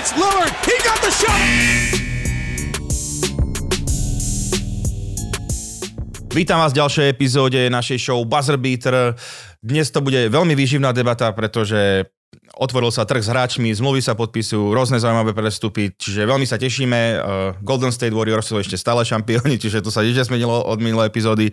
It's 0.00 0.16
Lillard. 0.16 0.48
He 0.64 0.72
got 0.80 0.96
the 1.04 1.12
shot. 1.12 1.36
Vítam 6.32 6.56
vás 6.56 6.72
v 6.72 6.80
ďalšej 6.80 7.06
epizóde 7.12 7.60
našej 7.68 8.08
show 8.08 8.16
Buzzer 8.24 8.56
Beater. 8.56 9.12
Dnes 9.60 9.92
to 9.92 10.00
bude 10.00 10.16
veľmi 10.32 10.56
výživná 10.56 10.96
debata, 10.96 11.28
pretože 11.36 12.08
otvoril 12.56 12.88
sa 12.88 13.04
trh 13.04 13.20
s 13.20 13.28
hráčmi, 13.28 13.68
zmluvy 13.76 14.00
sa 14.00 14.16
podpisujú, 14.16 14.72
rôzne 14.72 14.96
zaujímavé 14.96 15.36
prestupy, 15.36 15.92
čiže 15.92 16.24
veľmi 16.24 16.48
sa 16.48 16.56
tešíme. 16.56 17.00
Uh, 17.20 17.20
Golden 17.60 17.92
State 17.92 18.16
Warriors 18.16 18.48
sú 18.48 18.56
ešte 18.56 18.80
stále 18.80 19.04
šampióni, 19.04 19.60
čiže 19.68 19.84
to 19.84 19.92
sa 19.92 20.00
nič 20.00 20.16
nesmenilo 20.16 20.64
od 20.64 20.80
minulé 20.80 21.12
epizódy. 21.12 21.52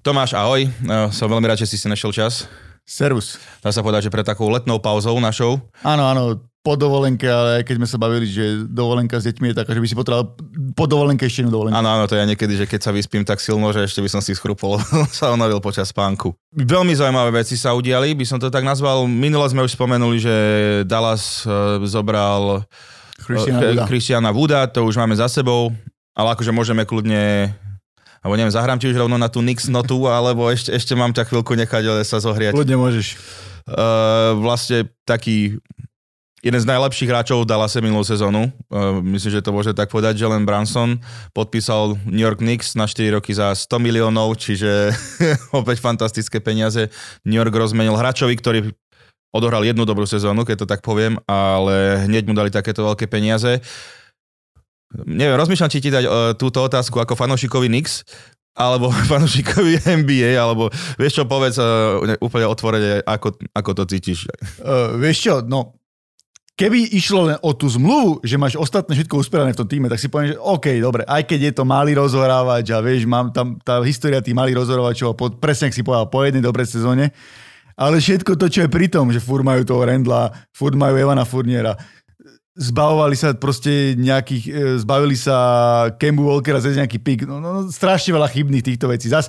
Tomáš, 0.00 0.32
ahoj, 0.32 0.64
uh, 0.64 1.12
som 1.12 1.28
veľmi 1.28 1.44
rád, 1.44 1.60
že 1.60 1.68
si 1.68 1.76
si 1.76 1.92
našiel 1.92 2.16
čas. 2.16 2.48
Servus. 2.88 3.36
Dá 3.60 3.68
sa 3.68 3.84
povedať, 3.84 4.08
že 4.08 4.14
pre 4.14 4.24
takou 4.24 4.48
letnou 4.48 4.80
pauzou 4.80 5.18
našou. 5.20 5.58
Áno, 5.84 6.06
áno, 6.06 6.40
po 6.66 6.74
dovolenke, 6.74 7.30
ale 7.30 7.62
keď 7.62 7.78
sme 7.78 7.86
sa 7.86 7.94
bavili, 7.94 8.26
že 8.26 8.66
dovolenka 8.66 9.22
s 9.22 9.30
deťmi 9.30 9.54
je 9.54 9.56
taká, 9.62 9.70
že 9.70 9.78
by 9.78 9.86
si 9.86 9.94
potreboval 9.94 10.34
po 10.74 10.84
dovolenke 10.90 11.22
ešte 11.22 11.46
jednu 11.46 11.54
dovolenku. 11.54 11.78
Áno, 11.78 11.86
áno, 11.86 12.10
to 12.10 12.18
ja 12.18 12.26
niekedy, 12.26 12.58
že 12.58 12.66
keď 12.66 12.80
sa 12.82 12.90
vyspím 12.90 13.22
tak 13.22 13.38
silno, 13.38 13.70
že 13.70 13.86
ešte 13.86 14.02
by 14.02 14.10
som 14.10 14.18
si 14.18 14.34
schrupol, 14.34 14.82
sa 15.14 15.30
unavil 15.30 15.62
počas 15.62 15.94
spánku. 15.94 16.34
Veľmi 16.58 16.90
zaujímavé 16.98 17.46
veci 17.46 17.54
sa 17.54 17.70
udiali, 17.70 18.18
by 18.18 18.26
som 18.26 18.42
to 18.42 18.50
tak 18.50 18.66
nazval. 18.66 19.06
Minule 19.06 19.46
sme 19.46 19.62
už 19.62 19.78
spomenuli, 19.78 20.18
že 20.18 20.34
Dallas 20.90 21.46
uh, 21.46 21.78
zobral 21.86 22.66
Christiana 23.22 23.86
Christiana 23.86 24.30
Wooda, 24.34 24.66
to 24.66 24.82
už 24.82 24.98
máme 24.98 25.14
za 25.14 25.30
sebou, 25.30 25.70
ale 26.18 26.34
akože 26.34 26.50
môžeme 26.50 26.82
kľudne 26.82 27.54
alebo 28.26 28.34
neviem, 28.42 28.50
zahrám 28.50 28.82
ti 28.82 28.90
už 28.90 28.98
rovno 28.98 29.14
na 29.14 29.30
tú 29.30 29.38
Nix 29.38 29.70
notu, 29.70 30.02
alebo 30.10 30.50
ešte, 30.50 30.74
ešte 30.74 30.98
mám 30.98 31.14
ťa 31.14 31.30
chvíľku 31.30 31.54
nechať 31.54 31.82
ale 31.86 32.02
sa 32.02 32.18
zohriať. 32.18 32.58
Kľudne 32.58 32.74
môžeš. 32.74 33.14
Uh, 33.66 34.34
vlastne 34.42 34.90
taký 35.06 35.62
jeden 36.46 36.60
z 36.62 36.70
najlepších 36.70 37.10
hráčov 37.10 37.42
dala 37.42 37.66
sa 37.66 37.82
minulú 37.82 38.06
sezónu. 38.06 38.54
Uh, 38.70 39.02
myslím, 39.02 39.34
že 39.34 39.42
to 39.42 39.50
môže 39.50 39.74
tak 39.74 39.90
povedať. 39.90 40.14
Jalen 40.14 40.46
Branson 40.46 41.02
podpísal 41.34 41.98
New 42.06 42.22
York 42.22 42.38
Knicks 42.38 42.78
na 42.78 42.86
4 42.86 43.18
roky 43.18 43.34
za 43.34 43.50
100 43.50 43.82
miliónov, 43.82 44.38
čiže 44.38 44.94
opäť 45.60 45.82
fantastické 45.82 46.38
peniaze. 46.38 46.86
New 47.26 47.34
York 47.34 47.50
rozmenil 47.50 47.98
hráčovi, 47.98 48.38
ktorý 48.38 48.70
odohral 49.34 49.66
jednu 49.66 49.82
dobrú 49.82 50.06
sezónu, 50.06 50.46
keď 50.46 50.62
to 50.62 50.70
tak 50.70 50.86
poviem, 50.86 51.18
ale 51.26 52.06
hneď 52.06 52.30
mu 52.30 52.32
dali 52.38 52.54
takéto 52.54 52.86
veľké 52.86 53.10
peniaze. 53.10 53.58
Neviem, 55.02 55.34
rozmýšľam, 55.34 55.72
či 55.74 55.82
ti 55.82 55.90
dať 55.90 56.04
uh, 56.06 56.12
túto 56.38 56.62
otázku 56.62 57.02
ako 57.02 57.18
fanúšikovi 57.18 57.66
Knicks, 57.66 58.06
alebo 58.54 58.94
fanúšikovi 59.10 59.82
NBA, 59.82 60.38
alebo 60.38 60.70
vieš 60.94 61.20
čo, 61.20 61.24
povedz 61.26 61.58
uh, 61.58 62.00
úplne 62.22 62.46
otvorene, 62.46 63.02
ako, 63.02 63.34
ako 63.50 63.70
to 63.76 63.84
cítiš. 63.90 64.30
Uh, 64.62 64.94
vieš 64.94 65.26
čo, 65.26 65.34
no 65.42 65.74
keby 66.56 66.96
išlo 66.96 67.28
len 67.28 67.38
o 67.44 67.52
tú 67.52 67.68
zmluvu, 67.68 68.24
že 68.24 68.40
máš 68.40 68.56
ostatné 68.56 68.96
všetko 68.96 69.20
usperané 69.20 69.52
v 69.52 69.60
tom 69.60 69.68
týme, 69.68 69.92
tak 69.92 70.00
si 70.00 70.08
poviem, 70.08 70.32
že 70.32 70.40
OK, 70.40 70.80
dobre, 70.80 71.04
aj 71.04 71.28
keď 71.28 71.52
je 71.52 71.52
to 71.52 71.68
malý 71.68 71.92
rozhorávač 71.92 72.72
a 72.72 72.80
vieš, 72.80 73.04
mám 73.04 73.28
tam 73.28 73.60
tá 73.60 73.84
história 73.84 74.24
tých 74.24 74.34
malých 74.34 74.64
rozhorávačov, 74.64 75.12
pod, 75.14 75.36
presne 75.36 75.68
ak 75.68 75.76
si 75.76 75.84
povedal, 75.84 76.08
po 76.08 76.24
jednej 76.24 76.40
dobrej 76.40 76.72
sezóne, 76.72 77.12
ale 77.76 78.00
všetko 78.00 78.40
to, 78.40 78.48
čo 78.48 78.64
je 78.64 78.72
pri 78.72 78.88
tom, 78.88 79.12
že 79.12 79.20
furt 79.20 79.44
majú 79.44 79.60
toho 79.68 79.84
Rendla, 79.84 80.32
furt 80.56 80.72
majú 80.80 80.96
Evana 80.96 81.28
Furniera, 81.28 81.76
zbavovali 82.56 83.12
sa 83.20 83.36
proste 83.36 83.92
nejakých, 84.00 84.44
e, 84.48 84.52
zbavili 84.80 85.12
sa 85.12 85.36
Kembu 86.00 86.24
Walkera 86.24 86.56
cez 86.64 86.80
nejaký 86.80 86.96
pik, 87.04 87.28
no, 87.28 87.36
no, 87.36 87.48
no 87.52 87.60
strašne 87.68 88.16
veľa 88.16 88.32
chybných 88.32 88.64
týchto 88.64 88.88
vecí. 88.88 89.12
Zas 89.12 89.28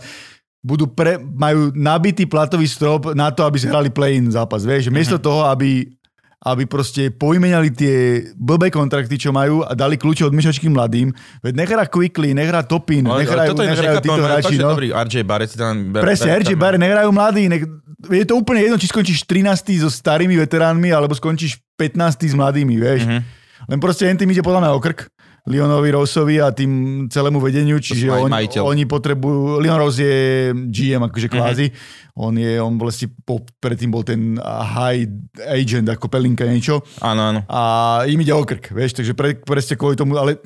budú 0.63 0.87
pre, 0.87 1.19
majú 1.19 1.75
nabitý 1.75 2.23
platový 2.23 2.71
strop 2.71 3.11
na 3.11 3.35
to, 3.35 3.43
aby 3.43 3.59
si 3.59 3.67
hrali 3.67 3.91
play-in 3.91 4.31
zápas, 4.31 4.63
vieš, 4.63 4.87
miesto 4.95 5.19
uh-huh. 5.19 5.27
toho, 5.27 5.41
aby 5.51 5.91
aby 6.37 6.69
proste 6.69 7.09
poimenali 7.09 7.73
tie 7.73 8.29
blbé 8.37 8.69
kontrakty, 8.69 9.17
čo 9.17 9.33
majú 9.33 9.65
a 9.65 9.73
dali 9.73 9.97
kľúče 9.97 10.21
od 10.21 10.33
myšačky 10.37 10.69
mladým. 10.69 11.09
Veď 11.41 11.53
nehrá 11.65 11.83
Quickly, 11.89 12.37
nehrá 12.37 12.61
Topin, 12.61 13.01
no, 13.09 13.17
nehrajú, 13.17 13.57
nehrajú 13.57 13.97
títo 14.05 14.21
hráči. 14.21 14.55
No. 14.61 14.77
Dobrý, 14.77 14.93
RJ 14.93 15.25
Barrett 15.25 15.57
tam... 15.57 15.89
Presne, 15.97 16.37
RJ 16.37 16.53
Barrett, 16.53 16.81
nehrajú 16.85 17.09
mladí. 17.09 17.49
Ne, 17.49 17.65
je 18.05 18.25
to 18.29 18.37
úplne 18.37 18.61
jedno, 18.61 18.77
či 18.77 18.85
skončíš 18.85 19.25
13. 19.25 19.81
so 19.81 19.89
starými 19.89 20.37
veteránmi, 20.37 20.93
alebo 20.93 21.17
skončíš 21.17 21.57
15. 21.81 22.29
s 22.29 22.35
mladými, 22.37 22.77
vieš. 22.77 23.09
Mm-hmm. 23.09 23.21
Len 23.73 23.79
proste 23.81 24.05
jen 24.05 24.17
tým 24.21 24.29
ide 24.29 24.45
podľa 24.45 24.61
mňa 24.61 24.71
o 24.77 24.79
krk. 24.79 25.09
Leonovi 25.47 25.89
Roseovi 25.95 26.43
a 26.43 26.51
tým 26.51 27.05
celému 27.07 27.39
vedeniu, 27.39 27.79
čiže 27.79 28.11
on, 28.11 28.27
oni 28.67 28.83
potrebujú, 28.83 29.63
Leon 29.63 29.79
Rose 29.79 30.03
je 30.03 30.19
GM 30.51 31.07
akože 31.07 31.27
kvázi, 31.31 31.65
mm-hmm. 31.71 32.19
on 32.19 32.33
je, 32.35 32.51
on 32.59 32.73
vlastne 32.75 33.07
po, 33.23 33.39
predtým 33.63 33.87
bol 33.87 34.03
ten 34.03 34.35
high 34.43 35.07
agent 35.47 35.87
ako 35.87 36.11
Pelinka 36.11 36.43
niečo. 36.43 36.83
Áno, 36.99 37.31
áno. 37.31 37.39
A 37.47 37.61
im 38.11 38.19
ide 38.19 38.35
o 38.35 38.43
krk, 38.43 38.75
vieš, 38.75 38.99
takže 38.99 39.15
pre, 39.15 39.39
presne 39.39 39.79
kvôli 39.79 39.95
tomu, 39.95 40.19
ale 40.19 40.43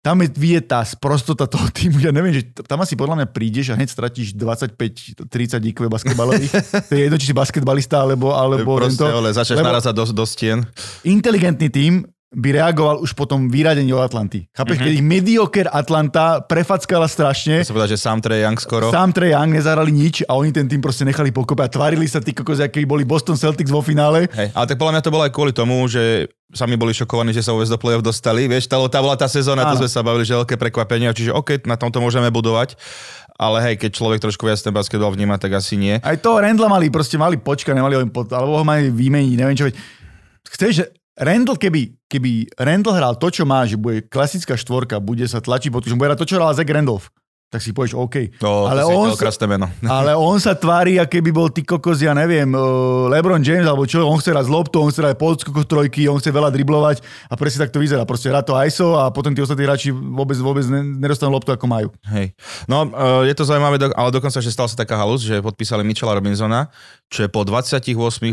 tam 0.00 0.24
je 0.24 0.32
vie 0.32 0.56
tá 0.64 0.80
sprostota 0.80 1.44
toho 1.44 1.68
týmu, 1.68 2.00
ja 2.00 2.08
neviem, 2.08 2.32
že 2.32 2.48
tam 2.64 2.80
asi 2.80 2.96
podľa 2.96 3.20
mňa 3.20 3.26
prídeš 3.36 3.72
a 3.72 3.76
hneď 3.76 3.88
stratíš 3.92 4.32
25-30 4.32 5.28
IQ 5.72 5.92
basketbalových. 5.92 6.52
to 6.88 6.92
je 6.96 7.02
jedno, 7.04 7.16
či 7.20 7.28
si 7.28 7.36
basketbalista, 7.36 8.00
alebo, 8.00 8.32
alebo 8.32 8.80
Proste, 8.80 8.96
tento. 8.96 9.12
Ale 9.12 9.32
začneš 9.36 9.60
narazať 9.60 9.92
do, 9.92 10.04
do 10.08 10.24
stien. 10.24 10.64
Inteligentný 11.04 11.68
tým 11.68 12.08
by 12.30 12.48
reagoval 12.54 13.02
už 13.02 13.18
po 13.18 13.26
tom 13.26 13.50
vyradení 13.50 13.90
od 13.90 14.06
Atlanty. 14.06 14.46
Chápeš, 14.54 14.78
mm-hmm. 14.78 14.86
keď 14.86 14.92
ich 14.94 15.04
medioker 15.04 15.66
Atlanta 15.66 16.38
prefackala 16.38 17.10
strašne. 17.10 17.66
To 17.66 17.74
sa 17.74 17.74
povedať, 17.74 17.98
že 17.98 18.00
sám 18.06 18.22
Trey 18.22 18.46
Young 18.46 18.54
skoro. 18.54 18.94
Sám 18.94 19.10
Trey 19.10 19.34
Young 19.34 19.50
nezahrali 19.50 19.90
nič 19.90 20.22
a 20.30 20.38
oni 20.38 20.54
ten 20.54 20.70
tým 20.70 20.78
proste 20.78 21.02
nechali 21.02 21.34
pokope 21.34 21.66
a 21.66 21.68
tvarili 21.68 22.06
sa 22.06 22.22
tí 22.22 22.30
kokos, 22.30 22.62
akí 22.62 22.86
boli 22.86 23.02
Boston 23.02 23.34
Celtics 23.34 23.74
vo 23.74 23.82
finále. 23.82 24.30
Hej, 24.30 24.54
ale 24.54 24.66
tak 24.70 24.78
podľa 24.78 24.94
mňa 24.94 25.02
to 25.02 25.10
bolo 25.10 25.26
aj 25.26 25.32
kvôli 25.34 25.50
tomu, 25.50 25.82
že 25.90 26.30
sami 26.54 26.78
boli 26.78 26.94
šokovaní, 26.94 27.34
že 27.34 27.42
sa 27.42 27.50
vôbec 27.50 27.66
do 27.66 27.78
play-off 27.78 28.06
dostali. 28.06 28.46
Vieš, 28.46 28.70
tá, 28.70 28.78
tá 28.86 28.98
bola 29.02 29.18
tá 29.18 29.26
sezóna, 29.26 29.66
to 29.74 29.82
sme 29.82 29.90
sa 29.90 30.06
bavili, 30.06 30.22
že 30.22 30.38
veľké 30.38 30.54
prekvapenie, 30.54 31.10
čiže 31.10 31.34
OK, 31.34 31.66
na 31.66 31.74
tomto 31.74 31.98
môžeme 31.98 32.30
budovať. 32.30 32.78
Ale 33.40 33.58
hej, 33.64 33.74
keď 33.80 33.90
človek 33.96 34.18
trošku 34.22 34.46
viac 34.46 34.60
ten 34.60 34.74
basketbal 34.74 35.10
vníma, 35.10 35.40
tak 35.40 35.56
asi 35.56 35.74
nie. 35.74 35.98
Aj 35.98 36.14
to 36.20 36.36
Rendla 36.38 36.68
mali, 36.68 36.92
proste 36.92 37.16
mali 37.16 37.40
počka, 37.40 37.72
nemali 37.72 37.96
ho 37.96 38.04
pod, 38.06 38.28
alebo 38.36 38.60
ho 38.60 38.64
mali 38.66 38.92
vymeniť, 38.92 39.34
neviem 39.34 39.56
čo. 39.56 39.66
Chceš, 40.44 40.99
Randall, 41.20 41.60
keby, 41.60 42.08
keby 42.08 42.48
Randall 42.56 42.96
hral 42.96 43.14
to, 43.20 43.28
čo 43.28 43.44
má, 43.44 43.68
že 43.68 43.76
bude 43.76 44.08
klasická 44.08 44.56
štvorka, 44.56 44.96
bude 45.04 45.28
sa 45.28 45.44
tlačiť 45.44 45.68
pod 45.68 45.84
že 45.84 45.92
bude 45.92 46.08
hrať 46.08 46.20
to, 46.24 46.28
čo 46.32 46.40
hral 46.40 46.56
Zach 46.56 46.64
Randolph, 46.64 47.12
tak 47.50 47.60
si 47.60 47.74
povieš 47.74 47.98
OK. 47.98 48.40
No, 48.40 48.70
ale, 48.70 48.86
on 48.86 49.10
sa, 49.12 49.44
meno. 49.50 49.66
ale 50.00 50.14
on 50.14 50.38
sa 50.38 50.54
tvári, 50.54 51.02
aké 51.02 51.18
by 51.20 51.28
bol 51.34 51.50
ty 51.50 51.66
kokos, 51.66 51.98
ja 52.00 52.14
neviem, 52.14 52.46
uh, 52.54 53.10
LeBron 53.10 53.42
James, 53.42 53.66
alebo 53.66 53.84
čo, 53.84 54.06
on 54.06 54.16
chce 54.16 54.32
hrať 54.32 54.46
z 54.46 54.52
loptu, 54.54 54.78
on 54.78 54.88
chce 54.88 55.02
hrať 55.02 55.18
podskoko 55.18 55.66
trojky, 55.66 56.06
on 56.06 56.22
chce 56.22 56.30
veľa 56.30 56.48
driblovať 56.54 57.02
a 57.28 57.34
presne 57.34 57.66
tak 57.66 57.74
to 57.74 57.82
vyzerá. 57.82 58.06
Proste 58.06 58.30
hrá 58.30 58.40
to 58.40 58.54
ISO 58.56 58.96
a 58.96 59.12
potom 59.12 59.34
tí 59.34 59.42
ostatní 59.42 59.66
hráči 59.66 59.90
vôbec, 59.92 60.38
vôbec 60.38 60.64
nedostanú 60.72 61.34
loptu, 61.34 61.50
ako 61.50 61.66
majú. 61.66 61.88
Hej. 62.08 62.32
No, 62.70 62.86
uh, 62.86 63.26
je 63.26 63.34
to 63.34 63.42
zaujímavé, 63.42 63.82
ale 63.92 64.08
dokonca, 64.14 64.38
že 64.38 64.54
stala 64.54 64.70
sa 64.70 64.78
taká 64.78 64.94
halus, 64.96 65.26
že 65.26 65.42
podpísali 65.42 65.82
Mitchella 65.82 66.16
Robinsona, 66.16 66.70
čo 67.10 67.26
je 67.26 67.28
po 67.28 67.42
28 67.42 67.82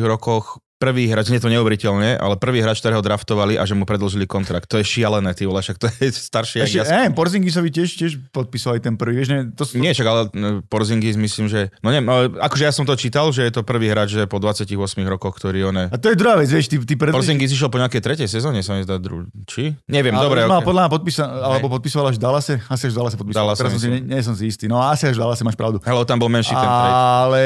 rokoch 0.05 0.61
prvý 0.77 1.09
hráč, 1.09 1.33
nie 1.33 1.41
to 1.41 1.49
neuveriteľne, 1.49 2.21
ale 2.21 2.38
prvý 2.38 2.61
hráč, 2.61 2.79
ktorého 2.85 3.01
draftovali 3.01 3.57
a 3.57 3.65
že 3.65 3.73
mu 3.73 3.83
predlžili 3.83 4.29
kontrakt. 4.29 4.69
To 4.69 4.77
je 4.77 4.85
šialené, 4.85 5.33
ty 5.33 5.49
vole, 5.49 5.57
však 5.57 5.77
to 5.81 5.89
je 5.89 6.13
staršie. 6.13 6.69
Ešte, 6.69 6.85
ja... 6.85 7.09
Eh, 7.09 7.09
Porzingisovi 7.09 7.73
tiež, 7.73 7.97
tiež 7.97 8.21
podpísal 8.29 8.77
aj 8.77 8.85
ten 8.85 8.93
prvý, 8.93 9.25
vieš, 9.25 9.33
ne, 9.33 9.49
to 9.57 9.65
sú... 9.65 9.81
Nie, 9.81 9.97
však 9.97 10.07
ale 10.07 10.21
no, 10.38 10.61
Porzingis 10.69 11.17
myslím, 11.17 11.49
že, 11.49 11.73
no 11.81 11.89
neviem, 11.89 12.05
akože 12.38 12.63
ja 12.69 12.73
som 12.73 12.85
to 12.85 12.93
čítal, 12.93 13.33
že 13.33 13.49
je 13.49 13.51
to 13.57 13.65
prvý 13.65 13.89
hráč, 13.89 14.13
že 14.13 14.29
po 14.29 14.38
28 14.38 14.77
rokoch, 15.09 15.33
ktorý 15.41 15.73
on 15.73 15.75
je... 15.81 15.85
A 15.89 15.97
to 15.97 16.13
je 16.13 16.15
druhá 16.15 16.38
vec, 16.38 16.49
vieš, 16.53 16.69
ty, 16.69 16.77
ty 16.77 16.94
pred... 16.94 17.09
Porzingis 17.09 17.49
išiel 17.49 17.73
po 17.73 17.81
nejakej 17.81 18.01
tretej 18.05 18.29
sezóne, 18.29 18.61
sa 18.61 18.77
mi 18.77 18.85
zdá, 18.85 19.01
dru... 19.01 19.25
či? 19.49 19.73
Neviem, 19.89 20.13
ale 20.13 20.23
dobre. 20.29 20.39
Mal 20.45 20.61
okay. 20.61 20.69
podľa 20.69 20.81
mňa 20.85 20.91
podpísal, 20.94 21.27
alebo 21.41 21.67
podpísal 21.73 22.03
až 22.05 22.21
Dallase, 22.21 22.61
asi 22.69 22.94
až 22.94 22.94
Dallase 22.94 23.17
podpísal. 23.17 23.49
Dallas, 23.49 23.57
Teraz 23.57 23.73
som 23.73 23.81
si, 23.81 23.89
nie, 23.89 24.01
nie, 24.05 24.21
som 24.21 24.38
si 24.38 24.45
istý, 24.45 24.69
no 24.69 24.77
asi 24.77 25.09
až 25.09 25.17
Dallase 25.17 25.41
máš 25.41 25.57
pravdu. 25.57 25.81
Hello, 25.81 26.05
tam 26.05 26.21
bol 26.21 26.29
menší 26.29 26.53
ten 26.53 26.69
trade. 26.69 26.94
Ale 26.94 27.41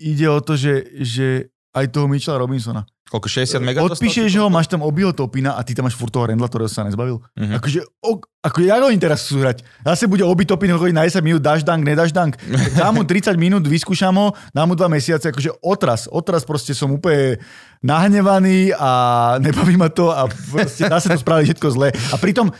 ide 0.00 0.26
o 0.32 0.40
to, 0.40 0.56
že, 0.56 0.88
že 1.04 1.52
aj 1.70 1.86
toho 1.94 2.10
Mitchella 2.10 2.42
Robinsona. 2.42 2.82
Koľko, 3.10 3.26
60 3.26 3.58
mega? 3.66 3.82
Odpíšeš 3.82 4.30
ho, 4.38 4.46
máš 4.46 4.70
tam 4.70 4.86
obiho 4.86 5.10
Topina 5.10 5.58
a 5.58 5.66
ty 5.66 5.74
tam 5.74 5.90
máš 5.90 5.98
furt 5.98 6.14
toho 6.14 6.30
Rendla, 6.30 6.46
ktorého 6.46 6.70
sa 6.70 6.86
nezbavil. 6.86 7.18
Uh-huh. 7.18 7.58
Akože, 7.58 7.82
o, 8.06 8.22
ako 8.22 8.58
ja 8.62 8.78
oni 8.78 9.02
teraz 9.02 9.26
chcú 9.26 9.42
hrať. 9.42 9.66
Zase 9.82 10.06
bude 10.06 10.22
obi 10.22 10.46
Topin 10.46 10.70
chodiť 10.70 10.94
na 10.94 11.02
10 11.02 11.18
minút, 11.18 11.42
dáš 11.42 11.66
dank, 11.66 11.82
nedáš 11.82 12.14
dank. 12.14 12.38
Dám 12.78 12.94
mu 12.94 13.02
30 13.02 13.34
minút, 13.34 13.66
vyskúšam 13.66 14.14
ho, 14.14 14.30
dám 14.54 14.70
mu 14.70 14.78
2 14.78 14.86
mesiace, 14.86 15.26
akože 15.26 15.58
otras, 15.58 16.06
otras 16.06 16.46
proste 16.46 16.70
som 16.70 16.94
úplne 16.94 17.42
nahnevaný 17.82 18.78
a 18.78 18.90
nebaví 19.42 19.74
ma 19.74 19.90
to 19.90 20.14
a 20.14 20.30
proste 20.30 20.86
zase 20.86 21.10
to 21.10 21.18
spravili 21.18 21.50
všetko 21.50 21.66
zle. 21.74 21.90
A 21.90 22.14
pritom, 22.14 22.54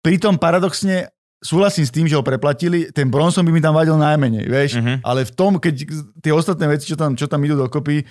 pritom 0.00 0.40
paradoxne 0.40 1.12
súhlasím 1.40 1.84
s 1.88 1.92
tým, 1.92 2.04
že 2.04 2.16
ho 2.16 2.24
preplatili, 2.24 2.92
ten 2.92 3.08
Bronson 3.08 3.44
by 3.44 3.52
mi 3.52 3.64
tam 3.64 3.72
vadil 3.72 3.96
najmenej, 3.96 4.44
vieš, 4.44 4.76
uh-huh. 4.76 5.00
ale 5.00 5.24
v 5.24 5.32
tom, 5.32 5.56
keď 5.56 5.88
tie 6.20 6.32
ostatné 6.36 6.68
veci, 6.68 6.84
čo 6.84 6.96
tam, 7.00 7.16
čo 7.16 7.24
tam 7.28 7.40
idú 7.40 7.56
dokopy, 7.56 8.04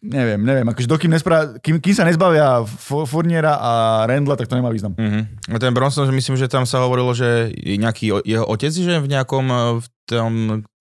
neviem, 0.00 0.38
neviem, 0.38 0.66
akože 0.66 0.86
dokým 0.86 1.08
nespra- 1.08 1.56
kým, 1.56 1.76
kým 1.76 1.92
sa 1.92 2.02
nezbavia 2.02 2.64
Fourniera 3.06 3.54
a 3.54 3.72
Rendla, 4.04 4.34
tak 4.34 4.46
to 4.46 4.54
nemá 4.54 4.68
význam. 4.68 4.92
Mm-hmm. 4.92 5.54
Ten 5.54 5.70
Bronson, 5.70 6.04
že 6.04 6.12
myslím, 6.12 6.36
že 6.36 6.46
tam 6.46 6.62
sa 6.62 6.80
hovorilo, 6.80 7.10
že 7.10 7.48
nejaký 7.54 8.22
jeho 8.22 8.44
otec, 8.44 8.70
že 8.70 8.96
v 8.96 9.06
nejakom 9.06 9.44
e, 9.44 9.56
v 9.76 9.86
tom 10.04 10.32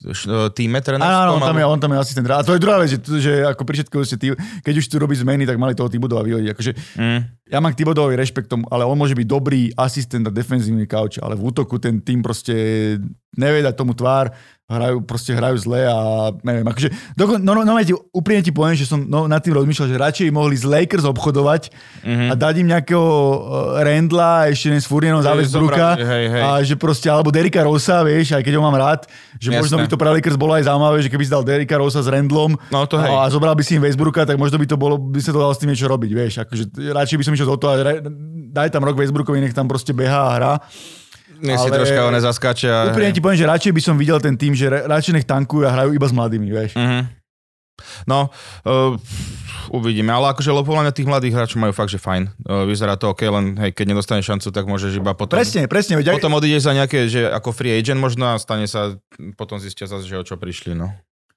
š- 0.04 0.28
týme 0.52 0.78
Áno, 0.78 0.94
áno, 0.94 1.32
on 1.34 1.42
trénerskom? 1.42 1.42
tam, 1.44 1.56
je, 1.56 1.66
on 1.66 1.80
tam 1.80 1.92
je 1.92 2.00
asistent. 2.00 2.26
A 2.28 2.40
to 2.40 2.54
je 2.54 2.62
druhá 2.62 2.78
vec, 2.78 2.90
že, 2.90 3.00
že 3.02 3.34
ako 3.42 3.62
pri 3.64 3.82
tí, 3.82 4.28
keď 4.62 4.74
už 4.76 4.86
tu 4.86 4.96
robí 4.96 5.14
zmeny, 5.14 5.44
tak 5.44 5.56
mali 5.56 5.74
toho 5.74 5.90
Tibodova 5.90 6.22
vyhodiť. 6.22 6.50
Akože, 6.52 6.72
Mm. 6.96 7.20
ja 7.46 7.58
mám 7.58 7.72
k 7.72 7.80
Tibodovi 7.80 8.14
rešpekt 8.14 8.48
tomu, 8.48 8.64
ale 8.68 8.84
on 8.84 8.94
môže 8.94 9.14
byť 9.14 9.26
dobrý 9.26 9.74
asistent 9.74 10.24
a 10.24 10.32
defenzívny 10.32 10.86
kauč, 10.86 11.18
ale 11.18 11.34
v 11.34 11.42
útoku 11.44 11.76
ten 11.76 12.00
tým 12.00 12.22
proste 12.22 12.54
nevie 13.34 13.60
dať 13.60 13.74
tomu 13.74 13.92
tvár, 13.92 14.30
hrajú, 14.66 14.98
proste 15.06 15.30
hrajú 15.30 15.62
zle 15.62 15.86
a 15.86 16.34
neviem, 16.42 16.66
akože, 16.66 16.90
dokon, 17.14 17.38
no, 17.38 17.54
no, 17.54 17.62
no, 17.62 17.78
ti, 17.86 17.94
úprimne 17.94 18.42
ti 18.42 18.50
poviem, 18.50 18.74
že 18.74 18.90
som 18.90 18.98
no, 18.98 19.30
nad 19.30 19.38
tým 19.38 19.54
rozmýšľal, 19.54 19.94
že 19.94 19.98
radšej 20.02 20.28
mohli 20.34 20.58
z 20.58 20.66
Lakers 20.66 21.06
obchodovať 21.06 21.70
Mhm. 22.02 22.26
a 22.30 22.34
dať 22.34 22.54
im 22.62 22.68
nejakého 22.74 23.02
uh, 23.06 23.38
Rendla, 23.82 24.50
ešte 24.50 24.74
len 24.74 24.82
s 24.82 24.90
Furienom 24.90 25.22
hej. 26.30 26.42
a 26.42 26.50
že 26.66 26.74
proste, 26.78 27.06
alebo 27.10 27.30
Derika 27.30 27.62
Rosa, 27.62 28.02
vieš, 28.02 28.34
aj 28.34 28.42
keď 28.42 28.58
ho 28.58 28.62
mám 28.66 28.74
rád, 28.74 29.06
že 29.38 29.54
Jasné. 29.54 29.62
možno 29.62 29.76
by 29.82 29.88
to 29.90 29.98
pre 30.02 30.10
Lakers 30.18 30.38
bolo 30.38 30.54
aj 30.58 30.66
zaujímavé, 30.66 30.98
že 31.02 31.10
keby 31.14 31.24
si 31.26 31.32
dal 31.34 31.46
Derika 31.46 31.78
Rosa 31.78 32.02
s 32.02 32.10
Rendlom 32.10 32.58
No 32.74 32.86
to 32.90 32.98
hej. 32.98 33.10
a 33.10 33.30
zobral 33.30 33.54
by 33.54 33.62
si 33.62 33.78
im 33.78 33.86
Westbrooka, 33.86 34.26
tak 34.26 34.38
možno 34.38 34.58
by 34.58 34.66
to 34.66 34.78
bolo, 34.78 34.98
by 34.98 35.22
sa 35.22 35.30
to 35.30 35.38
dalo 35.38 35.54
s 35.54 35.62
tým 35.62 35.70
niečo 35.74 35.86
robiť, 35.86 36.10
vieš, 36.10 36.34
akože 36.42 36.64
radšej 36.90 37.18
by 37.22 37.24
som 37.26 37.34
išiel 37.38 37.50
do 37.54 37.58
toho, 37.62 37.74
a 37.74 38.02
daj 38.50 38.70
tam 38.74 38.82
rok 38.82 38.98
Westbrookovi, 38.98 39.46
nech 39.46 39.54
tam 39.54 39.70
proste 39.70 39.94
behá 39.94 40.30
a 40.30 40.34
hrá. 40.38 40.54
Nech 41.46 41.62
si 41.62 41.70
troška 41.70 42.02
one 42.10 42.20
zaskáče. 42.20 42.68
A... 42.68 42.80
Úprimne 42.90 43.14
ti 43.14 43.22
poviem, 43.22 43.40
že 43.40 43.46
radšej 43.46 43.72
by 43.72 43.82
som 43.82 43.96
videl 43.96 44.18
ten 44.18 44.36
tým, 44.36 44.58
že 44.58 44.68
radšej 44.68 45.14
nech 45.22 45.28
tankujú 45.30 45.64
a 45.66 45.72
hrajú 45.72 45.94
iba 45.94 46.08
s 46.10 46.14
mladými, 46.14 46.50
vieš. 46.50 46.74
Mhm. 46.76 47.26
No, 48.08 48.32
uh, 48.64 48.96
uvidíme. 49.68 50.08
Ale 50.08 50.32
akože 50.32 50.48
podľa 50.64 50.88
mňa 50.88 50.94
tých 50.96 51.10
mladých 51.12 51.36
hráčov 51.36 51.60
majú 51.60 51.76
fakt, 51.76 51.92
že 51.92 52.00
fajn. 52.00 52.32
Uh, 52.48 52.64
vyzerá 52.64 52.96
to 52.96 53.12
OK, 53.12 53.28
len 53.28 53.60
hej, 53.60 53.76
keď 53.76 53.86
nedostane 53.92 54.24
šancu, 54.24 54.48
tak 54.56 54.64
môžeš 54.64 54.96
iba 54.96 55.12
potom... 55.12 55.36
Presne, 55.36 55.68
presne, 55.68 56.00
veď 56.00 56.16
Potom 56.16 56.40
odídeš 56.40 56.72
za 56.72 56.74
nejaké, 56.74 57.12
že 57.12 57.28
ako 57.28 57.52
free 57.52 57.76
agent 57.76 58.00
možno 58.00 58.32
a 58.32 58.40
stane 58.40 58.64
sa, 58.72 58.96
potom 59.36 59.60
zistia 59.60 59.92
zase, 59.92 60.08
že 60.08 60.16
o 60.16 60.24
čo 60.24 60.40
prišli, 60.40 60.72
no. 60.72 60.88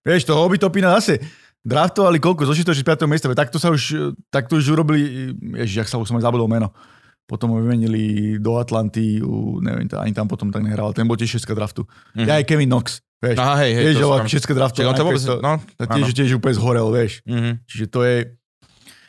Vieš, 0.06 0.30
toho 0.30 0.46
by 0.46 0.56
Topina 0.62 0.94
zase 0.94 1.18
draftovali 1.66 2.22
koľko? 2.22 2.46
Zo 2.46 2.54
6. 2.54 2.70
5. 2.70 3.10
miesta. 3.10 3.26
Takto 3.34 3.58
sa 3.58 3.74
už, 3.74 4.14
takto 4.30 4.56
už 4.56 4.72
urobili, 4.72 5.34
ježiš, 5.58 5.76
jak 5.84 5.88
sa 5.90 5.98
už 5.98 6.08
som 6.08 6.16
aj 6.16 6.24
zabudol 6.24 6.46
meno. 6.46 6.70
Potom 7.28 7.52
ho 7.52 7.60
vymenili 7.60 8.36
do 8.40 8.56
Atlanty, 8.56 9.20
u, 9.20 9.60
neviem, 9.60 9.84
ani 10.00 10.16
tam 10.16 10.24
potom 10.24 10.48
tak 10.48 10.64
nehral. 10.64 10.96
Ten 10.96 11.04
bol 11.04 11.20
tiež 11.20 11.36
6. 11.36 11.52
draftu. 11.52 11.84
Mhm. 12.16 12.24
Ja 12.24 12.40
aj 12.40 12.44
Kevin 12.48 12.72
Knox, 12.72 13.04
vieš. 13.20 13.36
Aha, 13.36 13.54
hej, 13.68 13.72
hej, 13.76 14.00
som- 14.00 14.08
ho 14.08 14.24
6. 14.24 14.56
draftu. 14.56 14.80
Čiže 14.80 14.88
on 14.88 14.96
to 14.96 15.04
vôbec, 15.04 15.20
to, 15.20 15.36
no, 15.44 15.60
tiež, 15.76 16.08
áno. 16.08 16.16
tiež 16.16 16.30
úplne 16.40 16.54
zhorel, 16.56 16.88
vieš. 16.88 17.20
Mhm. 17.28 17.50
Čiže 17.68 17.84
to 17.92 18.00
je... 18.08 18.16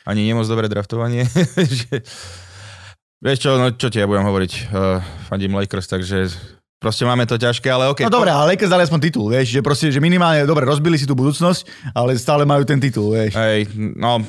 Ani 0.04 0.28
nemoc 0.28 0.44
dobré 0.48 0.68
draftovanie. 0.68 1.24
Vieš 3.20 3.36
čo, 3.36 3.50
no 3.60 3.68
čo 3.76 3.92
ti 3.92 4.00
ja 4.00 4.08
budem 4.08 4.24
hovoriť? 4.24 4.72
Uh, 4.72 5.04
fandím 5.28 5.52
Lakers, 5.52 5.92
takže 5.92 6.32
proste 6.80 7.04
máme 7.04 7.28
to 7.28 7.36
ťažké, 7.36 7.68
ale 7.68 7.92
OK. 7.92 8.00
No 8.08 8.08
dobre, 8.08 8.32
ale 8.32 8.56
Lakers 8.56 8.72
dali 8.72 8.88
aspoň 8.88 9.00
titul, 9.12 9.28
vieš, 9.28 9.52
že 9.52 9.60
proste, 9.60 9.92
že 9.92 10.00
minimálne, 10.00 10.48
dobre, 10.48 10.64
rozbili 10.64 10.96
si 10.96 11.04
tú 11.04 11.12
budúcnosť, 11.12 11.92
ale 11.92 12.16
stále 12.16 12.48
majú 12.48 12.64
ten 12.64 12.80
titul, 12.80 13.12
vieš. 13.12 13.36
Hej, 13.36 13.68
no, 13.76 14.24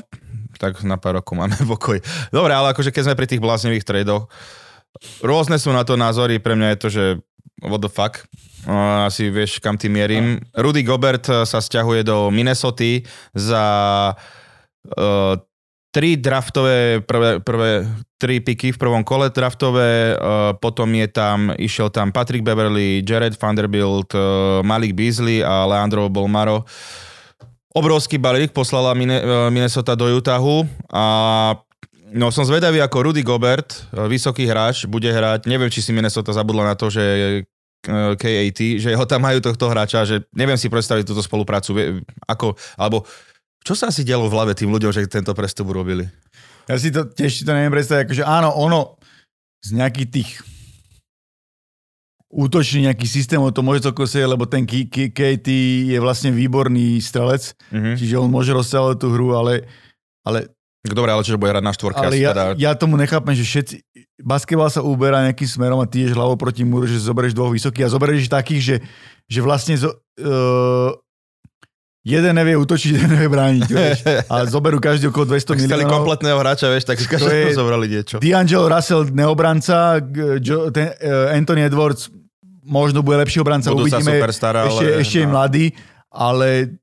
tak 0.61 0.85
na 0.85 1.01
pár 1.01 1.17
rokov 1.17 1.33
máme 1.33 1.57
pokoj. 1.73 1.97
Dobre, 2.29 2.53
ale 2.53 2.77
akože 2.77 2.93
keď 2.93 3.09
sme 3.09 3.17
pri 3.17 3.25
tých 3.25 3.41
bláznivých 3.41 3.81
tradoch, 3.81 4.29
rôzne 5.25 5.57
sú 5.57 5.73
na 5.73 5.81
to 5.81 5.97
názory, 5.97 6.37
pre 6.37 6.53
mňa 6.53 6.77
je 6.77 6.77
to, 6.77 6.89
že 6.93 7.03
what 7.65 7.81
the 7.81 7.89
fuck, 7.89 8.21
Uh, 8.61 9.09
asi 9.09 9.33
vieš, 9.33 9.57
kam 9.57 9.73
tým 9.73 9.97
mierim. 9.97 10.25
Rudy 10.53 10.85
Gobert 10.85 11.25
uh, 11.33 11.49
sa 11.49 11.57
stiahuje 11.57 12.05
do 12.05 12.29
Minnesota 12.29 13.01
za 13.33 13.63
uh, 14.13 15.33
tri 15.89 16.13
draftové, 16.13 17.01
prvé, 17.01 17.41
prvé 17.41 17.89
tri 18.21 18.37
piky 18.37 18.69
v 18.69 18.77
prvom 18.77 19.01
kole 19.01 19.33
draftové, 19.33 20.13
uh, 20.13 20.53
potom 20.61 20.93
je 20.93 21.09
tam, 21.09 21.49
išiel 21.57 21.89
tam 21.89 22.13
Patrick 22.13 22.45
Beverly, 22.45 23.01
Jared 23.01 23.33
Vanderbilt, 23.33 24.13
uh, 24.13 24.61
Malik 24.61 24.93
Beasley 24.93 25.41
a 25.41 25.65
Leandro 25.65 26.05
Bolmaro. 26.05 26.61
Obrovský 27.71 28.19
balík 28.19 28.51
poslala 28.51 28.91
uh, 28.91 29.47
Minnesota 29.47 29.95
do 29.95 30.07
Utahu 30.11 30.67
a 30.91 31.03
No 32.11 32.27
som 32.27 32.43
zvedavý, 32.43 32.83
ako 32.83 33.07
Rudy 33.07 33.23
Gobert, 33.23 33.87
uh, 33.95 34.03
vysoký 34.03 34.43
hráč, 34.43 34.83
bude 34.83 35.07
hrať, 35.07 35.47
neviem, 35.47 35.71
či 35.71 35.79
si 35.79 35.95
Minnesota 35.95 36.35
zabudla 36.35 36.67
na 36.67 36.75
to, 36.75 36.91
že 36.91 37.03
uh, 37.87 38.19
KAT, 38.19 38.59
že 38.83 38.91
ho 38.91 39.05
tam 39.07 39.23
majú 39.23 39.39
tohto 39.39 39.71
hráča, 39.71 40.03
že 40.03 40.19
neviem 40.35 40.59
si 40.59 40.67
predstaviť 40.67 41.07
túto 41.07 41.23
spoluprácu, 41.23 42.03
ako, 42.27 42.59
alebo 42.75 43.07
čo 43.63 43.79
sa 43.79 43.87
asi 43.87 44.03
dialo 44.03 44.27
v 44.27 44.35
hlave 44.35 44.53
tým 44.59 44.67
ľuďom, 44.75 44.91
že 44.91 45.07
tento 45.07 45.31
prestup 45.31 45.71
urobili? 45.71 46.03
Ja 46.67 46.75
si 46.75 46.91
to 46.91 47.07
tiež 47.07 47.31
si 47.31 47.43
to 47.47 47.55
neviem 47.55 47.71
predstaviť, 47.71 48.03
akože 48.03 48.23
áno, 48.27 48.59
ono 48.59 48.99
z 49.63 49.79
nejakých 49.79 50.09
tých 50.11 50.29
útočný 52.33 52.87
nejaký 52.87 53.03
systém, 53.03 53.35
to 53.45 53.61
môže 53.61 53.81
celkom 53.81 54.03
sedieť, 54.03 54.29
lebo 54.29 54.45
ten 54.45 54.63
KT 54.63 55.47
je 55.85 55.97
vlastne 55.97 56.31
výborný 56.31 56.97
strelec, 56.97 57.51
Mhm. 57.69 57.91
čiže 57.93 58.15
on 58.15 58.27
môže 58.27 58.49
rozsiahnuť 58.49 58.97
tú 58.97 59.07
hru, 59.09 59.35
ale, 59.35 59.67
ale, 60.21 60.47
Dobre, 60.81 61.09
ale 61.09 61.21
čiže 61.21 61.35
bude 61.35 61.51
hrať 61.51 61.61
na 61.61 61.71
štvorke. 61.71 61.99
ale 61.99 62.17
ja, 62.17 62.31
teda... 62.31 62.43
ja 62.55 62.71
tomu 62.73 62.95
nechápem, 62.95 63.31
že 63.31 63.43
všetci, 63.43 63.75
basketbal 64.17 64.65
sa 64.67 64.81
uberá 64.81 65.21
nejakým 65.23 65.45
smerom 65.45 65.77
a 65.77 65.85
ty 65.85 66.01
ješ 66.01 66.11
hlavou 66.11 66.33
proti 66.35 66.63
múru, 66.63 66.83
že 66.83 66.97
zoberieš 66.97 67.31
dvoch 67.31 67.51
vysokých 67.51 67.85
a 67.85 67.91
zoberieš 67.91 68.25
takých, 68.27 68.61
že, 68.61 68.75
že 69.27 69.39
vlastne 69.39 69.75
zo, 69.75 69.91
uh, 70.17 70.89
jeden 72.01 72.33
nevie 72.33 72.55
útočiť, 72.55 72.89
jeden 72.95 73.09
nevie 73.11 73.29
brániť. 73.29 73.61
Vieš. 73.67 73.99
A 74.25 74.41
zoberú 74.45 74.79
každý 74.79 75.05
okolo 75.05 75.29
200 75.29 75.45
Tak 75.45 75.57
chceli 75.59 75.69
miliónov. 75.79 75.93
kompletného 75.93 76.37
hráča, 76.39 76.65
vieš, 76.67 76.85
tak 76.85 76.97
každého 76.97 77.53
zobrali 77.53 77.85
niečo. 77.87 78.17
D'Angelo 78.17 78.65
Russell, 78.65 79.05
neobranca, 79.07 80.01
Jo- 80.39 80.71
ten, 80.71 80.95
uh, 80.95 81.29
Anthony 81.29 81.61
Edwards 81.63 82.09
možno 82.65 83.01
bude 83.01 83.17
lepší 83.21 83.41
obranca, 83.41 83.73
Budúca 83.73 83.97
uvidíme. 83.97 84.21
superstar, 84.21 84.53
ale... 84.57 84.69
ešte, 84.69 84.85
ešte 85.01 85.17
je 85.21 85.27
no. 85.27 85.33
mladý, 85.33 85.65
ale 86.09 86.77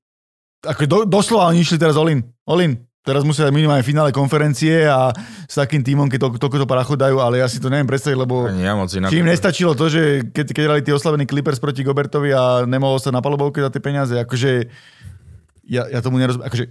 ako 0.62 0.82
do, 0.86 0.98
doslova 1.06 1.50
oni 1.54 1.62
išli 1.62 1.78
teraz 1.78 1.94
Olin. 1.94 2.22
Olin. 2.46 2.74
Teraz 3.06 3.24
musia 3.24 3.48
minimálne 3.48 3.80
finále 3.80 4.12
konferencie 4.12 4.84
a 4.84 5.08
s 5.48 5.56
takým 5.56 5.80
tímom, 5.80 6.12
keď 6.12 6.28
to, 6.28 6.44
toľko 6.44 6.56
to 6.60 6.68
prachu 6.68 6.92
dajú, 6.92 7.24
ale 7.24 7.40
ja 7.40 7.48
si 7.48 7.56
to 7.56 7.72
neviem 7.72 7.88
predstaviť, 7.88 8.18
lebo 8.20 8.52
ja 8.52 8.76
moc 8.76 8.92
inak. 8.92 9.08
či 9.08 9.24
im 9.24 9.30
nestačilo 9.32 9.72
to, 9.72 9.88
že 9.88 10.28
keď, 10.28 10.46
keď 10.52 10.64
dali 10.68 10.82
tí 10.84 10.92
oslavení 10.92 11.24
Clippers 11.24 11.56
proti 11.56 11.80
Gobertovi 11.80 12.36
a 12.36 12.68
nemohol 12.68 13.00
sa 13.00 13.08
na 13.08 13.24
palubovke 13.24 13.64
za 13.64 13.72
tie 13.72 13.80
peniaze, 13.80 14.12
akože 14.12 14.68
ja, 15.72 15.88
ja 15.88 16.04
tomu 16.04 16.20
nerozumiem, 16.20 16.52
akože 16.52 16.64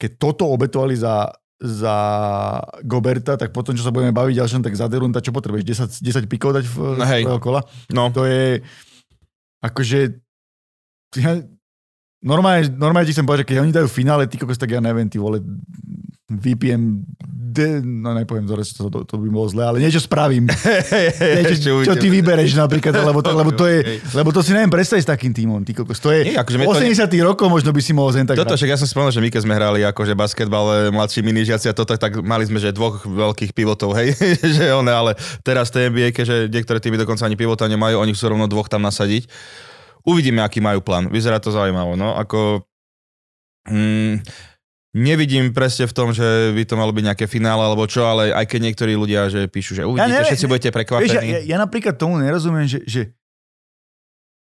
keď 0.00 0.10
toto 0.16 0.48
obetovali 0.48 0.96
za, 0.96 1.28
za 1.62 1.96
Goberta, 2.82 3.38
tak 3.38 3.54
potom, 3.54 3.70
čo 3.78 3.86
sa 3.86 3.94
budeme 3.94 4.10
baviť 4.10 4.34
ďalšom, 4.42 4.62
tak 4.66 4.74
za 4.74 4.90
Derunta, 4.90 5.22
čo 5.22 5.30
potrebuješ? 5.30 6.02
10, 6.02 6.26
10 6.26 6.26
pikov 6.26 6.58
dať 6.58 6.66
v, 6.66 6.98
No 6.98 7.06
hej. 7.06 7.22
kola? 7.38 7.62
No, 7.94 8.10
To 8.10 8.26
je, 8.26 8.66
akože, 9.62 10.18
ja, 11.22 11.38
normálne, 12.18 12.66
normálne 12.74 13.06
ti 13.06 13.14
chcem 13.14 13.22
povedať, 13.22 13.46
že 13.46 13.50
keď 13.54 13.58
oni 13.62 13.72
dajú 13.74 13.86
finále, 13.86 14.26
ty 14.26 14.42
kokos, 14.42 14.58
tak 14.58 14.74
ja 14.74 14.82
neviem, 14.82 15.06
ty 15.06 15.22
vole, 15.22 15.38
VPN, 16.40 17.04
de, 17.52 17.84
no 17.84 18.16
nepoviem, 18.16 18.48
to, 18.48 18.56
to, 18.56 18.88
to, 18.88 18.98
to 19.04 19.14
by 19.20 19.28
bolo 19.28 19.46
zle, 19.52 19.62
ale 19.68 19.76
niečo 19.78 20.00
spravím. 20.00 20.48
Niečo, 21.42 21.84
čo 21.84 21.94
ty 22.00 22.08
vybereš 22.08 22.56
napríklad, 22.56 22.96
lebo 23.04 23.20
to, 23.20 23.30
lebo 23.40 23.50
to 23.52 23.68
je, 23.68 24.00
lebo 24.16 24.32
to 24.32 24.40
si 24.40 24.56
neviem 24.56 24.72
predstaviť 24.72 25.04
s 25.04 25.08
takým 25.12 25.32
tímom, 25.36 25.60
ty 25.60 25.76
kokos. 25.76 26.00
To 26.00 26.08
je 26.08 26.32
Nie, 26.32 26.40
akože 26.40 26.56
mne 26.56 26.66
to 26.72 26.80
80 26.80 27.12
rokov 27.20 27.46
možno 27.52 27.70
by 27.70 27.80
si 27.84 27.92
mohol 27.92 28.10
zen 28.16 28.24
tak 28.24 28.40
Toto, 28.40 28.56
však 28.56 28.72
ja 28.72 28.78
som 28.80 28.88
spomenul, 28.88 29.12
že 29.12 29.20
my 29.20 29.28
keď 29.28 29.42
sme 29.44 29.54
hrali 29.54 29.80
akože 29.84 30.16
basketbal, 30.16 30.88
e, 30.88 30.94
mladší 30.94 31.20
minižiaci 31.20 31.68
a 31.68 31.74
toto, 31.76 31.92
tak 31.92 32.24
mali 32.24 32.48
sme, 32.48 32.56
že 32.56 32.72
dvoch 32.72 33.04
veľkých 33.04 33.52
pivotov, 33.52 33.92
hej, 34.00 34.16
že 34.56 34.72
one, 34.72 34.90
ale 34.90 35.12
teraz 35.44 35.68
tej 35.68 35.92
NBA, 35.92 36.16
že 36.24 36.48
niektoré 36.48 36.80
týmy 36.80 36.96
dokonca 36.96 37.28
ani 37.28 37.36
pivota 37.36 37.68
nemajú, 37.68 38.00
oni 38.00 38.16
chcú 38.16 38.32
rovno 38.32 38.48
dvoch 38.48 38.72
tam 38.72 38.80
nasadiť. 38.80 39.28
Uvidíme, 40.02 40.42
aký 40.42 40.58
majú 40.58 40.82
plán. 40.82 41.12
Vyzerá 41.12 41.38
to 41.38 41.52
zaujímavo, 41.52 41.94
no, 41.94 42.16
ako... 42.18 42.66
Mm, 43.70 44.18
nevidím 44.92 45.50
presne 45.50 45.84
v 45.84 45.92
tom, 45.92 46.08
že 46.10 46.22
by 46.50 46.62
to 46.62 46.74
malo 46.74 46.90
byť 46.90 47.04
nejaké 47.04 47.26
finále 47.26 47.62
alebo 47.62 47.84
čo, 47.84 48.04
ale 48.04 48.28
aj 48.30 48.44
keď 48.46 48.60
niektorí 48.62 48.92
ľudia, 48.92 49.26
že 49.26 49.44
píšu, 49.46 49.72
že 49.74 49.82
uvidíte, 49.82 50.08
neviem, 50.10 50.28
všetci 50.28 50.44
ne- 50.44 50.50
budete 50.50 50.62
Vieš, 50.64 50.70
ja, 50.70 50.76
prekvapení. 50.78 51.28
ja, 51.28 51.40
ja, 51.42 51.56
napríklad 51.56 51.94
tomu 51.94 52.16
nerozumiem, 52.16 52.64
že, 52.64 52.84
že 52.84 53.02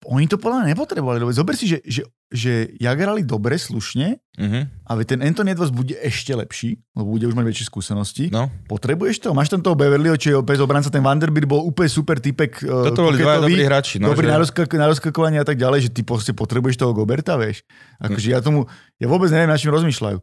oni 0.03 0.27
to 0.27 0.35
podľa 0.35 0.67
nepotrebovali, 0.67 1.15
lebo 1.17 1.31
zober 1.31 1.55
si, 1.55 1.63
že, 1.65 1.79
že, 1.79 2.03
že 2.27 2.51
jak 2.75 2.91
hrali 2.93 3.23
dobre, 3.23 3.55
slušne, 3.55 4.19
Mhm, 4.33 4.81
a 4.83 4.97
veď 4.97 5.05
ten 5.07 5.19
Anthony 5.21 5.53
Edwards 5.53 5.69
bude 5.69 5.93
ešte 5.93 6.33
lepší, 6.33 6.75
lebo 6.91 7.13
bude 7.13 7.23
už 7.23 7.37
mať 7.37 7.45
väčšie 7.45 7.69
skúsenosti. 7.69 8.23
no. 8.27 8.49
Potrebuješ 8.65 9.21
to? 9.21 9.29
Máš 9.29 9.47
tam 9.47 9.61
toho 9.61 9.77
Beverlyho, 9.77 10.17
čo 10.17 10.27
je 10.27 10.35
opäť 10.35 10.57
obranca, 10.59 10.89
ten 10.89 10.99
Vanderbilt 10.99 11.45
bol 11.45 11.61
úplne 11.61 11.85
super 11.87 12.17
typek. 12.17 12.59
eh, 12.59 12.89
Toto 12.89 13.05
boli 13.05 13.15
dva 13.15 13.37
dobrí 13.37 13.61
hráči. 13.61 14.01
No, 14.01 14.09
dobrý 14.09 14.25
že... 14.25 14.31
na, 14.33 14.37
rozkak- 14.39 14.73
na 14.73 14.89
rozkakovanie 14.89 15.37
a 15.37 15.45
tak 15.45 15.55
ďalej, 15.55 15.79
že 15.83 15.89
ty 15.91 16.01
proste 16.01 16.33
potrebuješ 16.33 16.75
toho 16.75 16.91
Goberta, 16.91 17.37
vieš. 17.37 17.61
Akože 18.01 18.27
ja 18.27 18.41
tomu, 18.41 18.65
ja 18.97 19.05
vôbec 19.05 19.29
neviem, 19.29 19.47
na 19.47 19.55
čím 19.55 19.69
rozmýšľajú. 19.69 20.17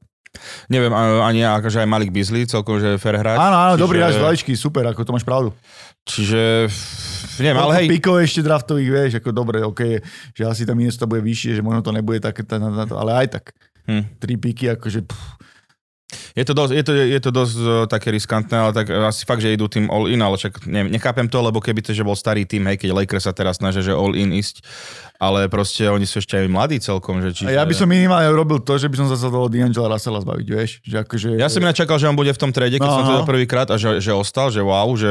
Neviem, 0.70 0.94
ani 0.94 1.42
ja, 1.42 1.58
akože 1.58 1.82
aj 1.82 1.88
Malik 1.90 2.14
Beasley, 2.14 2.46
celkom, 2.46 2.78
že 2.78 2.96
fair 3.02 3.18
hráč. 3.18 3.34
Áno, 3.36 3.56
áno, 3.58 3.72
Čiže- 3.74 3.82
dobrý 3.82 3.98
hráč, 3.98 4.14
dvajčky, 4.16 4.52
super, 4.54 4.86
ako 4.86 5.02
to 5.02 5.12
máš 5.12 5.26
pravdu. 5.26 5.50
Čiže, 6.06 6.70
neviem, 7.38 7.58
ale 7.60 7.72
hej, 7.82 7.86
Pikov 7.90 8.22
ešte 8.22 8.40
draftových, 8.40 8.88
vieš, 8.88 9.12
ako 9.18 9.30
dobre, 9.34 9.58
OK, 9.60 10.00
že 10.32 10.42
asi 10.46 10.62
tam 10.64 10.78
Minnesota 10.78 11.04
bude 11.04 11.20
vyššie, 11.20 11.58
že 11.58 11.62
možno 11.62 11.82
to 11.82 11.90
nebude 11.90 12.22
také, 12.22 12.46
tá- 12.46 12.62
tá- 12.62 12.86
tá- 12.86 12.96
ale 12.96 13.26
aj 13.26 13.26
tak. 13.36 13.44
Hm. 13.90 14.04
Tri 14.22 14.34
piky, 14.38 14.70
akože... 14.70 15.02
Pff, 15.02 15.39
Je 16.38 16.44
to 16.46 16.54
dosť, 16.54 16.72
je 16.72 16.84
to, 16.86 16.92
je 16.94 17.20
to 17.20 17.30
dosť 17.30 17.54
uh, 17.58 17.68
také 17.90 18.14
riskantné, 18.14 18.54
ale 18.54 18.70
tak 18.70 18.86
asi 18.88 19.26
fakt, 19.26 19.42
že 19.42 19.50
idú 19.50 19.66
tým 19.66 19.90
all 19.90 20.06
in, 20.06 20.22
ale 20.22 20.38
však 20.38 20.66
ne, 20.70 20.86
nechápem 20.86 21.26
to, 21.26 21.42
lebo 21.42 21.58
keby 21.58 21.82
to, 21.82 21.90
že 21.90 22.06
bol 22.06 22.14
starý 22.14 22.46
tým, 22.46 22.70
hej, 22.70 22.78
keď 22.78 22.94
Lakers 22.94 23.26
sa 23.26 23.34
teraz 23.34 23.58
snažia, 23.58 23.82
že 23.82 23.90
all 23.90 24.14
in 24.14 24.30
ísť, 24.30 24.62
ale 25.18 25.50
proste 25.50 25.90
oni 25.90 26.06
sú 26.06 26.22
ešte 26.22 26.38
aj 26.38 26.46
mladí 26.46 26.78
celkom, 26.78 27.18
že 27.20 27.34
čiže... 27.34 27.50
A 27.50 27.60
ja 27.60 27.64
by 27.66 27.74
som 27.74 27.90
minimálne 27.90 28.30
robil 28.30 28.62
to, 28.62 28.78
že 28.78 28.86
by 28.86 28.96
som 29.02 29.06
sa 29.10 29.18
dalo 29.26 29.50
D'Angela 29.50 29.90
Russella 29.90 30.22
zbaviť, 30.22 30.46
vieš? 30.46 30.70
Že 30.86 30.96
akože... 31.04 31.28
Ja 31.36 31.50
som 31.50 31.60
ináč 31.60 31.82
čakal, 31.82 31.98
že 31.98 32.06
on 32.06 32.16
bude 32.16 32.30
v 32.30 32.40
tom 32.40 32.54
trade, 32.54 32.78
keď 32.78 32.88
No, 32.88 32.96
som 32.96 33.04
to 33.04 33.14
no. 33.20 33.28
prvýkrát 33.28 33.68
a 33.68 33.76
že, 33.76 33.98
že 34.00 34.14
ostal, 34.14 34.48
že 34.54 34.62
wow, 34.64 34.88
že 34.94 35.10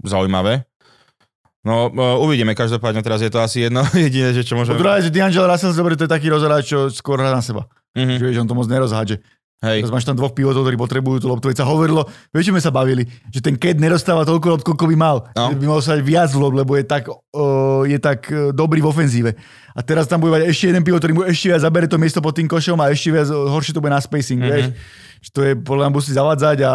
zaujímavé. 0.00 0.64
No, 1.64 1.88
uh, 1.88 2.20
uvidíme, 2.20 2.52
každopádne 2.52 3.00
teraz 3.00 3.24
je 3.24 3.32
to 3.32 3.40
asi 3.40 3.64
jedno 3.68 3.80
jediné, 3.96 4.36
že 4.36 4.44
čo 4.44 4.52
Po 4.52 4.62
môžeme... 4.62 4.76
druhé, 4.76 5.00
že 5.00 5.08
D'Angelo 5.08 5.48
Russell, 5.48 5.72
dobre, 5.72 5.96
to 5.96 6.04
je 6.04 6.12
taký 6.12 6.28
rozhráč, 6.28 6.68
čo 6.68 6.92
skôr 6.92 7.16
hrá 7.16 7.32
na 7.32 7.40
seba. 7.40 7.64
Mhm. 7.96 8.20
Že 8.20 8.24
vieš, 8.28 8.38
on 8.44 8.48
to 8.50 8.56
moc 8.58 8.68
nerozhádže. 8.68 9.16
Hej, 9.64 9.78
Teraz 9.80 9.90
máš 9.90 10.04
tam 10.04 10.14
dvoch 10.14 10.30
pivotov, 10.30 10.60
ktorí 10.60 10.76
potrebujú 10.76 11.18
tú 11.18 11.26
loptu. 11.26 11.48
Veď 11.48 11.60
sa 11.60 11.66
hovorilo, 11.66 12.04
vieš, 12.30 12.52
sme 12.52 12.60
sa 12.60 12.68
bavili, 12.68 13.02
že 13.28 13.40
ten 13.40 13.56
Ked 13.56 13.80
nedostáva 13.80 14.22
toľko 14.22 14.46
lopt, 14.50 14.62
koľko 14.62 14.84
by 14.84 14.94
mal. 14.94 15.16
No. 15.32 15.50
By 15.50 15.66
mal 15.66 15.80
sa 15.80 15.96
aj 15.96 16.02
viac 16.02 16.30
lopt, 16.30 16.52
lebo 16.52 16.76
je 16.76 16.84
tak, 16.84 17.08
uh, 17.08 17.16
je 17.82 17.96
tak 17.96 18.28
uh, 18.28 18.52
dobrý 18.52 18.78
v 18.78 18.88
ofenzíve. 18.88 19.30
A 19.72 19.80
teraz 19.80 20.04
tam 20.04 20.20
bude 20.20 20.30
mať 20.30 20.46
ešte 20.46 20.68
jeden 20.68 20.84
pivot, 20.84 21.00
ktorý 21.00 21.12
mu 21.12 21.22
ešte 21.24 21.48
viac 21.48 21.64
zabere 21.64 21.88
to 21.88 21.96
miesto 21.96 22.20
pod 22.20 22.32
tým 22.32 22.44
košom 22.44 22.76
a 22.78 22.92
ešte 22.92 23.08
viac, 23.08 23.26
uh, 23.26 23.48
horšie 23.48 23.72
to 23.72 23.80
bude 23.80 23.90
na 23.90 23.98
spacing, 23.98 24.38
Mhm. 24.38 24.46
vieš. 24.46 24.66
Že 25.18 25.30
to 25.30 25.40
je, 25.40 25.52
podľa 25.56 25.82
mňa 25.82 25.92
musí 25.92 26.10
zavádzať 26.12 26.58
a 26.62 26.72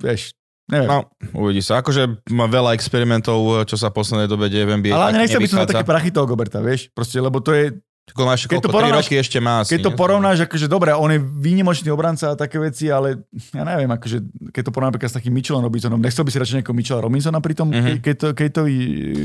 vieš, 0.00 0.32
neviem. 0.66 0.88
no, 0.88 0.98
uvidí 1.36 1.60
sa. 1.60 1.78
Akože 1.78 2.24
má 2.32 2.46
veľa 2.46 2.72
experimentov, 2.72 3.36
čo 3.64 3.76
sa 3.76 3.92
v 3.92 4.00
poslednej 4.00 4.24
dobe 4.24 4.48
deje 4.48 4.64
v 4.64 4.80
NBA. 4.80 4.96
Ale 4.96 5.20
nechcel 5.20 5.36
by 5.36 5.46
som 5.46 5.60
na 5.60 5.68
také 5.68 5.84
prachy 5.84 6.08
toho 6.08 6.24
Goberta, 6.24 6.58
vieš. 6.58 6.88
Proste, 6.90 7.20
lebo 7.20 7.38
to 7.38 7.52
je, 7.52 7.76
Máš, 8.12 8.44
Keď 8.44 8.56
to 8.56 8.60
koľko, 8.60 8.68
3 8.68 8.76
porovnáš- 8.76 8.98
roky 9.02 9.14
ešte 9.16 9.38
má 9.38 9.54
asi. 9.58 9.70
keď 9.70 9.80
to 9.80 9.90
porovnáš, 9.92 10.38
akože 10.42 10.66
dobre, 10.66 10.90
on 10.92 11.08
je 11.08 11.18
výnimočný 11.18 11.88
obranca 11.88 12.26
a 12.26 12.34
také 12.34 12.56
veci, 12.56 12.86
ale 12.86 13.22
ja 13.50 13.62
neviem, 13.62 13.88
akože 13.88 14.16
keď 14.48 14.62
to 14.62 14.70
porovnáš 14.70 14.90
napríklad 14.90 15.10
s 15.10 15.16
takým 15.16 15.32
Mitchellom 15.32 15.62
Robinsonom, 15.62 15.98
nechcel 15.98 16.20
by 16.20 16.30
si 16.30 16.38
radšej 16.38 16.56
nejakého 16.56 16.74
Mitchella 16.74 17.00
Robinsona 17.00 17.38
pri 17.38 17.54
tom, 17.54 17.68
Mhm. 17.68 17.76
mm-hmm. 17.76 17.98
keď 18.00 18.14
to, 18.16 18.28
keď 18.32 18.48
to, 18.50 18.62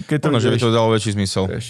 keď 0.04 0.18
to, 0.18 0.27
Možno, 0.27 0.39
že 0.39 0.48
by 0.48 0.54
vieš, 0.54 0.63
to 0.63 0.72
dalo 0.72 0.88
väčší 0.89 1.12
zmysel. 1.13 1.44
vieš. 1.48 1.68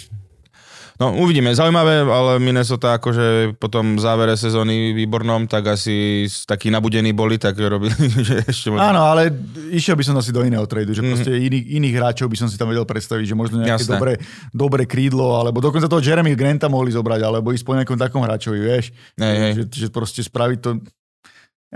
No 0.96 1.12
uvidíme, 1.12 1.52
zaujímavé, 1.52 2.02
ale 2.02 2.40
Minnesota 2.40 2.96
akože 2.96 3.52
po 3.60 3.68
tom 3.68 4.00
závere 4.00 4.32
sezóny 4.32 4.96
výbornom, 4.96 5.44
tak 5.44 5.76
asi 5.76 6.24
takí 6.48 6.72
nabudení 6.72 7.12
boli, 7.12 7.36
tak 7.36 7.52
robili, 7.54 7.92
že 8.28 8.40
ešte 8.42 8.72
možno... 8.72 8.80
Áno, 8.80 9.04
ale 9.04 9.28
išiel 9.70 9.92
by 9.92 10.04
som 10.04 10.16
asi 10.16 10.32
do 10.32 10.40
iného 10.40 10.64
tradu, 10.64 10.96
že 10.96 11.04
Mhm. 11.04 11.10
proste 11.12 11.32
iných, 11.36 11.64
iných 11.76 11.94
hráčov 11.94 12.32
by 12.32 12.36
som 12.40 12.48
si 12.48 12.56
tam 12.56 12.72
vedel 12.72 12.88
predstaviť, 12.88 13.28
že 13.28 13.36
možno 13.36 13.60
nejaké 13.60 13.84
Jasné. 13.84 13.92
dobré, 13.92 14.12
dobré 14.50 14.82
krídlo, 14.88 15.36
alebo 15.36 15.60
dokonca 15.60 15.84
toho 15.84 16.00
Jeremy 16.00 16.32
Granta 16.32 16.72
mohli 16.72 16.88
zobrať, 16.90 17.20
alebo 17.20 17.52
ísť 17.52 17.62
po 17.62 17.76
nejakom 17.76 18.00
takom 18.00 18.24
hráčovi, 18.24 18.56
vieš. 18.56 18.88
Hej, 19.20 19.36
hej. 19.36 19.52
Že, 19.52 19.62
že 19.68 19.86
proste 19.92 20.24
spraviť 20.24 20.58
to... 20.64 20.80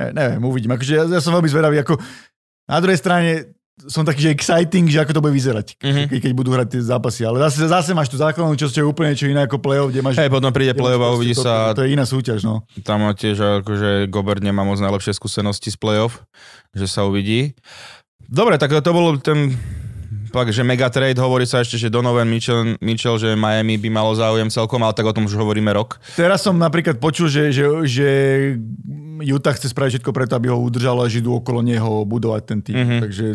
Ne, 0.00 0.16
neviem, 0.16 0.40
uvidím. 0.40 0.72
Akože 0.72 0.92
ja, 0.96 1.04
ja 1.04 1.20
som 1.20 1.36
veľmi 1.36 1.50
zvedavý, 1.50 1.76
ako 1.78 2.00
na 2.64 2.78
druhej 2.80 2.96
strane 2.96 3.52
som 3.88 4.02
taký, 4.02 4.28
že 4.28 4.30
exciting, 4.34 4.90
že 4.90 5.00
ako 5.00 5.12
to 5.16 5.20
bude 5.22 5.32
vyzerať, 5.32 5.78
Mhm. 5.80 6.02
keď, 6.10 6.18
keď 6.28 6.32
budú 6.34 6.50
hrať 6.52 6.68
tie 6.76 6.82
zápasy. 6.82 7.22
Ale 7.24 7.40
zase, 7.40 7.64
zase 7.64 7.90
máš 7.94 8.10
tú 8.10 8.18
základnú 8.18 8.52
časť, 8.52 8.72
čo 8.76 8.80
je 8.82 8.88
úplne 8.88 9.14
niečo 9.14 9.30
iné 9.30 9.46
ako 9.46 9.56
play-off, 9.62 9.88
kde 9.88 10.02
máš... 10.02 10.18
Hej, 10.18 10.28
potom 10.28 10.50
príde 10.52 10.74
play-off 10.74 11.00
a 11.00 11.14
uvidí 11.14 11.32
to, 11.32 11.44
sa, 11.46 11.72
To, 11.72 11.80
to 11.80 11.82
je 11.86 11.94
iná 11.94 12.04
súťaž, 12.04 12.44
no. 12.44 12.66
tam 12.84 13.06
tiež 13.14 13.64
akože 13.64 14.10
Gobert 14.12 14.42
nemá 14.44 14.66
moc 14.66 14.76
najlepšie 14.76 15.14
skúsenosti 15.14 15.72
z 15.72 15.78
play-off, 15.78 16.20
že 16.76 16.84
sa 16.84 17.06
uvidí. 17.06 17.54
Dobre, 18.30 18.58
tak 18.60 18.70
to 18.70 18.90
bol 18.92 19.16
ten 19.18 19.56
fakt, 20.30 20.54
že 20.54 20.62
mega 20.62 20.86
trade, 20.86 21.18
hovorí 21.18 21.42
sa 21.42 21.58
ešte, 21.58 21.74
že 21.74 21.90
Donovan 21.90 22.30
Mitchell, 22.30 22.78
Mitchell, 22.78 23.18
že 23.18 23.34
Miami 23.34 23.74
by 23.74 23.90
malo 23.90 24.14
záujem 24.14 24.46
celkom, 24.46 24.78
ale 24.86 24.94
tak 24.94 25.02
o 25.02 25.14
tom 25.14 25.26
už 25.26 25.34
hovoríme 25.34 25.74
rok. 25.74 25.98
Teraz 26.14 26.46
som 26.46 26.54
napríklad 26.54 27.02
počul, 27.02 27.26
že, 27.26 27.50
že, 27.50 27.66
že 27.82 28.08
Utah 29.20 29.52
chce 29.52 29.74
spraviť 29.74 30.00
všetko 30.00 30.10
preto, 30.14 30.38
aby 30.38 30.48
ho 30.48 30.56
udržalo 30.56 31.02
a 31.02 31.10
že 31.10 31.18
idú 31.20 31.34
okolo 31.34 31.60
neho 31.60 32.06
budovať 32.06 32.42
ten 32.46 32.58
tým. 32.62 32.74
Mhm. 32.78 32.82
Mm-hmm. 32.86 33.00
Takže 33.02 33.26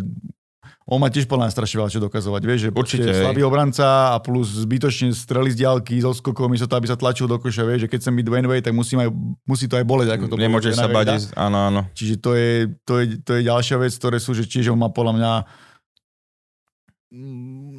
on 0.85 1.01
má 1.01 1.09
tiež 1.09 1.25
podľa 1.25 1.49
mňa 1.49 1.53
strašne 1.57 1.77
veľa 1.81 1.91
čo 1.97 1.97
dokazovať. 1.97 2.41
Vieš, 2.45 2.59
že 2.61 2.69
Určite, 2.69 2.77
proste 2.77 3.01
hej. 3.09 3.21
slabý 3.25 3.41
obranca 3.41 4.13
a 4.13 4.21
plus 4.21 4.53
zbytočne 4.53 5.17
strely 5.17 5.49
z 5.49 5.65
diálky, 5.65 5.97
zo 5.97 6.13
skokov, 6.13 6.45
místo 6.45 6.69
to, 6.69 6.77
aby 6.77 6.85
sa 6.85 6.93
tlačil 6.93 7.25
do 7.25 7.41
koša. 7.41 7.65
Vieš, 7.65 7.85
že 7.85 7.89
keď 7.89 7.99
chcem 8.05 8.15
byť 8.21 8.25
Dwayne 8.29 8.47
tak 8.61 8.77
musí, 8.77 8.93
aj, 8.93 9.09
musí 9.49 9.65
to 9.65 9.81
aj 9.81 9.85
boleť. 9.85 10.13
Ako 10.13 10.29
to 10.29 10.37
Nemôžeš 10.37 10.77
bolo 10.77 10.81
sa 10.85 10.87
bať, 10.93 11.07
áno, 11.33 11.57
áno. 11.73 11.81
Čiže 11.97 12.15
to 12.21 12.37
je, 12.37 12.69
to, 12.85 12.93
je, 13.01 13.05
to 13.17 13.31
je 13.33 13.41
ďalšia 13.49 13.81
vec, 13.81 13.97
ktoré 13.97 14.17
sú, 14.21 14.37
že 14.37 14.45
čiže 14.45 14.69
on 14.69 14.77
má 14.77 14.93
podľa 14.93 15.13
mňa 15.17 15.31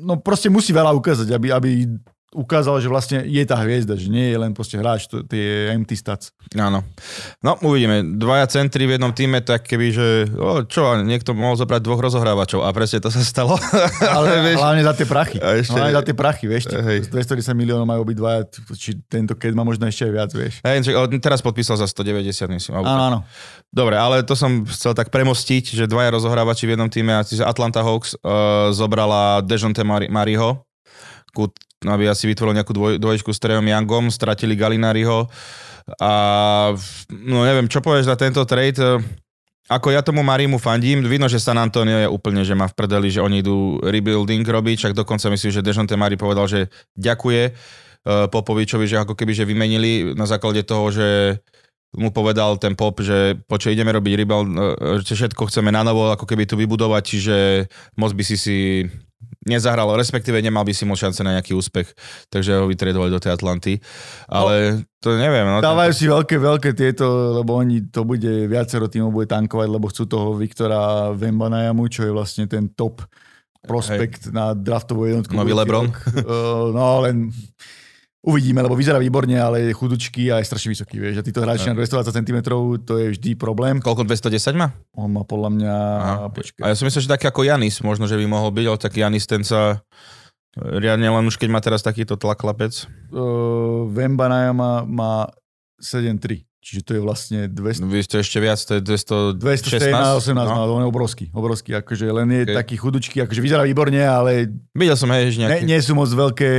no 0.06 0.16
proste 0.18 0.48
musí 0.48 0.72
veľa 0.72 0.96
ukázať, 0.96 1.28
aby, 1.30 1.48
aby 1.52 1.70
ukázal, 2.36 2.78
že 2.78 2.92
vlastne 2.92 3.24
je 3.24 3.40
tá 3.42 3.56
hviezda, 3.56 3.96
že 3.96 4.12
nie 4.12 4.28
je 4.28 4.36
len 4.36 4.52
proste 4.52 4.76
hráč, 4.76 5.08
to, 5.08 5.24
tie 5.24 5.72
empty 5.72 5.96
stats. 5.96 6.36
Áno. 6.52 6.84
No, 7.40 7.56
uvidíme. 7.64 8.04
Dvaja 8.04 8.44
centri 8.46 8.84
v 8.84 9.00
jednom 9.00 9.10
týme, 9.10 9.40
tak 9.40 9.64
keby, 9.64 9.86
že 9.88 10.06
o, 10.36 10.60
čo, 10.68 11.00
niekto 11.00 11.32
mohol 11.32 11.56
zobrať 11.56 11.80
dvoch 11.80 11.98
rozohrávačov 11.98 12.60
a 12.60 12.68
presne 12.70 13.00
to 13.00 13.08
sa 13.08 13.24
stalo. 13.24 13.56
Ale 14.16 14.28
vieš, 14.46 14.60
hlavne 14.60 14.84
za 14.84 14.92
tie 14.92 15.06
prachy. 15.08 15.40
A 15.40 15.56
ešte- 15.56 15.72
Hlavne 15.72 15.96
za 15.96 16.04
tie 16.04 16.14
prachy, 16.14 16.44
vieš. 16.44 16.64
Hej. 16.68 17.08
210 17.08 17.56
miliónov 17.56 17.88
majú 17.88 18.04
byť 18.04 18.16
dvaja, 18.20 18.40
či 18.76 19.00
tento 19.08 19.32
keď 19.32 19.56
má 19.56 19.64
možno 19.64 19.88
ešte 19.88 20.04
aj 20.04 20.12
viac, 20.12 20.30
vieš. 20.36 20.60
Hej, 20.60 20.92
teraz 21.18 21.40
podpísal 21.40 21.80
za 21.80 21.88
190, 21.88 22.28
myslím. 22.52 22.84
Áno, 22.84 23.02
áno. 23.02 23.18
Dobre, 23.72 23.96
ale 23.96 24.20
to 24.22 24.36
som 24.36 24.68
chcel 24.68 24.92
tak 24.92 25.08
premostiť, 25.08 25.72
že 25.72 25.84
dvaja 25.88 26.12
rozohrávači 26.12 26.68
v 26.68 26.76
jednom 26.76 26.90
týme, 26.92 27.16
Atlanta 27.44 27.80
Hawks 27.80 28.12
uh, 28.20 28.70
zobrala 28.72 29.40
Dejonte 29.40 29.84
Mari- 29.84 30.08
Mariho, 30.12 30.64
ku, 31.36 31.52
aby 31.92 32.10
asi 32.10 32.26
vytvoril 32.26 32.58
nejakú 32.58 32.72
dvoj, 32.74 32.92
dvoječku 32.98 33.30
s 33.30 33.42
Trejom 33.42 33.66
Youngom, 33.66 34.10
stratili 34.10 34.58
Galinariho 34.58 35.30
a 36.02 36.12
no 37.14 37.46
neviem, 37.46 37.70
čo 37.70 37.78
povieš 37.78 38.10
za 38.10 38.18
tento 38.18 38.42
trade? 38.42 38.98
Ako 39.66 39.90
ja 39.90 40.02
tomu 40.02 40.22
Marimu 40.22 40.62
fandím, 40.62 41.02
vidno, 41.02 41.26
že 41.26 41.42
San 41.42 41.58
Antonio 41.58 41.98
je 41.98 42.10
úplne, 42.10 42.46
že 42.46 42.54
má 42.54 42.70
v 42.70 42.74
prdeli, 42.74 43.10
že 43.10 43.22
oni 43.22 43.42
idú 43.42 43.82
rebuilding 43.82 44.46
robiť, 44.46 44.76
však 44.78 44.94
dokonca 44.94 45.26
myslím, 45.26 45.50
že 45.50 45.62
Dejonte 45.62 45.98
Mari 45.98 46.14
povedal, 46.14 46.46
že 46.46 46.60
ďakuje 46.94 47.42
eh, 47.50 48.26
Popovičovi, 48.30 48.86
že 48.86 49.02
ako 49.02 49.18
keby, 49.18 49.34
že 49.34 49.46
vymenili 49.46 50.14
na 50.14 50.26
základe 50.26 50.62
toho, 50.62 50.90
že 50.94 51.38
mu 51.98 52.14
povedal 52.14 52.58
ten 52.62 52.78
pop, 52.78 52.98
že 53.02 53.38
počo 53.46 53.70
ideme 53.70 53.90
robiť 53.90 54.12
rebuild, 54.14 54.46
eh, 54.54 55.02
že 55.02 55.18
všetko 55.18 55.50
chceme 55.50 55.74
na 55.74 55.82
novo, 55.82 56.14
ako 56.14 56.30
keby 56.30 56.46
tu 56.46 56.54
vybudovať, 56.54 57.02
čiže 57.02 57.36
moc 57.98 58.14
by 58.14 58.22
si 58.22 58.36
si 58.38 58.58
nezahral, 59.46 59.88
respektíve 59.94 60.42
nemal 60.42 60.66
by 60.66 60.74
si 60.74 60.82
moc 60.82 60.98
šance 60.98 61.22
na 61.22 61.38
nejaký 61.38 61.54
úspech, 61.54 61.94
takže 62.28 62.58
ho 62.58 62.66
vytredovali 62.66 63.14
do 63.14 63.22
tej 63.22 63.32
Atlanty. 63.38 63.78
Ale 64.26 64.82
to 64.98 65.14
neviem. 65.14 65.46
No, 65.46 65.62
Dávajú 65.62 65.92
si 65.94 66.04
veľké, 66.10 66.36
veľké 66.36 66.70
tieto, 66.74 67.38
lebo 67.38 67.56
oni 67.56 67.88
to 67.88 68.02
bude, 68.02 68.50
viacero 68.50 68.90
týmov 68.90 69.14
bude 69.14 69.30
tankovať, 69.30 69.68
lebo 69.70 69.86
chcú 69.86 70.04
toho 70.10 70.34
Viktora 70.34 71.14
Vembanajamu, 71.14 71.86
čo 71.86 72.04
je 72.04 72.12
vlastne 72.12 72.44
ten 72.50 72.68
top 72.74 73.06
prospekt 73.66 74.30
na 74.30 74.54
draftovú 74.54 75.06
jednotku. 75.10 75.34
Nový 75.34 75.54
LeBron. 75.54 75.90
Uh, 75.90 76.70
no 76.76 77.02
len 77.02 77.30
uvidíme, 78.26 78.58
lebo 78.58 78.74
vyzerá 78.74 78.98
výborne, 78.98 79.38
ale 79.38 79.70
je 79.70 79.72
chudučký 79.72 80.34
a 80.34 80.42
je 80.42 80.50
strašne 80.50 80.74
vysoký. 80.74 80.98
Vieš. 80.98 81.22
A 81.22 81.26
títo 81.26 81.40
hráči 81.46 81.70
na 81.70 81.78
220 81.78 82.10
cm, 82.10 82.38
to 82.82 82.94
je 82.98 83.06
vždy 83.14 83.38
problém. 83.38 83.78
Koľko 83.78 84.02
210 84.02 84.58
má? 84.58 84.74
On 84.98 85.06
má 85.06 85.22
podľa 85.22 85.50
mňa... 85.54 85.74
Aha. 86.02 86.16
A 86.66 86.66
ja 86.68 86.74
som 86.74 86.90
myslel, 86.90 87.06
že 87.06 87.14
taký 87.14 87.30
ako 87.30 87.46
Janis, 87.46 87.78
možno, 87.86 88.10
že 88.10 88.18
by 88.18 88.26
mohol 88.26 88.50
byť, 88.50 88.66
ale 88.66 88.78
taký 88.82 88.98
Janis 89.06 89.30
ten 89.30 89.46
sa 89.46 89.78
riadne 90.56 91.06
len 91.06 91.24
už 91.28 91.36
keď 91.36 91.48
má 91.52 91.60
teraz 91.62 91.86
takýto 91.86 92.18
tlak 92.18 92.42
chlapec. 92.42 92.88
Uh, 93.14 93.86
Vembanajama 93.92 94.88
má 94.88 95.30
7-3. 95.78 96.42
Čiže 96.66 96.82
to 96.82 96.92
je 96.98 97.00
vlastne 97.04 97.46
200, 97.46 97.86
Vy 97.86 98.02
ste 98.02 98.16
ešte 98.26 98.42
viac, 98.42 98.58
to 98.58 98.74
je 98.74 98.82
216. 98.82 99.38
216 99.38 99.94
na 99.94 100.18
18, 100.18 100.34
no. 100.34 100.66
no. 100.66 100.74
on 100.74 100.82
je 100.82 100.88
obrovský, 100.90 101.24
obrovský, 101.30 101.78
akože 101.78 102.10
len 102.10 102.26
je 102.34 102.42
Okay. 102.42 102.58
taký 102.58 102.74
chudučký, 102.74 103.22
akože 103.22 103.38
vyzerá 103.38 103.62
výborne, 103.62 104.02
ale 104.02 104.50
Videl 104.74 104.98
som, 104.98 105.06
hej, 105.14 105.30
že 105.30 105.46
ne, 105.46 105.62
nejaký... 105.62 105.62
nie 105.62 105.78
sú 105.78 105.94
moc 105.94 106.10
veľké, 106.10 106.50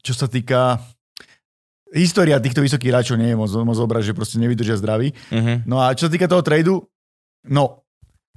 čo 0.00 0.12
sa 0.12 0.26
týka 0.26 0.80
história 1.92 2.40
týchto 2.40 2.60
vysokých 2.60 2.90
hráčov 2.90 3.16
nie 3.16 3.30
je 3.30 3.38
moc, 3.38 3.50
moc 3.62 3.78
dobrá, 3.78 4.02
že 4.02 4.16
proste 4.16 4.42
nevydržia 4.42 4.78
zdraví. 4.78 5.14
Uh-huh, 5.30 5.62
No 5.64 5.78
a 5.78 5.94
čo 5.94 6.06
sa 6.06 6.12
týka 6.12 6.26
toho 6.26 6.42
tradu, 6.42 6.82
no, 7.46 7.86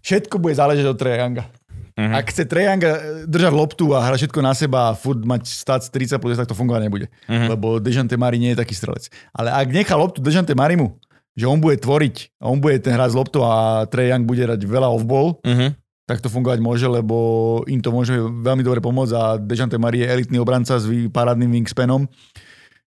všetko 0.05 0.37
bude 0.37 0.53
záležať 0.53 0.85
od 0.85 0.97
Trae 0.97 1.17
Younga. 1.17 1.49
uh-huh. 1.97 2.13
Ak 2.13 2.29
chce 2.29 2.45
Trae 2.45 2.69
Younga 2.69 2.91
eh, 2.93 3.01
držať 3.25 3.53
loptu 3.53 3.85
a 3.97 4.05
hrať 4.05 4.29
všetko 4.29 4.39
na 4.45 4.53
seba 4.53 4.93
a 4.93 4.97
furt 4.97 5.25
mať 5.25 5.49
stats 5.49 5.89
30 5.89 6.21
plus, 6.21 6.37
tak 6.37 6.45
to 6.45 6.53
fungovať 6.53 6.81
nebude. 6.85 7.07
uh-huh. 7.25 7.49
Lebo 7.49 7.81
Dejante 7.81 8.13
Mari 8.13 8.37
nie 8.37 8.53
je 8.53 8.61
taký 8.61 8.77
strelec. 8.77 9.09
Ale 9.33 9.49
ak 9.49 9.67
nechá 9.73 9.97
loptu 9.97 10.21
Dejante 10.21 10.53
Marimu, 10.53 10.93
že 11.37 11.45
on 11.45 11.57
bude 11.57 11.77
tvoriť 11.77 12.37
a 12.41 12.49
on 12.49 12.57
bude 12.57 12.77
ten 12.81 12.93
hrať 12.93 13.13
z 13.13 13.17
loptou 13.17 13.41
a 13.45 13.85
Trae 13.89 14.09
Young 14.13 14.25
bude 14.25 14.45
dať 14.45 14.61
veľa 14.61 14.89
off-ball, 14.93 15.41
Uh-huh. 15.41 15.73
Tak 16.07 16.23
to 16.23 16.31
fungovať 16.31 16.63
môže, 16.63 16.87
lebo 16.87 17.59
im 17.67 17.83
to 17.83 17.91
môže 17.91 18.15
veľmi 18.15 18.63
dobre 18.63 18.79
pomôcť 18.79 19.13
a 19.13 19.23
Dejante 19.35 19.75
Mari 19.75 20.07
je 20.07 20.07
elitný 20.07 20.39
obranca 20.39 20.79
s 20.79 20.87
parádnym 21.11 21.51
wingspanom. 21.51 22.07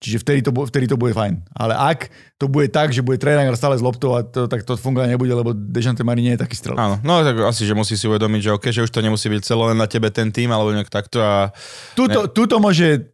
Čiže 0.03 0.19
vtedy 0.19 0.39
to, 0.43 0.51
vtedy 0.51 0.85
to 0.91 0.99
bude 0.99 1.15
fajn. 1.15 1.47
Ale 1.55 1.79
ak 1.79 2.11
to 2.35 2.51
bude 2.51 2.67
tak, 2.75 2.91
že 2.91 2.99
bude 2.99 3.15
tréner 3.15 3.47
stále 3.55 3.79
s 3.79 3.85
loptou, 3.85 4.19
a 4.19 4.27
to, 4.27 4.51
tak 4.51 4.67
to 4.67 4.75
fungovať 4.75 5.15
nebude, 5.15 5.31
lebo 5.31 5.55
Dejante 5.55 6.03
Mari 6.03 6.25
nie 6.25 6.35
je 6.35 6.43
taký 6.43 6.59
strelec. 6.59 6.81
Áno, 6.81 6.99
no 7.05 7.23
tak 7.23 7.39
asi, 7.47 7.63
že 7.63 7.71
musí 7.71 7.95
si 7.95 8.09
uvedomiť, 8.09 8.41
že, 8.43 8.51
okay, 8.51 8.75
že 8.75 8.83
už 8.83 8.91
to 8.91 8.99
nemusí 8.99 9.31
byť 9.31 9.47
celé 9.47 9.63
len 9.71 9.79
na 9.79 9.87
tebe 9.87 10.11
ten 10.11 10.27
tým, 10.33 10.51
alebo 10.51 10.75
nejak 10.75 10.91
takto 10.91 11.23
a 11.23 11.55
Tuto, 11.95 12.27
tuto 12.27 12.59
môže 12.59 13.13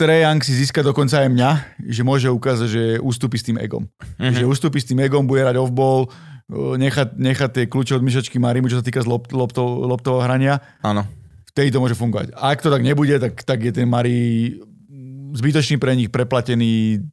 Trae 0.00 0.24
Young 0.24 0.40
si 0.40 0.56
získať 0.56 0.88
dokonca 0.88 1.20
aj 1.20 1.28
mňa, 1.28 1.50
že 1.84 2.00
môže 2.00 2.32
ukázať, 2.32 2.68
že 2.72 2.82
ústupí 3.04 3.36
s 3.36 3.44
tým 3.44 3.60
egom. 3.60 3.84
Mhm. 4.16 4.40
Že 4.40 4.44
ústupí 4.48 4.80
s 4.80 4.88
tým 4.88 5.04
egom, 5.04 5.28
bude 5.28 5.44
hrať 5.44 5.60
off-ball, 5.60 6.08
nechať, 6.50 7.14
nechať 7.14 7.50
tie 7.54 7.64
kľúče 7.66 7.94
od 7.94 8.02
myšačky 8.02 8.36
Marimu, 8.36 8.66
čo 8.66 8.82
sa 8.82 8.84
týka 8.84 9.00
z 9.00 9.06
lopt, 9.06 9.30
loptov, 9.30 9.86
loptového 9.86 10.26
hrania, 10.26 10.58
Áno. 10.82 11.06
vtedy 11.48 11.70
to 11.70 11.78
môže 11.78 11.94
fungovať. 11.94 12.34
A 12.34 12.50
ak 12.50 12.60
to 12.60 12.68
tak 12.68 12.82
nebude, 12.82 13.14
tak, 13.16 13.38
tak 13.42 13.62
je 13.62 13.70
ten 13.70 13.86
Mari 13.86 14.58
zbytočný 15.30 15.78
pre 15.78 15.94
nich, 15.94 16.10
preplatený, 16.10 17.06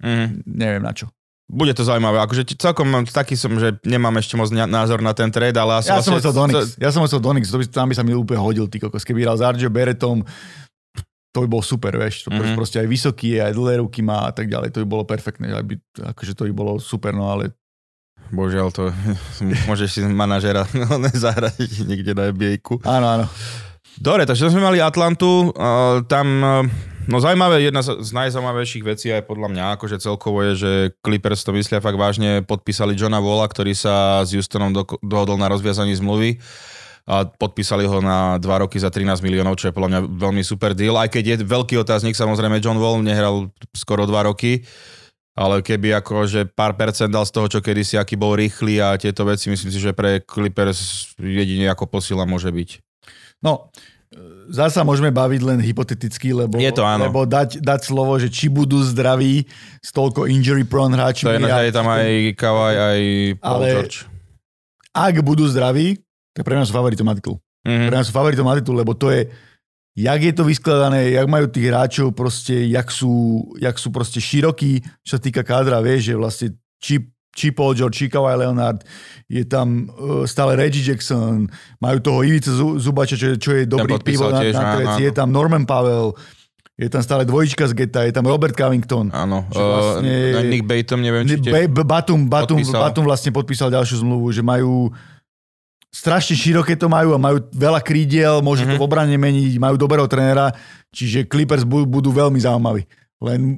Mhm. 0.00 0.46
neviem 0.46 0.82
na 0.82 0.94
čo. 0.94 1.10
Bude 1.48 1.72
to 1.72 1.80
zaujímavé. 1.80 2.20
Akože 2.20 2.44
celkom 2.60 2.92
taký 3.08 3.32
som, 3.32 3.56
že 3.56 3.80
nemám 3.80 4.12
ešte 4.20 4.36
moc 4.36 4.52
názor 4.52 5.00
na 5.00 5.16
ten 5.16 5.32
trade, 5.32 5.56
ale 5.56 5.80
Ja 5.80 5.98
som 6.04 6.12
vlastne- 6.14 6.36
Donix. 6.36 6.76
Ja 6.76 6.92
som 6.92 7.00
chcel 7.08 7.24
Donix, 7.24 7.48
to 7.48 7.56
by, 7.56 7.64
tam 7.66 7.88
by 7.88 7.94
sa 7.96 8.04
mi 8.04 8.12
úplne 8.12 8.36
hodil, 8.36 8.68
ty 8.68 8.76
kokos. 8.76 9.00
Keby 9.00 9.24
hral 9.24 9.40
s 9.40 9.64
Beretom, 9.64 10.22
to 11.32 11.38
by 11.40 11.48
bol 11.48 11.64
super, 11.64 11.96
vieš. 11.96 12.24
To 12.24 12.30
Mhm. 12.30 12.36
mm-hmm. 12.36 12.56
proste 12.56 12.76
aj 12.80 12.88
vysoký, 12.88 13.40
aj 13.40 13.56
dlhé 13.56 13.80
ruky 13.80 14.04
má 14.04 14.28
a 14.28 14.32
tak 14.32 14.48
ďalej. 14.48 14.76
To 14.76 14.80
by 14.84 14.86
bolo 14.88 15.04
perfektné. 15.08 15.48
Aby, 15.56 15.80
akože 15.96 16.36
to 16.36 16.44
by 16.46 16.52
bolo 16.52 16.76
super, 16.78 17.16
no 17.16 17.32
ale 17.32 17.56
Božiaľ, 18.32 18.68
to 18.72 18.92
môžeš 19.68 19.88
si 19.88 20.00
manažera 20.04 20.68
zahrať 21.24 21.86
niekde 21.88 22.12
na 22.12 22.30
NBA-ku. 22.32 22.84
áno, 22.84 23.06
áno. 23.06 23.26
Dobre, 23.98 24.30
takže 24.30 24.54
sme 24.54 24.62
mali 24.62 24.78
Atlantu, 24.78 25.50
uh, 25.50 26.06
tam, 26.06 26.26
uh, 26.38 26.62
no 27.10 27.18
zaujímavé, 27.18 27.66
jedna 27.66 27.82
z 27.82 27.98
z 27.98 28.14
najzaujímavejších 28.14 28.84
vecí 28.86 29.10
aj 29.10 29.26
podľa 29.26 29.50
mňa, 29.50 29.64
akože 29.74 29.98
celkovo 29.98 30.38
je, 30.46 30.52
že 30.54 30.72
Clippers 31.02 31.42
to 31.42 31.50
myslia 31.50 31.82
fakt 31.82 31.98
vážne, 31.98 32.46
podpísali 32.46 32.94
Johna 32.94 33.18
Walla, 33.18 33.50
ktorý 33.50 33.74
sa 33.74 34.22
s 34.22 34.30
Houstonom 34.30 34.70
do, 34.70 34.86
dohodol 35.02 35.34
na 35.34 35.50
rozviazaní 35.50 35.98
zmluvy 35.98 36.38
a 37.08 37.24
podpísali 37.26 37.88
ho 37.88 37.98
na 37.98 38.36
2 38.38 38.62
roky 38.68 38.76
za 38.76 38.92
13 38.92 39.24
miliónov, 39.24 39.56
čo 39.56 39.72
je 39.72 39.74
podľa 39.74 39.90
mňa 39.96 40.00
veľmi 40.14 40.42
super 40.44 40.76
deal, 40.76 40.94
aj 40.94 41.18
keď 41.18 41.24
je 41.24 41.36
veľký 41.42 41.74
otáznik, 41.80 42.14
samozrejme 42.14 42.62
John 42.62 42.78
Wall 42.78 43.02
nehral 43.02 43.50
skoro 43.74 44.04
2 44.04 44.28
roky, 44.28 44.62
ale 45.38 45.62
keby 45.62 45.94
akože 45.96 46.50
pár 46.50 46.74
percent 46.74 47.14
dal 47.14 47.22
z 47.22 47.30
toho, 47.30 47.46
čo 47.46 47.58
kedysi, 47.62 47.94
aký 47.94 48.18
bol 48.18 48.34
rýchly 48.34 48.82
a 48.82 48.98
tieto 48.98 49.22
veci, 49.22 49.46
myslím 49.46 49.70
si, 49.70 49.78
že 49.78 49.94
pre 49.94 50.18
Clippers 50.18 51.14
jedine 51.14 51.70
ako 51.70 51.86
posila 51.86 52.26
môže 52.26 52.50
byť. 52.50 52.82
No, 53.38 53.70
zasa 54.50 54.82
môžeme 54.82 55.14
baviť 55.14 55.40
len 55.46 55.58
hypoteticky, 55.62 56.34
lebo, 56.34 56.58
Je 56.58 56.74
to 56.74 56.82
áno. 56.82 57.06
lebo 57.06 57.22
dať, 57.22 57.62
dať 57.62 57.80
slovo, 57.86 58.18
že 58.18 58.26
či 58.26 58.50
budú 58.50 58.82
zdraví 58.82 59.46
s 59.78 59.94
toľko 59.94 60.26
injury 60.26 60.66
prone 60.66 60.98
hráčmi. 60.98 61.28
To 61.28 61.32
je, 61.38 61.46
a- 61.46 61.62
je 61.62 61.70
tam 61.70 61.86
aj 61.86 62.06
Kawhi, 62.34 62.74
aj 62.74 63.00
Paul 63.38 63.62
Ale- 63.62 63.70
George. 63.78 63.96
Ak 64.90 65.14
budú 65.22 65.46
zdraví, 65.46 66.02
tak 66.34 66.42
pre 66.42 66.58
mňa 66.58 66.66
sú 66.66 66.74
favoritom 66.74 67.06
na 67.06 67.14
titul. 67.14 67.38
Mhm. 67.62 67.86
Pre 67.86 67.94
mňa 67.94 68.06
sú 68.08 68.10
favoritom 68.10 68.42
na 68.42 68.58
titul, 68.58 68.74
lebo 68.74 68.96
to 68.96 69.14
je, 69.14 69.30
jak 69.98 70.20
je 70.22 70.32
to 70.32 70.44
vyskladané, 70.44 71.10
jak 71.10 71.26
majú 71.26 71.50
tých 71.50 71.66
hráčov, 71.66 72.14
proste, 72.14 72.70
jak 72.70 72.86
sú, 72.88 73.10
jak 73.58 73.74
sú 73.74 73.90
proste 73.90 74.22
širokí, 74.22 74.78
čo 75.02 75.10
sa 75.10 75.20
týka 75.20 75.42
kádra, 75.42 75.82
vieš, 75.82 76.00
že 76.04 76.14
vlastne 76.14 76.48
či, 76.78 77.02
či 77.34 77.50
Paul 77.50 77.74
George, 77.74 77.94
či 77.96 78.06
Kawhi 78.06 78.38
Leonard, 78.38 78.86
je 79.26 79.42
tam 79.42 79.90
uh, 79.90 80.22
stále 80.22 80.54
Reggie 80.54 80.82
Jackson, 80.84 81.50
majú 81.76 81.98
toho 81.98 82.22
Ivica 82.22 82.48
Zu- 82.48 82.78
Zubača, 82.78 83.18
čo, 83.18 83.26
je- 83.28 83.38
čo 83.38 83.50
je 83.52 83.66
dobrý 83.66 83.98
pivot 83.98 84.30
na, 84.30 84.40
tiež, 84.40 84.54
na 84.54 84.62
áno, 84.72 84.78
áno. 84.88 84.98
je 84.98 85.10
tam 85.10 85.28
Norman 85.28 85.66
Powell, 85.66 86.14
je 86.74 86.86
tam 86.86 87.02
stále 87.02 87.26
dvojička 87.26 87.66
z 87.66 87.74
Geta, 87.74 88.06
je 88.06 88.14
tam 88.14 88.22
Robert 88.22 88.54
Covington. 88.54 89.10
Áno. 89.10 89.50
Čo 89.50 89.58
vlastne- 89.58 90.30
Uh, 90.32 90.46
Nick 90.46 90.62
Batum, 90.62 91.02
neviem, 91.02 91.26
či 91.26 91.42
Batum, 91.74 92.30
Batum, 92.30 92.62
podpísal. 92.62 92.80
Batum 92.80 93.02
vlastne 93.02 93.30
podpísal 93.34 93.68
ďalšiu 93.68 94.06
zmluvu, 94.06 94.30
že 94.30 94.46
majú 94.46 94.94
strašne 95.88 96.34
široké 96.34 96.76
to 96.76 96.86
majú 96.86 97.12
a 97.12 97.18
majú 97.18 97.40
veľa 97.48 97.80
krídiel, 97.80 98.40
môže 98.40 98.62
Mhm. 98.62 98.70
to 98.70 98.78
v 98.78 98.84
obrane 98.84 99.14
meniť, 99.14 99.56
majú 99.56 99.76
dobrého 99.76 100.04
trénera, 100.04 100.52
čiže 100.90 101.24
Clippers 101.24 101.64
budú, 101.64 102.10
veľmi 102.10 102.36
zaujímaví. 102.36 102.84
Len 103.18 103.56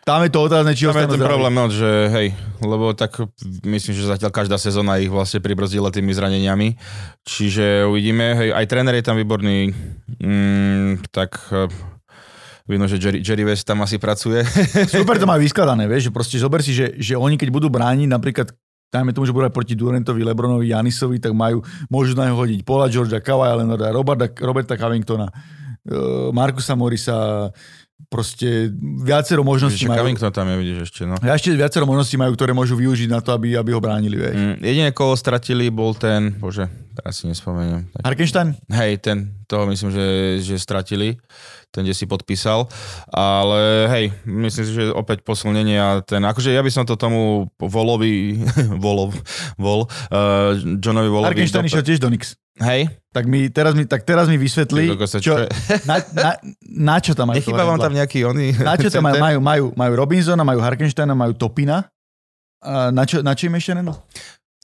tam 0.00 0.24
je 0.24 0.32
to 0.32 0.40
otázne, 0.42 0.72
či 0.72 0.88
Tam 0.88 0.96
je 0.96 1.04
ten 1.06 1.20
zdraví. 1.20 1.28
problém, 1.28 1.52
no, 1.52 1.68
že 1.68 1.90
hej, 2.08 2.28
lebo 2.60 2.92
tak 2.92 3.20
myslím, 3.62 3.92
že 3.92 4.08
zatiaľ 4.08 4.32
každá 4.32 4.56
sezóna 4.56 4.96
ich 4.96 5.08
vlastne 5.08 5.38
pribrzdila 5.38 5.88
tými 5.88 6.08
zraneniami. 6.10 6.76
Čiže 7.22 7.84
uvidíme, 7.84 8.32
hej, 8.34 8.48
aj 8.50 8.64
tréner 8.66 8.96
je 8.96 9.04
tam 9.04 9.14
výborný, 9.14 9.76
mm, 10.16 11.04
tak 11.10 11.36
eh, 11.50 11.68
vidno, 12.64 12.86
že 12.86 12.96
Jerry, 12.96 13.20
Jerry 13.20 13.44
West 13.44 13.64
tam 13.64 13.80
asi 13.80 13.98
pracuje. 13.98 14.40
Super 14.86 15.16
to 15.16 15.28
majú 15.30 15.40
vyskladané, 15.40 15.84
vieš, 15.84 16.08
že 16.08 16.12
proste 16.12 16.36
zober 16.38 16.60
si, 16.60 16.72
že, 16.72 16.96
že 16.96 17.14
oni 17.14 17.34
keď 17.34 17.50
budú 17.50 17.68
brániť 17.68 18.08
napríklad 18.08 18.52
dajme 18.90 19.14
tomu, 19.14 19.24
že 19.24 19.32
budú 19.32 19.46
proti 19.54 19.78
Durantovi, 19.78 20.26
Lebronovi, 20.26 20.74
Janisovi, 20.74 21.22
tak 21.22 21.30
majú, 21.30 21.62
môžu 21.86 22.18
na 22.18 22.26
neho 22.26 22.36
hodiť 22.36 22.66
Paula 22.66 22.90
Georgia, 22.90 23.22
Kawhi 23.22 23.62
Leonarda, 23.62 23.94
Roberta, 23.94 24.26
Roberta 24.42 24.74
Covingtona, 24.74 25.30
uh, 25.30 26.28
Markusa 26.34 26.74
Morisa, 26.74 27.48
proste 28.08 28.72
viacero 29.02 29.44
možností 29.44 29.84
Že 29.84 29.90
majú. 29.92 29.98
Covington 30.02 30.32
tam 30.32 30.46
je, 30.48 30.56
vidíš 30.56 30.78
ešte, 30.88 31.02
no. 31.04 31.18
A 31.20 31.34
ešte 31.36 31.52
viacero 31.52 31.84
možností 31.84 32.16
majú, 32.16 32.32
ktoré 32.34 32.56
môžu 32.56 32.78
využiť 32.78 33.08
na 33.10 33.20
to, 33.20 33.36
aby, 33.36 33.58
aby 33.58 33.70
ho 33.76 33.80
bránili, 33.82 34.16
vieš. 34.16 34.34
Mm, 34.34 34.56
jedine, 34.62 34.90
koho 34.96 35.12
stratili, 35.18 35.68
bol 35.68 35.92
ten, 35.92 36.32
bože, 36.38 36.66
teraz 36.96 37.20
si 37.20 37.28
nespomeniem. 37.28 37.86
Harkenstein? 38.00 38.56
Hej, 38.72 39.04
ten, 39.04 39.34
toho 39.44 39.68
myslím, 39.68 39.92
že, 39.92 40.06
že 40.40 40.56
stratili, 40.56 41.20
ten, 41.70 41.86
kde 41.86 41.94
si 41.94 42.06
podpísal, 42.10 42.66
ale 43.14 43.86
hej, 43.90 44.04
myslím 44.26 44.64
si, 44.66 44.72
že 44.74 44.90
opäť 44.90 45.22
posilnenie 45.22 45.78
a 45.78 46.02
ten, 46.02 46.18
akože 46.22 46.50
ja 46.50 46.62
by 46.66 46.70
som 46.70 46.82
to 46.82 46.98
tomu 46.98 47.46
Volovi, 47.62 48.42
Volov, 48.82 49.14
Vol, 49.54 49.86
uh, 49.86 50.58
Johnovi 50.82 51.10
Volovi... 51.10 51.30
Harkenstein 51.30 51.70
išiel 51.70 51.86
tiež 51.86 52.02
do 52.02 52.10
Nix. 52.10 52.34
Hej, 52.60 52.92
Tak 53.10 53.24
mi, 53.24 53.48
teraz, 53.48 53.72
mi, 53.72 53.88
tak 53.88 54.04
teraz 54.04 54.28
mi 54.28 54.36
vysvetli, 54.36 54.92
čo, 55.24 55.34
na, 55.88 55.96
na, 56.12 56.30
na 56.60 56.96
čo 57.00 57.16
tam 57.16 57.32
majú 57.32 57.40
nechýba 57.40 57.64
vám 57.64 57.80
tam 57.80 57.96
nejaký 57.96 58.22
oný... 58.28 58.54
Na 58.60 58.76
čo 58.76 58.92
tam 58.92 59.08
majú, 59.08 59.18
majú, 59.18 59.38
majú, 59.40 59.64
majú 59.74 59.92
Robinsona, 59.96 60.44
majú 60.44 60.60
Harkensteina, 60.60 61.16
majú 61.16 61.32
Topina. 61.34 61.88
A 62.60 62.92
na 62.92 63.08
čo, 63.08 63.24
na 63.24 63.32
čo 63.32 63.48
im 63.48 63.56
ešte 63.56 63.72
nedal? 63.72 63.96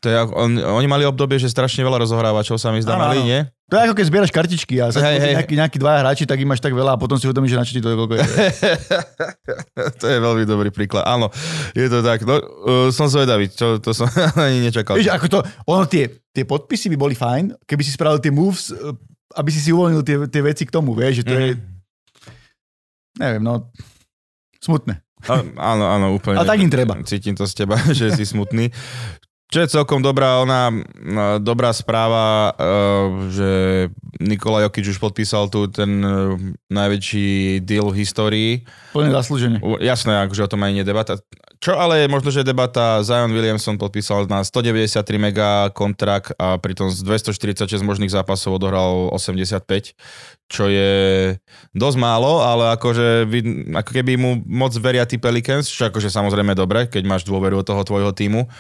To 0.05 0.07
je, 0.07 0.17
on, 0.37 0.61
oni 0.61 0.87
mali 0.87 1.09
obdobie, 1.09 1.41
že 1.41 1.49
strašne 1.49 1.81
veľa 1.81 2.05
rozohrávačov 2.05 2.61
sa 2.61 2.69
mi 2.69 2.85
zdá 2.85 3.01
mali, 3.01 3.25
nie? 3.25 3.41
To 3.66 3.74
je 3.74 3.83
ako 3.83 3.98
keď 3.98 4.07
zbieraš 4.07 4.31
kartičky 4.31 4.79
a 4.79 4.94
sa 4.94 5.02
Hej, 5.02 5.18
hej. 5.18 5.33
nejaký, 5.35 5.55
nejaký 5.59 5.79
dvaja 5.79 5.98
hráči, 5.98 6.22
tak 6.22 6.38
im 6.38 6.46
máš 6.46 6.62
tak 6.62 6.70
veľa 6.70 6.94
a 6.94 6.98
potom 6.98 7.18
si 7.18 7.26
uvedomíš, 7.26 7.50
že 7.50 7.59
na 7.59 7.66
čo 7.66 7.74
ti 7.74 7.83
to 7.83 7.90
koľko 7.90 8.14
je. 8.14 8.22
to 10.00 10.07
je 10.07 10.18
veľmi 10.22 10.44
dobrý 10.44 10.70
príklad. 10.70 11.02
Áno, 11.02 11.35
je 11.72 11.87
to 11.87 11.98
tak. 11.98 12.22
No, 12.22 12.38
uh, 12.38 12.88
som 12.90 13.11
zvedavý, 13.11 13.50
čo, 13.50 13.79
to 13.79 13.90
som 13.90 14.07
ani 14.38 14.62
nečakal. 14.62 14.94
Vieš, 14.94 15.11
ako 15.11 15.26
to, 15.26 15.38
ono 15.66 15.83
tie, 15.85 16.07
tie 16.31 16.44
podpisy 16.44 16.94
by 16.94 16.98
boli 17.00 17.14
fajn, 17.14 17.59
keby 17.61 17.83
si 17.83 17.90
spravil 17.90 18.22
tie 18.22 18.31
moves, 18.31 18.70
eh, 18.70 18.79
aby 19.35 19.50
si 19.50 19.59
si 19.59 19.74
uvoľnil 19.74 20.02
tie, 20.02 20.16
tie 20.31 20.42
veci 20.42 20.62
k 20.62 20.70
tomu, 20.70 20.94
vieš, 20.94 21.20
že 21.20 21.24
to 21.24 21.35
je, 21.35 21.46
Mhm. 21.50 21.66
neviem, 23.18 23.42
no, 23.42 23.66
smutné. 24.59 25.02
A, 25.26 25.42
áno, 25.42 25.85
áno, 25.90 26.07
úplne. 26.14 26.38
Ale 26.38 26.46
tak 26.46 26.61
im 26.61 26.70
treba. 26.70 26.94
Cítim 27.02 27.35
to 27.35 27.50
z 27.50 27.55
teba, 27.57 27.74
že 27.98 28.14
si 28.14 28.22
smutný. 28.22 28.70
Čo 29.47 29.63
je 29.63 29.71
celkom 29.71 30.03
dobrá, 30.03 30.43
ona, 30.43 30.75
dobrá 31.39 31.71
správa, 31.71 32.51
uh, 32.51 33.31
že 33.31 33.51
Nikola 34.19 34.67
Jokic 34.67 34.91
už 34.91 34.99
podpísal 34.99 35.47
tu 35.47 35.71
ten 35.71 36.03
uh, 36.03 36.35
najväčší 36.67 37.63
deal 37.63 37.95
v 37.95 38.03
histórii. 38.03 38.51
Plne 38.91 39.15
zaslúžene. 39.15 39.63
U- 39.63 39.79
Jasné, 39.79 40.27
akože 40.27 40.43
o 40.43 40.51
tom 40.51 40.67
aj 40.67 40.73
nie 40.75 40.83
je 40.83 40.91
debata. 40.91 41.15
Čo 41.57 41.79
ale 41.79 42.05
je 42.05 42.11
možno, 42.11 42.29
že 42.29 42.43
debata, 42.43 43.01
Zion 43.07 43.31
Williamson 43.33 43.79
podpísal 43.79 44.27
na 44.27 44.43
193 44.43 44.99
mega 45.17 45.71
kontrakt 45.73 46.35
a 46.37 46.59
pritom 46.59 46.91
z 46.91 47.01
246 47.07 47.81
možných 47.81 48.13
zápasov 48.13 48.59
odohral 48.59 49.09
85, 49.15 49.63
čo 50.51 50.65
je 50.69 50.93
dosť 51.71 51.97
málo, 51.97 52.43
ale 52.43 52.75
akože 52.77 53.25
vid- 53.25 53.73
ako 53.73 53.91
keby 53.95 54.19
mu 54.19 54.43
moc 54.45 54.75
veria 54.77 55.07
tí 55.07 55.17
Pelicans, 55.17 55.71
čo 55.71 55.87
akože 55.87 56.11
samozrejme 56.11 56.53
dobre, 56.53 56.91
keď 56.91 57.03
máš 57.07 57.23
dôveru 57.25 57.63
od 57.63 57.67
toho 57.67 57.83
tvojho 57.87 58.11
týmu, 58.13 58.51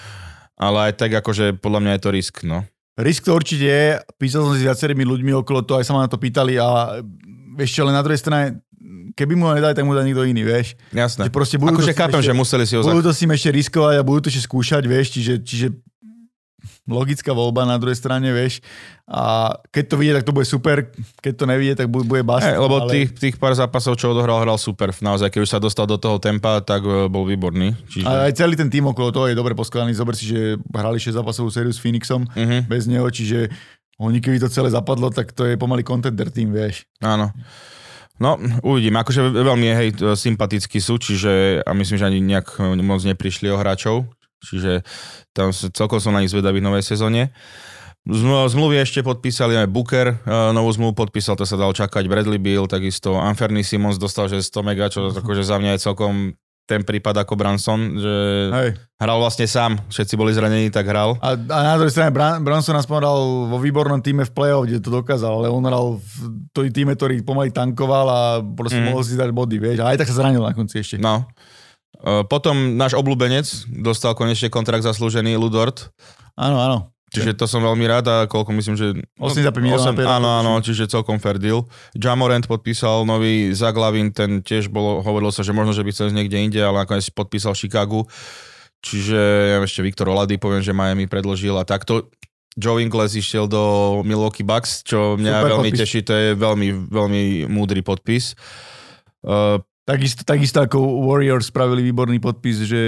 ale 0.56 0.90
aj 0.90 0.92
tak 0.96 1.12
akože 1.12 1.60
podľa 1.60 1.80
mňa 1.84 1.92
je 1.96 2.02
to 2.02 2.10
risk, 2.10 2.34
no. 2.42 2.64
Risk 2.96 3.28
to 3.28 3.36
určite 3.36 3.66
je, 3.68 3.86
písal 4.16 4.48
som 4.48 4.56
si 4.56 4.64
s 4.64 4.66
viacerými 4.66 5.04
ľuďmi 5.04 5.32
okolo 5.44 5.60
toho, 5.62 5.78
aj 5.80 5.86
sa 5.86 5.92
ma 5.92 6.04
na 6.04 6.10
to 6.10 6.16
pýtali 6.16 6.56
a 6.56 6.96
čo, 7.68 7.84
ale 7.84 7.92
na 7.92 8.00
druhej 8.00 8.20
strane, 8.20 8.64
keby 9.12 9.36
mu 9.36 9.48
ho 9.48 9.52
nedali, 9.52 9.76
tak 9.76 9.84
mu 9.84 9.92
dá 9.92 10.00
niekto 10.00 10.24
iný, 10.24 10.44
vieš. 10.44 10.76
Jasné. 10.92 11.28
Že 11.28 11.32
proste 11.32 11.56
budú 11.60 11.76
Akože 11.76 11.92
chápem, 11.92 12.20
ešte- 12.20 12.32
že 12.32 12.36
museli 12.36 12.64
si 12.64 12.72
ho 12.76 12.80
Budú 12.84 13.04
to 13.04 13.12
s 13.12 13.20
tým 13.20 13.32
ešte 13.32 13.52
riskovať 13.52 13.94
a 14.00 14.02
budú 14.04 14.18
to 14.24 14.28
ešte 14.32 14.44
skúšať, 14.48 14.82
vieš, 14.88 15.06
čiže, 15.12 15.34
čiže 15.44 15.66
logická 16.86 17.34
voľba 17.34 17.66
na 17.66 17.76
druhej 17.76 17.98
strane, 17.98 18.30
vieš. 18.30 18.62
A 19.06 19.54
keď 19.70 19.84
to 19.86 19.96
vidie, 19.98 20.14
tak 20.14 20.26
to 20.26 20.34
bude 20.34 20.46
super, 20.46 20.90
keď 21.22 21.32
to 21.38 21.44
nevidie, 21.46 21.74
tak 21.78 21.86
bude, 21.86 22.06
bast. 22.26 22.46
Hey, 22.46 22.58
lebo 22.58 22.82
ale... 22.82 22.90
tých, 22.90 23.08
tých 23.14 23.36
pár 23.38 23.54
zápasov, 23.54 23.98
čo 23.98 24.10
odohral, 24.10 24.42
hral 24.42 24.58
super. 24.58 24.90
Naozaj, 24.90 25.30
keď 25.30 25.40
už 25.42 25.50
sa 25.50 25.62
dostal 25.62 25.86
do 25.86 25.98
toho 25.98 26.18
tempa, 26.18 26.58
tak 26.62 26.82
e, 26.82 27.06
bol 27.06 27.26
výborný. 27.26 27.74
Čiže... 27.86 28.06
Ale 28.06 28.30
aj 28.30 28.32
celý 28.34 28.54
ten 28.58 28.70
tým 28.70 28.86
okolo 28.90 29.14
toho 29.14 29.26
je 29.30 29.38
dobre 29.38 29.54
poskladaný. 29.54 29.94
Zober 29.94 30.18
si, 30.18 30.26
že 30.30 30.58
hrali 30.74 30.98
6 30.98 31.22
zápasovú 31.22 31.50
sériu 31.50 31.70
s 31.70 31.82
Phoenixom 31.82 32.26
Mhm, 32.36 32.66
bez 32.66 32.90
neho, 32.90 33.06
čiže 33.06 33.48
oni 33.96 34.20
keby 34.20 34.42
to 34.42 34.52
celé 34.52 34.68
zapadlo, 34.68 35.08
tak 35.08 35.32
to 35.32 35.48
je 35.48 35.56
pomaly 35.56 35.80
contender 35.80 36.28
tým, 36.28 36.52
vieš. 36.52 36.84
áno. 37.00 37.32
No, 38.16 38.40
uvidím. 38.64 38.96
Akože 38.96 39.28
veľmi 39.28 39.66
hej, 39.76 39.88
sympatickí 40.16 40.80
sú, 40.80 40.96
čiže 40.96 41.60
a 41.60 41.70
myslím, 41.76 42.00
že 42.00 42.08
ani 42.08 42.20
nejak 42.24 42.56
e, 42.56 42.80
moc 42.80 43.04
neprišli 43.04 43.52
o 43.52 43.60
hráčov. 43.60 44.08
Čiže 44.44 44.84
tam 45.32 45.52
celkom 45.52 45.98
som 46.00 46.12
na 46.12 46.20
nich 46.24 46.32
zvedavý 46.32 46.60
v 46.60 46.68
novej 46.68 46.84
sezóne. 46.84 47.32
Zm- 48.06 48.46
Zmluvy 48.46 48.78
ešte 48.78 49.02
podpísali 49.02 49.58
aj 49.58 49.66
Booker, 49.66 50.14
e, 50.14 50.16
novú 50.54 50.70
zmluvu 50.70 50.94
podpísal, 50.94 51.34
to 51.34 51.42
sa 51.42 51.58
dal 51.58 51.74
čakať, 51.74 52.06
Bradley 52.06 52.38
Bill, 52.38 52.70
takisto 52.70 53.18
Anferny 53.18 53.66
Simons 53.66 53.98
dostal, 53.98 54.30
že 54.30 54.38
100 54.38 54.62
mega, 54.62 54.86
čo 54.86 55.10
akože 55.10 55.42
za 55.42 55.58
mňa 55.58 55.74
je 55.74 55.84
celkom 55.90 56.38
ten 56.66 56.82
prípad 56.82 57.22
ako 57.22 57.38
Branson, 57.38 57.94
že 57.94 58.14
Hej. 58.50 58.70
hral 58.98 59.18
vlastne 59.22 59.46
sám, 59.46 59.78
všetci 59.86 60.18
boli 60.18 60.34
zranení, 60.34 60.66
tak 60.74 60.90
hral. 60.90 61.14
A, 61.22 61.38
a 61.38 61.58
na 61.62 61.74
druhej 61.78 61.94
strane 61.94 62.10
Bran, 62.10 62.42
Branson 62.42 62.74
aspoň 62.74 62.96
hral 62.98 63.20
vo 63.54 63.58
výbornom 63.62 64.02
týme 64.02 64.26
v 64.26 64.34
play-off, 64.34 64.66
kde 64.66 64.82
to 64.82 64.90
dokázal, 64.90 65.46
ale 65.46 65.46
on 65.46 65.62
hral 65.62 66.02
v 66.02 66.14
tom 66.50 66.66
týme, 66.66 66.98
ktorý 66.98 67.22
pomaly 67.22 67.54
tankoval 67.54 68.06
a 68.10 68.20
proste 68.42 68.82
mm. 68.82 68.86
mohol 68.90 69.06
si 69.06 69.14
dať 69.14 69.30
body, 69.30 69.56
vieš. 69.62 69.78
A 69.86 69.94
aj 69.94 70.02
tak 70.02 70.10
sa 70.10 70.26
zranil 70.26 70.42
na 70.42 70.50
konci 70.58 70.82
ešte. 70.82 70.98
No. 70.98 71.30
E, 72.00 72.22
Potom 72.28 72.76
náš 72.76 72.96
obľúbenec 72.98 73.46
dostal 73.70 74.12
konečne 74.12 74.52
kontrakt 74.52 74.84
zaslúžený, 74.84 75.36
Ludort. 75.40 75.92
Áno, 76.36 76.60
áno. 76.60 76.78
Čiže 77.06 77.38
to 77.38 77.46
som 77.46 77.62
veľmi 77.62 77.86
rád 77.86 78.06
a 78.10 78.16
koľko 78.26 78.50
myslím, 78.58 78.74
že... 78.74 78.98
85 79.16 79.62
miliónov 79.62 79.94
Áno, 80.04 80.28
áno, 80.42 80.52
čiže 80.58 80.90
celkom 80.90 81.22
fair 81.22 81.38
deal. 81.38 81.64
Jamorant 81.94 82.44
podpísal 82.44 83.06
nový 83.06 83.54
Zaglavin, 83.54 84.10
ten 84.10 84.42
tiež 84.42 84.68
bolo, 84.68 85.00
hovorilo 85.00 85.30
sa, 85.30 85.46
že 85.46 85.54
možno, 85.54 85.70
že 85.72 85.86
by 85.86 85.90
chcel 85.94 86.10
niekde 86.10 86.36
inde, 86.36 86.58
ale 86.58 86.82
nakoniec 86.82 87.06
podpísal 87.14 87.54
Chicago. 87.54 88.10
Čiže 88.82 89.18
ja 89.54 89.58
ešte 89.62 89.86
Viktor 89.86 90.10
Olady 90.10 90.36
poviem, 90.36 90.60
že 90.60 90.76
Miami 90.76 91.06
predložil 91.06 91.54
a 91.56 91.64
takto. 91.64 92.10
Joe 92.56 92.80
Ingles 92.80 93.14
išiel 93.14 93.46
do 93.46 93.62
Milwaukee 94.02 94.44
Bucks, 94.44 94.80
čo 94.82 95.14
mňa 95.14 95.32
Super 95.40 95.50
veľmi 95.56 95.70
podpis. 95.72 95.80
teší, 95.84 96.00
to 96.02 96.12
je 96.12 96.28
veľmi, 96.34 96.68
veľmi 96.88 97.22
múdry 97.52 97.84
podpis. 97.84 98.32
Uh, 99.20 99.60
Takisto, 99.86 100.26
takisto 100.26 100.58
ako 100.58 100.82
Warriors 101.06 101.54
spravili 101.54 101.86
výborný 101.86 102.18
podpis, 102.18 102.66
že 102.66 102.82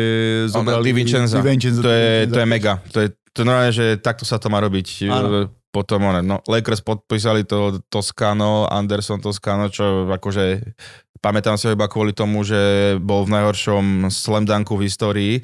zobrali 0.51 0.91
Divincenza. 0.91 1.39
Divincenza. 1.39 1.79
To 1.87 1.91
je, 1.95 2.27
to 2.27 2.39
je 2.43 2.49
mega. 2.51 2.83
To 2.91 2.99
je, 3.07 3.09
to 3.31 3.37
je 3.43 3.47
normálne, 3.47 3.71
že 3.71 4.03
takto 4.03 4.27
sa 4.27 4.43
to 4.43 4.51
má 4.51 4.59
robiť. 4.59 5.07
Áno. 5.07 5.47
Potom, 5.71 6.03
one, 6.03 6.27
no, 6.27 6.43
Lakers 6.51 6.83
podpísali 6.83 7.47
to 7.47 7.79
Toscano, 7.87 8.67
Anderson 8.67 9.23
Toscano, 9.23 9.71
čo 9.71 10.11
akože 10.11 10.75
pamätám 11.23 11.55
si 11.55 11.71
ho 11.71 11.75
iba 11.79 11.87
kvôli 11.87 12.11
tomu, 12.11 12.43
že 12.43 12.59
bol 12.99 13.23
v 13.23 13.35
najhoršom 13.37 14.11
slam 14.11 14.43
dunku 14.43 14.75
v 14.75 14.91
histórii. 14.91 15.35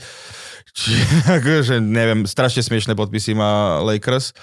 Čiže, 0.74 1.02
akože, 1.38 1.74
neviem, 1.78 2.26
strašne 2.26 2.66
smiešné 2.66 2.98
podpisy 2.98 3.38
má 3.38 3.78
Lakers. 3.86 4.34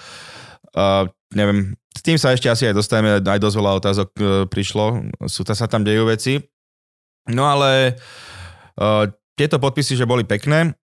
Uh, 0.72 1.04
neviem, 1.36 1.76
s 1.92 2.00
tým 2.00 2.16
sa 2.16 2.32
ešte 2.32 2.48
asi 2.48 2.72
aj 2.72 2.80
dostaneme, 2.80 3.20
aj 3.20 3.40
dosť 3.40 3.56
veľa 3.60 3.72
otázok 3.84 4.08
uh, 4.16 4.24
prišlo, 4.48 5.12
sú 5.28 5.44
ta, 5.44 5.52
sa 5.52 5.68
tam 5.68 5.84
dejú 5.84 6.08
veci. 6.08 6.40
No 7.30 7.46
ale 7.46 7.98
uh, 8.78 9.06
tieto 9.38 9.62
podpisy, 9.62 9.94
že 9.94 10.08
boli 10.08 10.26
pekné, 10.26 10.74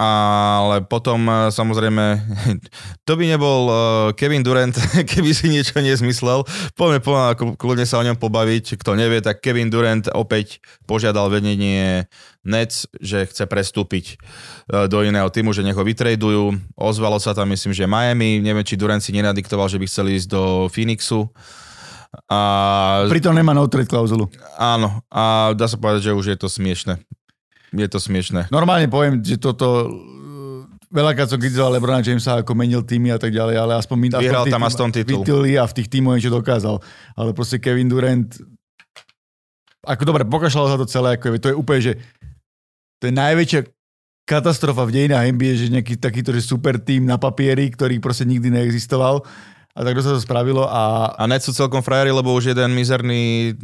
ale 0.00 0.86
potom 0.86 1.26
uh, 1.26 1.50
samozrejme, 1.50 2.22
to 3.06 3.12
by 3.18 3.24
nebol 3.26 3.60
uh, 3.66 3.76
Kevin 4.14 4.46
Durant, 4.46 4.72
keby 5.10 5.30
si 5.34 5.50
niečo 5.50 5.78
nezmyslel. 5.82 6.46
Poďme, 6.78 7.02
poďme 7.02 7.24
ako 7.34 7.44
kľudne 7.58 7.86
sa 7.86 7.98
o 7.98 8.06
ňom 8.06 8.16
pobaviť. 8.16 8.78
Kto 8.78 8.94
nevie, 8.94 9.18
tak 9.18 9.42
Kevin 9.42 9.68
Durant 9.68 10.06
opäť 10.14 10.62
požiadal 10.86 11.30
vedenie 11.30 12.06
Nets, 12.46 12.88
že 12.96 13.28
chce 13.28 13.44
prestúpiť 13.44 14.16
do 14.88 15.04
iného 15.04 15.28
týmu, 15.28 15.52
že 15.52 15.60
nech 15.60 15.76
ho 15.76 15.84
vytradujú. 15.84 16.56
Ozvalo 16.72 17.20
sa 17.20 17.36
tam, 17.36 17.52
myslím, 17.52 17.76
že 17.76 17.84
Miami. 17.84 18.40
Neviem, 18.40 18.64
či 18.64 18.80
Durant 18.80 19.04
si 19.04 19.12
nenadiktoval, 19.12 19.68
že 19.68 19.76
by 19.76 19.84
chceli 19.84 20.16
ísť 20.16 20.28
do 20.32 20.42
Phoenixu. 20.72 21.28
A 22.26 22.38
Pritom 23.06 23.30
nemá 23.30 23.54
no 23.54 23.70
trade 23.70 23.86
klauzulu. 23.86 24.26
Áno, 24.58 25.06
a 25.06 25.54
dá 25.54 25.70
sa 25.70 25.78
povedať, 25.78 26.10
že 26.10 26.16
už 26.16 26.26
je 26.34 26.38
to 26.38 26.50
smiešne. 26.50 26.98
Je 27.70 27.86
to 27.86 28.02
smiešne. 28.02 28.50
Normálne 28.50 28.90
poviem, 28.90 29.22
že 29.22 29.38
toto 29.38 29.86
uh, 29.86 30.66
veľakrát 30.90 31.30
som 31.30 31.38
kritizoval 31.38 31.78
Lebrona 31.78 32.02
Jamesa, 32.02 32.42
ako 32.42 32.50
menil 32.58 32.82
týmy 32.82 33.14
a 33.14 33.18
tak 33.22 33.30
ďalej, 33.30 33.54
ale 33.54 33.72
aspoň, 33.78 34.18
aspoň 34.18 34.22
Vyhral 34.26 34.44
tam 34.50 34.66
aspoň 34.66 34.88
titul. 34.90 35.22
a 35.54 35.64
v 35.70 35.76
tých 35.78 35.86
tímoch 35.86 36.18
niečo 36.18 36.34
dokázal. 36.34 36.82
Ale 37.14 37.30
proste 37.30 37.62
Kevin 37.62 37.86
Durant 37.86 38.34
ako 39.80 40.02
dobre, 40.04 40.28
pokašľalo 40.28 40.68
sa 40.68 40.76
to 40.76 40.86
celé, 40.88 41.16
ako 41.16 41.36
je, 41.36 41.40
to 41.40 41.48
je 41.52 41.56
úplne, 41.56 41.80
že 41.80 41.92
to 43.00 43.08
je 43.08 43.14
najväčšia 43.16 43.60
katastrofa 44.28 44.84
v 44.84 44.94
dejinách 44.94 45.24
NBA, 45.32 45.52
že 45.56 45.72
nejaký 45.72 45.94
takýto 45.96 46.30
že 46.36 46.44
super 46.44 46.76
tým 46.76 47.08
na 47.08 47.16
papieri, 47.16 47.72
ktorý 47.72 47.96
proste 47.98 48.28
nikdy 48.28 48.52
neexistoval. 48.52 49.24
A 49.70 49.86
takto 49.86 50.02
sa 50.02 50.18
to 50.18 50.20
spravilo 50.20 50.66
a 50.66 51.14
A 51.14 51.30
net 51.30 51.46
sú 51.46 51.54
celkom 51.54 51.78
frajeri, 51.78 52.10
lebo 52.10 52.34
už 52.34 52.50
jeden 52.50 52.74
mizerný 52.74 53.54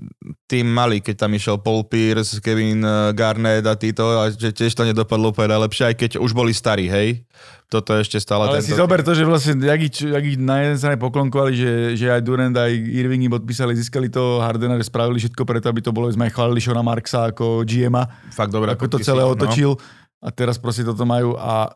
tým 0.46 0.70
mali, 0.70 1.02
keď 1.02 1.26
tam 1.26 1.34
išiel 1.34 1.58
Paul 1.58 1.82
Pierce, 1.82 2.38
Kevin 2.38 2.78
eh, 2.78 3.10
Garnett 3.10 3.66
a 3.66 3.74
títo, 3.74 4.06
a 4.22 4.30
že 4.30 4.54
tiež 4.54 4.70
to 4.78 4.86
nedopadlo 4.86 5.34
úplne 5.34 5.58
najlepšie, 5.58 5.90
aj 5.90 5.96
keď 5.98 6.10
už 6.22 6.30
boli 6.30 6.54
starí, 6.54 6.86
hej? 6.86 7.26
Toto 7.66 7.98
ešte 7.98 8.22
stále 8.22 8.46
Ale 8.46 8.62
si 8.62 8.78
zober 8.78 9.02
to, 9.02 9.10
že 9.10 9.26
vlastne, 9.26 9.58
jak 9.58 9.82
ich, 9.82 10.06
jak 10.06 10.22
ich 10.22 10.38
na 10.38 10.62
jeden 10.62 10.78
strane 10.78 10.94
poklonkovali, 11.02 11.50
že, 11.58 11.72
že 11.98 12.06
aj 12.14 12.22
Durant, 12.22 12.54
aj 12.54 12.70
Irving 12.70 13.26
im 13.26 13.34
podpísali, 13.34 13.74
získali 13.74 14.06
to 14.06 14.38
Hardena, 14.38 14.78
že 14.78 14.86
spravili 14.86 15.18
všetko 15.18 15.42
preto, 15.42 15.66
aby 15.66 15.82
to 15.82 15.90
bolo, 15.90 16.06
sme 16.06 16.30
aj 16.30 16.32
chválili 16.38 16.62
Shona 16.62 16.86
Marksa 16.86 17.34
ako 17.34 17.66
GM-a, 17.66 18.06
Fakt 18.30 18.54
dobré 18.54 18.78
ako 18.78 18.86
to 18.86 19.02
podpisy, 19.02 19.10
celé 19.10 19.26
no. 19.26 19.34
otočil 19.34 19.74
a 20.22 20.30
teraz 20.30 20.62
proste 20.62 20.86
toto 20.86 21.02
majú 21.02 21.34
a 21.34 21.74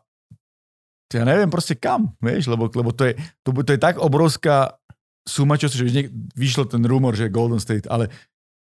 ja 1.19 1.25
neviem 1.27 1.51
proste 1.51 1.75
kam, 1.75 2.15
vieš, 2.23 2.47
lebo, 2.47 2.71
lebo 2.71 2.95
to, 2.95 3.11
je, 3.11 3.13
to, 3.43 3.51
to 3.51 3.71
je 3.75 3.79
tak 3.81 3.99
obrovská 3.99 4.79
suma, 5.27 5.59
čo 5.59 5.67
že 5.69 6.09
vyšlo 6.33 6.65
ten 6.65 6.81
rumor, 6.87 7.13
že 7.13 7.29
Golden 7.29 7.59
State, 7.59 7.85
ale 7.91 8.09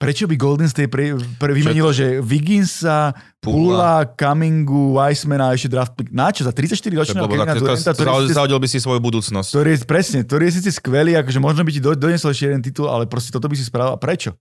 prečo 0.03 0.27
by 0.27 0.35
Golden 0.35 0.67
State 0.67 0.91
pre, 0.91 1.15
pre 1.39 1.55
vymenilo, 1.55 1.95
že 1.95 2.19
Wigginsa, 2.19 3.15
Pula, 3.39 4.03
Cummingu, 4.19 4.99
Weissmana 4.99 5.51
a 5.51 5.55
ešte 5.55 5.71
draft 5.71 5.95
pick. 5.95 6.11
Na 6.11 6.35
čo? 6.35 6.43
Za 6.43 6.51
34 6.51 6.75
To 6.75 6.99
ročného 6.99 7.27
Kevina 7.31 7.55
to, 7.55 7.63
Duranta, 7.63 7.91
to, 7.95 8.03
to, 8.03 8.35
zahodil 8.35 8.59
by 8.59 8.67
si 8.67 8.83
svoju 8.83 8.99
budúcnosť. 8.99 9.55
ktorý 9.55 9.71
je 9.71 9.79
presne, 9.87 10.19
ktorý 10.27 10.51
je 10.51 10.53
síce 10.59 10.71
skvelý, 10.75 11.15
akože 11.23 11.39
možno 11.39 11.63
by 11.63 11.71
ti 11.71 11.79
do, 11.79 11.95
donesol 11.95 12.35
ešte 12.35 12.51
jeden 12.51 12.63
titul, 12.67 12.91
ale 12.91 13.07
proste 13.07 13.31
toto 13.31 13.47
by 13.47 13.55
si 13.55 13.63
spravil. 13.63 13.95
A 13.95 13.99
prečo? 14.03 14.35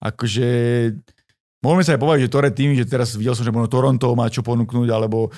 Akože 0.00 0.48
môžeme 1.60 1.84
sa 1.84 1.92
aj 1.92 2.00
povedať, 2.00 2.20
že 2.24 2.30
ktoré 2.32 2.48
týmy, 2.48 2.74
že 2.80 2.88
teraz 2.88 3.12
videl 3.12 3.36
som, 3.36 3.44
že 3.44 3.52
možno 3.52 3.68
Toronto 3.68 4.08
má 4.16 4.32
čo 4.32 4.40
ponúknuť, 4.40 4.88
alebo 4.88 5.28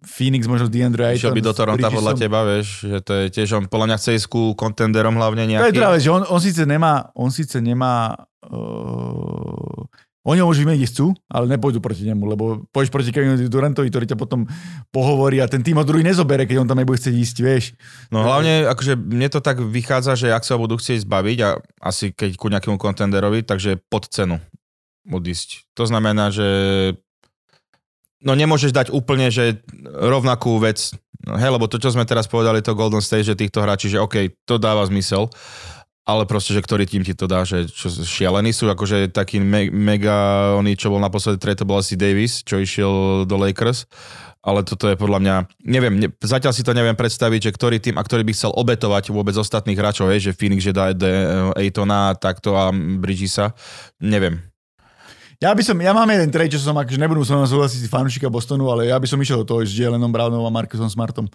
Phoenix 0.00 0.48
možno 0.48 0.68
z 0.68 0.72
DeAndre 0.80 1.12
Išiel 1.12 1.32
Ayton. 1.32 1.36
by 1.36 1.42
do 1.44 1.52
s 1.52 1.58
Toronta 1.60 1.88
podľa 1.92 2.14
teba, 2.16 2.40
vieš, 2.48 2.88
že 2.88 2.98
to 3.04 3.12
je 3.20 3.24
tiež, 3.28 3.48
on 3.56 3.64
podľa 3.68 3.86
mňa 3.92 3.96
chce 4.00 4.10
ísť 4.16 4.28
ku 4.32 4.42
kontenderom 4.56 5.16
hlavne 5.20 5.44
To 5.44 5.68
je 5.68 5.76
nejaký. 5.76 5.78
vec, 5.80 6.02
že 6.02 6.10
on, 6.10 6.22
on 6.24 6.40
síce 6.40 6.62
nemá, 6.64 7.12
on 7.12 7.28
síce 7.28 7.56
nemá 7.60 8.16
uh, 8.48 9.84
oni 10.20 10.44
ho 10.44 10.46
môžu 10.52 10.68
vymeniť, 10.68 10.84
chcú, 10.92 11.16
ale 11.32 11.48
nepôjdu 11.48 11.80
proti 11.80 12.04
nemu, 12.04 12.20
lebo 12.28 12.44
pôjdeš 12.76 12.92
proti 12.92 13.08
Kevinu 13.08 13.40
Durantovi, 13.40 13.88
ktorý 13.88 14.04
ťa 14.04 14.20
potom 14.20 14.44
pohovorí 14.92 15.40
a 15.40 15.48
ten 15.48 15.64
tým 15.64 15.80
ho 15.80 15.84
druhý 15.84 16.04
nezobere, 16.04 16.44
keď 16.44 16.60
on 16.60 16.68
tam 16.68 16.76
nebude 16.76 17.00
chcieť 17.00 17.16
ísť, 17.16 17.36
vieš. 17.40 17.64
No 18.12 18.20
hlavne, 18.20 18.68
akože 18.68 19.00
mne 19.00 19.32
to 19.32 19.40
tak 19.40 19.64
vychádza, 19.64 20.20
že 20.20 20.28
ak 20.28 20.44
sa 20.44 20.60
ho 20.60 20.62
budú 20.62 20.76
chcieť 20.76 21.08
zbaviť 21.08 21.38
a 21.40 21.48
asi 21.80 22.12
keď 22.12 22.36
ku 22.36 22.52
nejakému 22.52 22.76
kontenderovi, 22.76 23.48
takže 23.48 23.80
pod 23.88 24.12
cenu 24.12 24.36
odísť. 25.08 25.72
To 25.80 25.88
znamená, 25.88 26.28
že 26.28 26.48
no 28.24 28.32
nemôžeš 28.36 28.72
dať 28.72 28.86
úplne, 28.92 29.32
že 29.32 29.64
rovnakú 29.84 30.60
vec, 30.60 30.92
no, 31.24 31.36
hej, 31.36 31.50
lebo 31.52 31.66
to, 31.66 31.80
čo 31.80 31.92
sme 31.92 32.04
teraz 32.04 32.28
povedali, 32.28 32.60
to 32.60 32.76
Golden 32.76 33.04
State, 33.04 33.28
že 33.28 33.38
týchto 33.38 33.64
hráči, 33.64 33.88
že 33.92 34.00
OK, 34.00 34.32
to 34.44 34.60
dáva 34.60 34.84
zmysel, 34.86 35.32
ale 36.04 36.26
proste, 36.26 36.56
že 36.56 36.64
ktorý 36.64 36.84
tým 36.88 37.04
ti 37.06 37.14
to 37.14 37.30
dá, 37.30 37.46
že 37.46 37.70
čo, 37.70 37.92
šialení 37.92 38.50
sú, 38.50 38.66
akože 38.66 39.12
taký 39.14 39.38
me- 39.38 39.70
mega, 39.70 40.52
oný, 40.58 40.74
čo 40.74 40.90
bol 40.90 41.00
naposledy 41.00 41.38
trade, 41.38 41.62
to 41.62 41.68
bol 41.68 41.78
asi 41.78 41.94
Davis, 41.94 42.42
čo 42.42 42.58
išiel 42.58 43.24
do 43.24 43.36
Lakers, 43.38 43.86
ale 44.40 44.64
toto 44.64 44.88
je 44.88 44.96
podľa 44.96 45.18
mňa, 45.20 45.34
neviem, 45.68 45.94
ne, 46.00 46.08
zatiaľ 46.16 46.56
si 46.56 46.64
to 46.64 46.72
neviem 46.72 46.96
predstaviť, 46.96 47.52
že 47.52 47.54
ktorý 47.54 47.76
tým 47.78 47.96
a 48.00 48.02
ktorý 48.02 48.24
by 48.24 48.32
chcel 48.32 48.50
obetovať 48.56 49.12
vôbec 49.12 49.36
ostatných 49.36 49.76
hráčov, 49.76 50.08
hej, 50.10 50.32
že 50.32 50.36
Phoenix, 50.36 50.64
že 50.64 50.72
dá 50.72 50.96
de, 50.96 51.12
Aytona, 51.54 52.16
takto 52.16 52.56
a 52.56 52.72
Bridgesa, 52.72 53.52
neviem. 54.00 54.49
Ja 55.40 55.56
by 55.56 55.64
som, 55.64 55.80
ja 55.80 55.96
mám 55.96 56.04
jeden 56.04 56.28
trade, 56.28 56.52
čo 56.52 56.60
som, 56.60 56.76
akože 56.76 57.00
nebudú 57.00 57.24
so 57.24 57.32
mnou 57.32 57.48
súhlasiť 57.48 57.88
fanúšika 57.88 58.28
Bostonu, 58.28 58.68
ale 58.68 58.92
ja 58.92 59.00
by 59.00 59.08
som 59.08 59.16
išiel 59.16 59.40
do 59.40 59.48
toho 59.48 59.64
s 59.64 59.72
Jalenom 59.72 60.12
Brownom 60.12 60.44
a 60.44 60.52
Markusom 60.52 60.84
Smartom. 60.84 61.32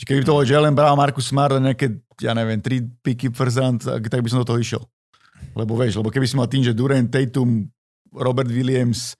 Keby 0.00 0.22
to 0.22 0.32
bol 0.32 0.46
Jalen 0.46 0.72
Brown, 0.72 0.96
Marcus 0.96 1.28
Smart 1.28 1.52
a 1.52 1.60
nejaké, 1.60 2.00
ja 2.22 2.32
neviem, 2.32 2.62
tri 2.62 2.80
picky 2.80 3.28
first 3.28 3.60
round, 3.60 3.82
tak 3.84 4.22
by 4.22 4.28
som 4.30 4.40
do 4.40 4.48
toho 4.48 4.62
išiel. 4.62 4.82
Lebo 5.52 5.74
vieš, 5.76 5.98
lebo 6.00 6.08
keby 6.08 6.24
si 6.24 6.38
mal 6.38 6.46
tým, 6.46 6.64
že 6.64 6.72
Durant, 6.72 7.10
Tatum, 7.10 7.66
Robert 8.14 8.48
Williams, 8.48 9.18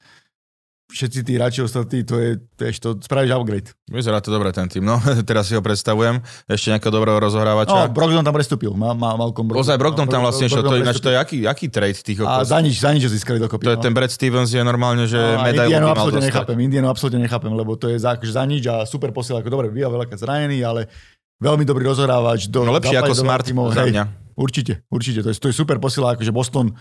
všetci 0.90 1.18
tí 1.22 1.33
hráči 1.38 1.62
ostatní, 1.62 2.03
to 2.03 2.18
je, 2.18 2.37
vieš, 2.59 2.83
to 2.83 2.98
spravíš 2.98 3.31
upgrade. 3.33 3.70
Vyzerá 3.87 4.18
to 4.18 4.29
dobre 4.29 4.50
ten 4.50 4.66
tým, 4.66 4.83
no 4.83 4.98
teraz 5.29 5.46
si 5.46 5.55
ho 5.55 5.62
predstavujem, 5.62 6.18
ešte 6.46 6.74
nejakého 6.74 6.90
dobrého 6.90 7.16
No, 7.16 7.22
rozohrávača. 7.22 7.88
Brogdon 7.94 8.20
tam 8.20 8.35
prestúpil, 8.35 8.74
mal, 8.74 8.98
mal, 8.98 9.14
Malcolm 9.14 9.46
Brogdon. 9.48 9.62
Ozaj 9.62 9.76
Brogdon 9.79 10.07
tam 10.11 10.26
vlastne 10.26 10.50
išiel, 10.50 10.61
to 10.61 10.76
ináč 10.76 10.98
to 10.98 11.09
je 11.09 11.16
aký, 11.16 11.38
aký 11.46 11.70
trade 11.70 11.98
tých 12.03 12.18
A 12.20 12.42
okos? 12.42 12.50
za 12.50 12.59
nič, 12.59 12.76
za 12.76 12.90
nič 12.90 13.07
získali 13.07 13.38
dokopy. 13.38 13.64
To 13.66 13.72
je 13.74 13.79
no. 13.79 13.85
ten 13.87 13.94
Brad 13.94 14.11
Stevens 14.11 14.50
je 14.50 14.61
normálne, 14.61 15.07
že 15.07 15.16
No, 15.16 15.40
a 15.40 15.46
medailu 15.46 15.70
Indianu 15.70 15.88
absolútne 15.90 16.26
nechápem, 16.26 16.57
Indianu 16.59 16.88
absolútne 16.90 17.20
nechápem, 17.22 17.53
lebo 17.55 17.79
to 17.79 17.87
je 17.88 17.96
za, 17.96 18.18
akože 18.18 18.33
za 18.35 18.44
nič 18.44 18.66
a 18.66 18.83
super 18.83 19.14
posiela, 19.14 19.40
ako 19.40 19.50
dobre, 19.50 19.70
býva 19.70 19.88
veľakrát 19.88 20.18
zranený, 20.18 20.61
ale 20.61 20.90
veľmi 21.38 21.64
dobrý 21.64 21.87
rozhrávač. 21.87 22.50
Do, 22.50 22.66
No 22.66 22.74
lepšie 22.74 22.98
ako 22.98 23.14
Smart 23.14 23.46
tímov, 23.46 23.72
za 23.72 23.87
hej, 23.87 23.94
mňa. 23.94 24.05
Určite, 24.40 24.81
určite, 24.88 25.20
to 25.20 25.29
je, 25.29 25.37
to 25.37 25.46
je 25.48 25.55
super 25.55 25.76
posiela, 25.76 26.16
akože 26.16 26.33
Boston 26.33 26.72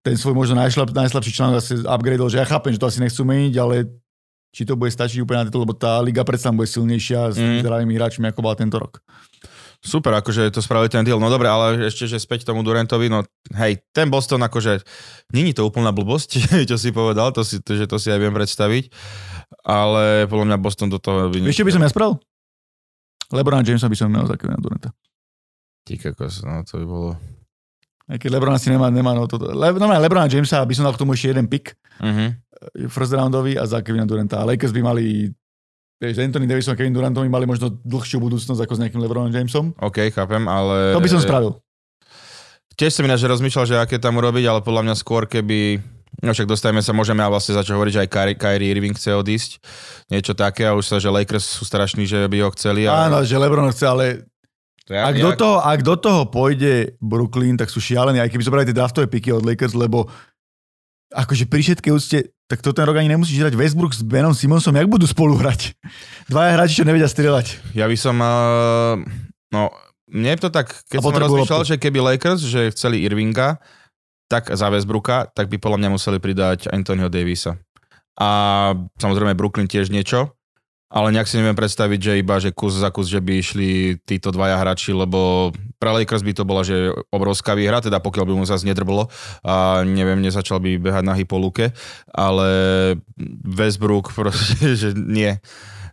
ten 0.00 0.16
svoj 0.16 0.32
možno 0.32 0.56
najšlap, 0.56 0.90
najslabší 0.90 1.32
článok 1.32 1.60
asi 1.60 1.80
upgradeol, 1.84 2.32
že 2.32 2.40
ja 2.40 2.46
chápem, 2.48 2.72
že 2.72 2.80
to 2.80 2.88
asi 2.88 3.00
nechcú 3.00 3.22
meniť, 3.24 3.54
ale 3.60 3.88
či 4.50 4.66
to 4.66 4.74
bude 4.74 4.90
stačiť 4.90 5.22
úplne 5.22 5.46
na 5.46 5.52
to, 5.52 5.60
lebo 5.62 5.76
tá 5.76 6.00
liga 6.02 6.24
predsa 6.26 6.50
bude 6.50 6.66
silnejšia 6.66 7.20
s 7.30 7.38
Mm. 7.38 7.60
zdravými 7.62 7.92
hráčmi, 7.94 8.24
ako 8.28 8.40
bola 8.42 8.56
tento 8.58 8.80
rok. 8.80 8.98
Super, 9.80 10.12
akože 10.12 10.52
to 10.52 10.60
spravili 10.60 10.92
ten 10.92 11.00
deal. 11.08 11.16
No 11.16 11.32
dobre, 11.32 11.48
ale 11.48 11.88
ešte, 11.88 12.04
že 12.04 12.20
späť 12.20 12.44
tomu 12.44 12.60
Durantovi, 12.60 13.08
no 13.08 13.24
hej, 13.56 13.80
ten 13.96 14.12
Boston 14.12 14.44
akože, 14.44 14.84
není 15.32 15.56
to 15.56 15.64
úplná 15.64 15.88
blbosť, 15.88 16.36
čo 16.68 16.76
si 16.76 16.92
povedal, 16.92 17.32
to 17.32 17.40
si, 17.46 17.64
to, 17.64 17.80
že 17.80 17.88
to 17.88 17.96
si 17.96 18.12
aj 18.12 18.20
viem 18.20 18.34
predstaviť, 18.36 18.92
ale 19.64 20.28
podľa 20.28 20.46
mňa 20.52 20.58
Boston 20.60 20.92
do 20.92 21.00
toho 21.00 21.32
by... 21.32 21.48
Čo 21.48 21.64
by 21.64 21.72
som 21.72 21.80
ja 21.80 21.88
spravil? 21.88 22.20
Lebrona 23.32 23.62
Jamesa 23.64 23.88
by 23.88 23.96
som 23.96 24.10
imel 24.10 24.26
za 24.26 24.36
Kevina 24.36 24.58
Duranta. 24.60 24.90
Ty 25.86 25.94
kokos, 25.96 26.42
no 26.44 26.60
to 26.66 26.76
by 26.82 26.86
bolo... 26.90 27.10
Aj 28.10 28.18
keď 28.18 28.30
Lebron 28.34 28.50
asi 28.50 28.74
nemá, 28.74 28.90
nemá 28.90 29.14
no 29.14 29.30
toto. 29.30 29.46
Le, 29.46 29.70
no, 29.78 29.86
Lebrona 29.86 30.26
Jamesa 30.26 30.66
by 30.66 30.74
som 30.74 30.82
dal 30.82 30.98
k 30.98 31.00
tomu 31.00 31.14
ešte 31.14 31.30
jeden 31.30 31.46
pick, 31.46 31.78
Uh-huh. 32.00 32.32
first 32.88 33.12
roundový 33.12 33.60
a 33.60 33.68
za 33.68 33.84
Kevina 33.84 34.08
Duranta. 34.08 34.40
A 34.40 34.48
Lakers 34.48 34.72
by 34.72 34.80
mali 34.80 35.28
Vieš, 36.00 36.16
Anthony 36.16 36.48
Davisom 36.48 36.72
a 36.72 36.76
Kevin 36.80 36.96
Durantom 36.96 37.28
by 37.28 37.28
mali 37.28 37.44
možno 37.44 37.76
dlhšiu 37.84 38.24
budúcnosť 38.24 38.56
ako 38.64 38.72
s 38.72 38.80
nejakým 38.80 39.04
LeBronom 39.04 39.28
Jamesom. 39.28 39.76
OK, 39.76 40.08
chápem, 40.08 40.48
ale... 40.48 40.96
To 40.96 41.04
by 41.04 41.12
som 41.12 41.20
spravil. 41.20 41.60
Tiež 42.80 42.96
som 42.96 43.04
ináč 43.04 43.20
rozmýšľal, 43.20 43.68
že 43.68 43.76
aké 43.76 44.00
tam 44.00 44.16
urobiť, 44.16 44.48
ale 44.48 44.64
podľa 44.64 44.88
mňa 44.88 44.94
skôr, 44.96 45.28
keby... 45.28 45.76
No 46.24 46.32
však 46.32 46.48
dostajeme 46.48 46.80
sa, 46.80 46.96
môžeme 46.96 47.20
ale 47.20 47.36
vlastne 47.36 47.52
začať 47.52 47.76
hovoriť, 47.76 47.92
že 47.92 48.02
aj 48.08 48.12
Kyrie 48.40 48.72
Irving 48.72 48.96
chce 48.96 49.12
odísť. 49.12 49.60
Niečo 50.08 50.32
také 50.32 50.64
a 50.64 50.72
už 50.72 50.88
sa, 50.88 50.96
že 50.96 51.12
Lakers 51.12 51.44
sú 51.44 51.68
strašní, 51.68 52.08
že 52.08 52.24
by 52.32 52.48
ho 52.48 52.50
chceli. 52.56 52.88
A... 52.88 53.12
Áno, 53.12 53.20
že 53.20 53.36
LeBron 53.36 53.68
chce, 53.68 53.84
ale 53.84 54.04
To 54.90 54.98
ja, 54.98 55.06
ak, 55.06 55.22
do 55.22 55.30
toho, 55.38 55.56
ak 55.62 55.80
do 55.86 55.94
toho 55.94 56.26
pôjde 56.26 56.98
Brooklyn, 56.98 57.54
tak 57.54 57.70
sú 57.70 57.78
šialení, 57.78 58.18
aj 58.18 58.26
keby 58.34 58.42
zobrali 58.42 58.66
tie 58.66 58.74
draftové 58.74 59.06
piky 59.06 59.30
od 59.30 59.46
Lakers, 59.46 59.78
lebo 59.78 60.10
akože 61.14 61.46
pri 61.46 61.62
všetkej 61.62 61.92
úcte, 61.94 62.18
tak 62.50 62.58
to 62.58 62.74
ten 62.74 62.82
rok 62.90 62.98
ani 62.98 63.14
nemusíš 63.14 63.38
hrať 63.38 63.54
Westbrook 63.54 63.94
s 63.94 64.02
Benom 64.02 64.34
Simonsom, 64.34 64.74
jak 64.74 64.90
budú 64.90 65.06
spolu 65.06 65.38
hrať? 65.38 65.78
Dvaja 66.26 66.58
hráči, 66.58 66.82
čo 66.82 66.86
nevedia 66.86 67.06
strieľať. 67.06 67.78
Ja 67.78 67.86
by 67.86 67.94
som... 67.94 68.18
Uh, 68.18 69.06
no, 69.54 69.70
mne 70.10 70.34
to 70.42 70.50
tak, 70.50 70.74
keď 70.90 70.98
som 71.06 71.14
rozmýšľal, 71.14 71.62
že 71.70 71.78
keby 71.78 72.02
Lakers, 72.14 72.42
že 72.42 72.74
chceli 72.74 73.06
Irvinga, 73.06 73.62
tak 74.26 74.50
za 74.50 74.66
Westbrooka, 74.74 75.30
tak 75.30 75.46
by 75.54 75.62
podľa 75.62 75.86
mňa 75.86 75.90
museli 75.94 76.18
pridať 76.18 76.66
Anthonyho 76.66 77.06
Davisa. 77.06 77.62
A 78.18 78.28
samozrejme 78.98 79.38
Brooklyn 79.38 79.70
tiež 79.70 79.94
niečo, 79.94 80.34
ale 80.90 81.14
nejak 81.14 81.30
si 81.30 81.38
neviem 81.38 81.54
predstaviť, 81.54 82.00
že 82.02 82.12
iba, 82.18 82.42
že 82.42 82.50
kus 82.50 82.74
za 82.74 82.90
kus, 82.90 83.06
že 83.06 83.22
by 83.22 83.38
išli 83.38 83.68
títo 84.02 84.34
dvaja 84.34 84.58
hráči, 84.58 84.90
lebo 84.90 85.50
pre 85.78 85.94
Lakers 85.94 86.26
by 86.26 86.32
to 86.34 86.42
bola, 86.42 86.66
že 86.66 86.90
obrovská 87.14 87.54
výhra, 87.54 87.78
teda 87.78 88.02
pokiaľ 88.02 88.24
by 88.26 88.34
mu 88.34 88.42
zase 88.42 88.66
nedrblo 88.66 89.06
a 89.46 89.86
neviem, 89.86 90.18
nezačal 90.18 90.58
by 90.58 90.82
behať 90.82 91.04
na 91.06 91.14
hypolúke, 91.14 91.70
ale 92.10 92.48
Westbrook 93.46 94.10
proste, 94.10 94.74
že 94.82 94.90
nie. 94.98 95.38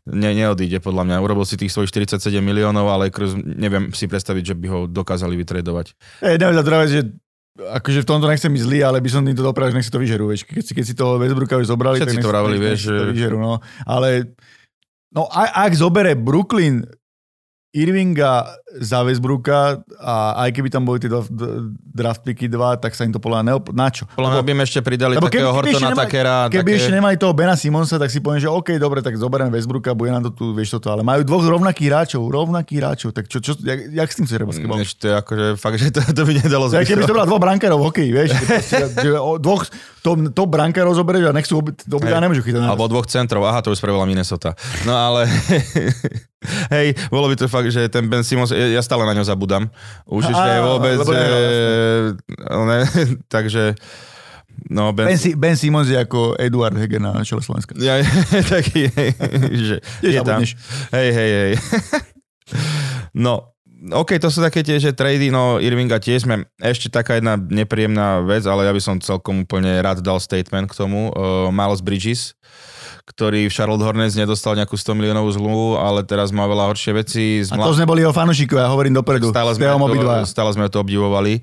Ne, 0.07 0.31
neodíde 0.31 0.79
podľa 0.79 1.03
mňa. 1.03 1.15
Urobil 1.19 1.43
si 1.43 1.59
tých 1.59 1.75
svojich 1.75 1.91
47 1.91 2.39
miliónov, 2.39 2.87
ale 2.87 3.11
Lakers 3.11 3.35
neviem 3.43 3.91
si 3.91 4.07
predstaviť, 4.07 4.43
že 4.43 4.55
by 4.55 4.67
ho 4.71 4.79
dokázali 4.87 5.35
vytredovať. 5.35 5.91
Ej, 6.23 6.39
neviem, 6.39 6.63
druhá 6.63 6.87
vec, 6.87 6.95
že 6.95 7.01
akože 7.59 8.05
v 8.05 8.07
tomto 8.07 8.31
nechcem 8.31 8.53
ísť 8.53 8.65
zlý, 8.65 8.79
ale 8.87 9.03
by 9.03 9.09
som 9.11 9.21
im 9.27 9.35
to 9.35 9.43
dopravil, 9.43 9.75
že 9.75 9.77
nech 9.81 9.87
si 9.89 9.93
to 9.93 9.99
vyžerú, 9.99 10.31
vieš. 10.31 10.47
Keď 10.47 10.63
si, 10.63 10.71
keď 10.71 10.85
si 10.87 10.93
toho 10.95 11.19
Westbrooka 11.19 11.59
už 11.59 11.67
zobrali, 11.67 11.99
Všetci 11.99 12.23
tak 12.23 12.23
to 12.23 12.31
nech, 12.31 12.61
vieš, 12.61 12.79
si 12.79 12.87
to 12.87 13.03
že- 13.03 13.13
vyžerú, 13.19 13.37
no. 13.41 13.59
Ale 13.83 14.31
no, 15.11 15.27
ak, 15.31 15.49
ak 15.53 15.73
zobere 15.75 16.15
Brooklyn 16.15 16.83
Irvinga 17.75 18.47
za 18.79 19.03
Westbrooka 19.03 19.83
a 19.99 20.15
aj 20.47 20.49
keby 20.55 20.71
tam 20.71 20.87
boli 20.87 21.03
tie 21.03 21.11
draft 21.91 22.23
picky 22.23 22.47
dva, 22.47 22.79
tak 22.79 22.95
sa 22.95 23.03
im 23.03 23.11
to 23.11 23.19
podľa 23.19 23.43
neop... 23.43 23.75
Na 23.75 23.91
čo? 23.91 24.07
Podľa 24.07 24.39
mňa 24.39 24.41
by 24.41 24.51
im 24.55 24.61
ešte 24.63 24.79
pridali 24.79 25.13
Lebo 25.19 25.27
takého 25.27 25.51
keby- 25.51 25.75
Hortona 25.75 25.89
Takera. 25.91 26.35
Keby 26.47 26.63
také... 26.63 26.79
ešte 26.79 26.91
nemali 26.95 27.15
toho 27.19 27.35
Bena 27.35 27.59
Simonsa, 27.59 27.99
tak 27.99 28.07
si 28.07 28.23
poviem, 28.23 28.39
že 28.39 28.47
OK, 28.47 28.79
dobre, 28.79 29.03
tak 29.03 29.19
zoberiem 29.19 29.51
Westbrooka, 29.51 29.91
bude 29.91 30.15
nám 30.15 30.23
to 30.25 30.31
tu, 30.31 30.55
vieš 30.55 30.79
toto, 30.79 30.95
ale 30.95 31.03
majú 31.03 31.27
dvoch 31.27 31.43
rovnakých 31.43 31.87
hráčov, 31.91 32.21
rovnakých 32.23 32.77
hráčov, 32.79 33.09
tak 33.11 33.27
čo, 33.27 33.43
čo 33.43 33.59
jak, 33.59 33.79
jak 33.91 34.09
s 34.09 34.15
tým 34.15 34.25
chceš 34.25 34.47
basketbal? 34.47 34.77
Ešte 34.79 35.07
akože 35.11 35.45
fakt, 35.59 35.77
že 35.77 35.91
to, 35.91 35.99
to 36.01 36.21
by 36.23 36.33
nedalo 36.39 36.71
To 36.71 36.79
je, 36.79 36.87
keby 36.87 37.03
zmysel. 37.03 37.11
zobral 37.11 37.25
dvoch 37.27 37.41
brankárov 37.43 37.77
v 37.77 37.85
hokeji, 37.91 38.09
vieš, 38.15 38.29
dvoch 39.43 39.63
top, 40.01 40.17
top 40.31 40.49
brankárov 40.49 40.95
zoberieš 40.95 41.29
a 41.29 41.33
nech 41.35 41.45
sú 41.45 41.59
obi, 41.59 41.75
obidva 41.83 42.17
Hej. 42.19 42.23
nemôžu 42.23 42.41
chytať. 42.47 42.63
Alebo 42.63 42.87
dvoch 42.87 43.07
centrov. 43.11 43.43
Aha, 43.43 43.59
to 43.59 43.75
už 43.75 43.77
spravila 43.83 44.07
Minnesota. 44.07 44.55
No 44.87 44.95
ale... 44.95 45.27
Hej, 46.69 46.93
bolo 47.09 47.33
by 47.33 47.35
to 47.35 47.49
fakt, 47.49 47.73
že 47.73 47.89
ten 47.89 48.05
Ben 48.05 48.21
Simmons, 48.21 48.53
ja 48.53 48.81
stále 48.85 49.09
na 49.09 49.17
ňo 49.17 49.25
zabudám. 49.25 49.65
Už 50.05 50.29
ešte 50.29 50.51
vôbec... 50.61 51.01
lebo 51.01 51.13
e, 51.13 52.65
ne, 52.69 52.79
takže... 53.35 53.73
No, 54.69 54.89
Ben, 54.93 55.13
Ben, 55.13 55.17
ben 55.37 55.55
Simons 55.57 55.85
je 55.85 55.97
ako 55.97 56.33
Eduard 56.41 56.73
Heger 56.73 56.97
na 56.97 57.21
čele 57.21 57.45
Slovenska. 57.45 57.77
Ja, 57.77 58.01
taký, 58.57 58.89
hej, 58.89 59.13
že 59.53 59.75
je 60.17 60.19
tam. 60.25 60.41
Hej, 60.93 61.09
hej, 61.13 61.31
hej. 61.31 61.53
No, 63.13 63.53
OK, 63.93 64.17
to 64.17 64.33
sú 64.33 64.41
také 64.41 64.65
tie, 64.65 64.81
že 64.81 64.97
trady, 64.97 65.29
no 65.29 65.61
Irvinga 65.61 66.01
tiež 66.01 66.25
sme, 66.25 66.49
ešte 66.57 66.89
taká 66.89 67.21
jedna 67.21 67.37
nepríjemná 67.37 68.25
vec, 68.25 68.43
ale 68.49 68.65
ja 68.65 68.73
by 68.73 68.81
som 68.81 68.97
celkom 68.97 69.45
úplne 69.45 69.77
rád 69.77 70.01
dal 70.01 70.17
statement 70.17 70.73
k 70.73 70.77
tomu. 70.77 71.13
Uh, 71.13 71.53
Miles 71.53 71.85
Bridges, 71.85 72.33
ktorý 73.07 73.47
v 73.47 73.53
Charlotte 73.55 73.87
Hornets 73.87 74.19
nedostal 74.19 74.59
nejakú 74.59 74.75
100 74.75 74.99
miliónovú 74.99 75.31
zmluvu, 75.31 75.69
ale 75.79 76.03
teraz 76.03 76.35
má 76.35 76.43
veľa 76.43 76.67
horšie 76.67 76.91
veci. 76.91 77.23
A 77.47 77.55
to 77.55 77.79
sme 77.79 77.87
boli 77.87 78.03
jeho 78.03 78.11
fanúšikovia, 78.11 78.67
hovorím 78.67 78.99
dopredu. 78.99 79.31
Stále 79.31 79.55
sme, 79.55 79.63
to, 79.71 80.27
stále 80.27 80.51
sme 80.51 80.67
to 80.67 80.83
obdivovali. 80.83 81.39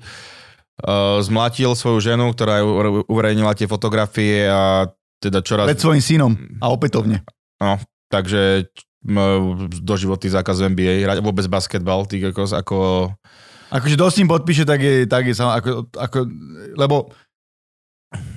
Uh, 0.75 1.17
zmlatil 1.25 1.73
svoju 1.73 2.03
ženu, 2.03 2.35
ktorá 2.35 2.61
uverejnila 3.09 3.57
tie 3.57 3.65
fotografie 3.65 4.45
a 4.45 4.91
teda 5.17 5.41
čoraz... 5.41 5.65
Pred 5.65 5.81
svojim 5.81 6.03
synom 6.03 6.37
a 6.61 6.69
opätovne. 6.69 7.25
No, 7.57 7.81
takže 8.13 8.69
m, 9.01 9.65
doživotný 9.81 10.29
zákaz 10.29 10.69
NBA, 10.69 11.01
hrať 11.01 11.23
vôbec 11.25 11.47
basketbal, 11.49 12.05
ty 12.05 12.21
kokos, 12.21 12.53
ako... 12.53 13.09
Akože 13.73 13.97
dosť 13.97 14.17
im 14.21 14.29
podpíše, 14.29 14.63
tak 14.67 14.83
je, 14.83 15.09
tak 15.09 15.25
je 15.25 15.33
ako, 15.33 15.89
ako, 15.97 16.17
lebo 16.77 17.09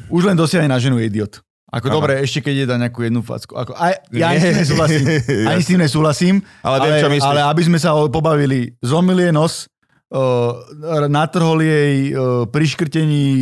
už 0.08 0.32
len 0.32 0.38
dosiahne 0.38 0.72
na 0.72 0.80
ženu 0.80 0.96
je 1.02 1.10
idiot. 1.12 1.44
Ako 1.68 1.92
Áno. 1.92 1.96
dobre, 2.00 2.24
ešte 2.24 2.40
keď 2.40 2.54
je 2.64 2.66
dá 2.66 2.76
nejakú 2.80 3.04
jednu 3.04 3.20
facku. 3.20 3.52
Ako, 3.52 3.76
aj, 3.76 4.08
ja 4.08 4.32
ani 4.32 4.40
s 4.40 4.44
tým 4.48 4.56
nesúhlasím. 4.56 5.04
Ani 5.52 5.60
s 5.60 5.68
tým 5.68 5.80
nesúhlasím. 5.84 6.34
Ale 6.64 6.76
viem, 6.80 6.94
čo 6.96 7.08
myslíš. 7.12 7.28
ale 7.28 7.40
aby 7.44 7.62
sme 7.68 7.78
sa 7.78 7.92
pobavili, 8.08 8.72
zlomil 8.80 9.20
jej 9.20 9.32
nos, 9.36 9.68
uh, 10.12 11.08
natrhol 11.12 11.60
jej 11.60 12.16
uh, 12.16 12.48
pri 12.48 12.64
škrtení 12.64 13.24
uh, 13.28 13.40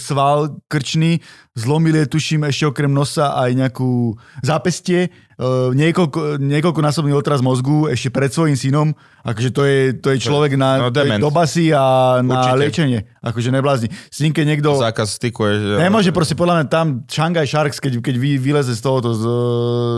sval 0.00 0.56
krčný, 0.64 1.20
zlomil 1.58 1.94
jej, 1.94 2.06
tuším, 2.06 2.46
ešte 2.46 2.64
okrem 2.64 2.88
nosa 2.88 3.34
aj 3.34 3.50
nejakú 3.52 4.14
zápestie, 4.40 5.10
uh, 5.36 5.74
niekoľko, 5.74 6.38
niekoľkonásobný 6.38 7.10
otraz 7.12 7.42
mozgu 7.42 7.90
ešte 7.90 8.08
pred 8.08 8.30
svojim 8.30 8.54
synom. 8.54 8.94
Akože 9.26 9.50
to 9.50 9.62
je, 9.66 9.78
to 9.98 10.14
je 10.14 10.18
človek 10.22 10.56
na 10.56 10.88
No, 10.88 10.94
je 10.94 11.20
do 11.20 11.28
basy 11.28 11.74
a 11.74 12.18
na 12.24 12.48
Určite. 12.48 12.58
liečenie. 12.62 12.98
Akože 13.20 13.50
neblázni. 13.52 13.90
S 13.90 14.24
ním, 14.24 14.32
keď 14.32 14.44
niekto... 14.46 14.70
Zákaz 14.78 15.18
styku 15.20 15.44
je... 15.44 15.54
že- 15.58 15.78
Nemôže 15.84 16.10
proste 16.14 16.32
podľa 16.38 16.62
mňa 16.62 16.66
tam 16.70 16.86
Shanghai 17.10 17.44
Sharks, 17.44 17.76
keď, 17.82 18.00
keď 18.00 18.14
vy, 18.16 18.40
vyleze 18.40 18.72
z 18.72 18.80
tohoto, 18.80 19.12
z, 19.12 19.24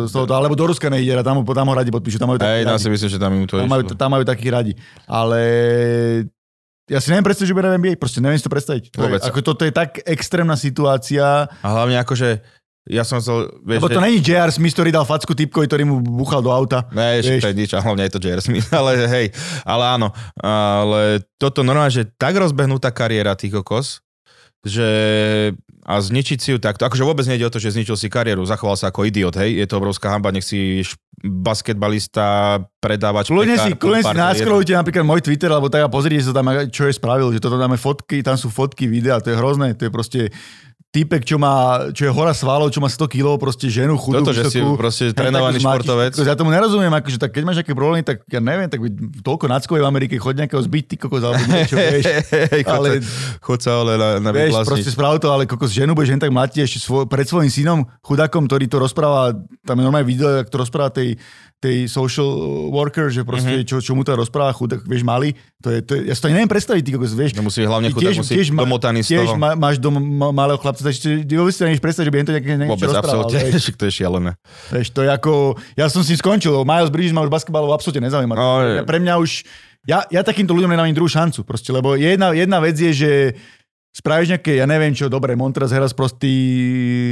z 0.08 0.12
tohoto, 0.16 0.32
alebo 0.34 0.58
do 0.58 0.66
Ruska 0.66 0.90
nejde, 0.90 1.14
tam, 1.22 1.44
tam 1.44 1.66
ho 1.68 1.74
radi 1.76 1.92
podpíšu, 1.94 2.18
tam 2.18 2.34
majú 2.34 2.42
radi. 2.42 2.66
si 2.80 2.88
myslím, 2.90 3.08
že 3.12 3.18
tam 3.20 3.30
im 3.36 3.46
to 3.46 3.60
Tam 3.60 3.68
majú, 3.70 3.82
tam 3.86 4.08
majú 4.10 4.24
takých 4.26 4.50
radi. 4.50 4.72
Ale 5.06 5.40
ja 6.90 6.98
si 6.98 7.14
neviem 7.14 7.22
predstaviť, 7.22 7.48
že 7.48 7.54
bude 7.54 7.70
NBA, 7.70 7.94
proste 7.96 8.18
neviem 8.18 8.34
si 8.34 8.42
to 8.42 8.50
predstaviť. 8.50 8.90
Vôbec. 8.98 9.22
ako 9.22 9.40
toto 9.46 9.62
je 9.62 9.70
tak 9.70 10.02
extrémna 10.02 10.58
situácia, 10.58 11.46
A 11.46 11.68
hlavne 11.70 12.02
akože, 12.02 12.42
ja 12.90 13.06
som 13.06 13.22
chcel... 13.22 13.46
Vieš, 13.62 13.78
lebo 13.78 13.88
to 13.88 14.02
že- 14.02 14.06
není 14.10 14.18
J.R. 14.18 14.50
Smith, 14.50 14.74
ktorý 14.74 14.90
dal 14.90 15.06
facku 15.06 15.30
typkovi, 15.30 15.70
ktorý 15.70 15.86
mu 15.86 16.02
buchal 16.02 16.42
do 16.42 16.50
auta. 16.50 16.90
Ne, 16.90 17.22
ešte 17.22 17.38
Vieš. 17.38 17.42
to 17.46 17.50
je 17.54 17.58
nič, 17.62 17.70
a 17.72 17.80
hlavne 17.80 18.02
je 18.10 18.12
to 18.12 18.20
J.R. 18.20 18.42
Smith, 18.42 18.66
ale 18.80 18.90
hej, 19.06 19.26
ale 19.62 19.84
áno, 19.86 20.10
ale 20.42 21.22
toto 21.38 21.62
normálne, 21.62 21.94
že 21.94 22.10
tak 22.18 22.34
rozbehnutá 22.34 22.90
kariéra 22.90 23.38
tých 23.38 23.54
kokos, 23.62 24.02
že 24.60 24.88
a 25.90 25.94
zničiť 25.98 26.38
si 26.38 26.48
ju 26.54 26.58
takto, 26.60 26.84
akože 26.84 27.02
vôbec 27.02 27.24
nejde 27.24 27.48
o 27.48 27.52
to, 27.52 27.58
že 27.58 27.72
zničil 27.72 27.96
si 27.96 28.12
kariéru, 28.12 28.44
zachoval 28.44 28.76
sa 28.76 28.92
ako 28.92 29.08
idiot, 29.08 29.34
hej, 29.40 29.58
je 29.58 29.66
to 29.66 29.80
obrovská 29.80 30.12
hamba, 30.12 30.30
nech 30.30 30.44
si 30.44 30.84
basketbalista, 31.20 32.60
predávač, 32.78 33.32
Kľudne 33.32 33.56
si, 33.56 33.72
kľudne 33.74 34.04
si 34.04 34.16
naskrolujte 34.16 34.72
napríklad 34.76 35.04
môj 35.04 35.24
Twitter, 35.24 35.48
alebo 35.48 35.72
tak 35.72 35.84
a 35.84 35.88
pozrite 35.88 36.24
sa 36.24 36.36
tam, 36.36 36.46
čo 36.68 36.86
je 36.86 36.94
spravil, 36.94 37.32
že 37.32 37.40
toto 37.40 37.56
dáme 37.56 37.80
fotky, 37.80 38.20
tam 38.20 38.36
sú 38.36 38.52
fotky, 38.52 38.88
videa, 38.88 39.20
to 39.24 39.32
je 39.32 39.36
hrozné, 39.36 39.72
to 39.76 39.88
je 39.88 39.92
proste 39.92 40.20
týpek, 40.90 41.22
čo 41.22 41.38
má, 41.38 41.86
čo 41.94 42.02
je 42.02 42.10
hora 42.10 42.34
svalov, 42.34 42.66
čo 42.68 42.82
má 42.82 42.90
100 42.90 43.06
kg, 43.06 43.38
proste 43.38 43.70
ženu, 43.70 43.94
chudú, 43.94 44.20
Toto, 44.20 44.34
že 44.34 44.50
si 44.50 44.58
vysokú. 44.58 44.74
proste 44.74 45.14
trénovaný 45.14 45.56
zmátiš. 45.56 45.86
športovec. 45.86 46.12
Ja 46.18 46.34
tomu 46.34 46.50
nerozumiem, 46.50 46.90
akože 46.90 47.14
tak 47.16 47.30
keď 47.30 47.42
máš 47.42 47.56
nejaké 47.62 47.72
problémy, 47.72 48.02
tak 48.02 48.26
ja 48.26 48.42
neviem, 48.42 48.66
tak 48.66 48.82
veď 48.82 48.92
toľko 49.22 49.46
nackov 49.46 49.74
v 49.76 49.86
Amerike, 49.86 50.18
choď 50.18 50.34
nejakého 50.44 50.58
zbyť, 50.60 50.84
ty 50.84 50.94
kokos, 50.98 51.22
alebo 51.22 51.46
niečo, 51.46 51.78
vieš. 51.86 52.04
Ale- 52.66 53.06
chod 53.38 53.58
sa 53.60 53.78
ale 53.78 53.92
na, 53.94 54.08
na 54.18 54.30
Vieš, 54.30 54.66
proste 54.66 54.90
sprav 54.90 55.16
to, 55.16 55.30
ale 55.30 55.46
kokos 55.46 55.70
ženu 55.70 55.94
budeš 55.94 56.10
len 56.10 56.20
tak 56.20 56.34
mladí 56.34 56.58
ešte 56.58 56.82
svoj, 56.82 57.06
pred 57.06 57.22
svojim 57.22 57.48
synom, 57.48 57.86
chudákom, 58.02 58.50
ktorý 58.50 58.66
to 58.66 58.82
rozpráva, 58.82 59.30
tam 59.62 59.76
je 59.78 59.84
normálne 59.84 60.04
video, 60.04 60.26
jak 60.36 60.50
to 60.50 60.58
rozpráva 60.58 60.90
tej, 60.90 61.14
tej 61.60 61.86
social 61.86 62.24
worker, 62.66 63.06
že 63.06 63.20
proste, 63.20 63.44
Mhm. 63.46 63.56
mm-hmm. 63.58 63.68
čo, 63.68 63.76
čo 63.78 63.92
mu 63.92 64.00
to 64.00 64.12
rozpráva, 64.12 64.48
chudák, 64.50 64.80
vieš, 64.82 65.00
malý, 65.02 65.32
to 65.58 65.68
je, 65.68 65.78
to 65.80 65.92
je, 65.92 66.08
ja 66.08 66.14
si 66.14 66.20
to 66.20 66.26
ani 66.26 66.34
neviem 66.34 66.48
predstaviť, 66.48 66.80
ty 66.80 66.90
kokos, 66.90 67.12
vieš. 67.12 67.32
No 67.32 67.42
musí 67.42 67.60
hlavne 67.60 67.88
chudák, 67.90 68.16
musí 68.16 68.32
ma- 68.48 68.64
domotaný 68.64 69.00
z 69.00 69.08
tiež 69.12 69.26
toho. 69.26 69.36
ma, 69.36 69.52
máš 69.54 69.76
dom 69.76 69.92
ma, 69.92 70.28
malého 70.30 70.56
chlapca, 70.56 70.80
takže 70.80 70.98
ty 71.20 71.34
vôbec 71.34 71.52
si 71.52 71.60
nevieš 71.60 71.78
predstaviť, 71.78 72.06
že 72.06 72.10
by 72.10 72.16
jen 72.16 72.26
to 72.26 72.34
nejaké, 72.34 72.48
nejaké 72.56 72.72
Vôbec, 72.72 72.90
absolútne, 72.90 73.38
Vieš, 73.46 73.64
to 73.76 73.84
je 73.84 73.92
šialené. 73.94 74.30
vieš, 74.70 74.88
to 74.88 75.00
je 75.00 75.10
ako, 75.10 75.32
ja 75.74 75.86
som 75.86 76.00
si 76.00 76.14
skončil, 76.14 76.64
Miles 76.64 76.88
Bridges 76.88 77.12
ma 77.12 77.20
už 77.20 77.30
basketbalov 77.30 77.70
absolútne 77.70 78.08
nezaujíma. 78.08 78.34
Ja- 78.34 78.82
pre 78.82 78.96
mňa 78.98 79.14
už, 79.18 79.30
Ja, 79.82 80.04
ja 80.06 80.20
takýmto 80.20 80.52
ľuďom 80.52 80.68
nedám 80.68 80.92
druhú 80.92 81.08
šancu, 81.08 81.40
proste, 81.40 81.72
lebo 81.72 81.96
jedna, 81.96 82.32
jedna 82.32 82.60
vec 82.60 82.76
je, 82.76 82.92
že 82.92 83.10
spravíš 83.90 84.30
nejaké, 84.30 84.54
ja 84.54 84.70
neviem 84.70 84.94
čo, 84.94 85.10
dobre, 85.10 85.34
Montrez 85.34 85.74
hera 85.74 85.90
prostý 85.90 86.30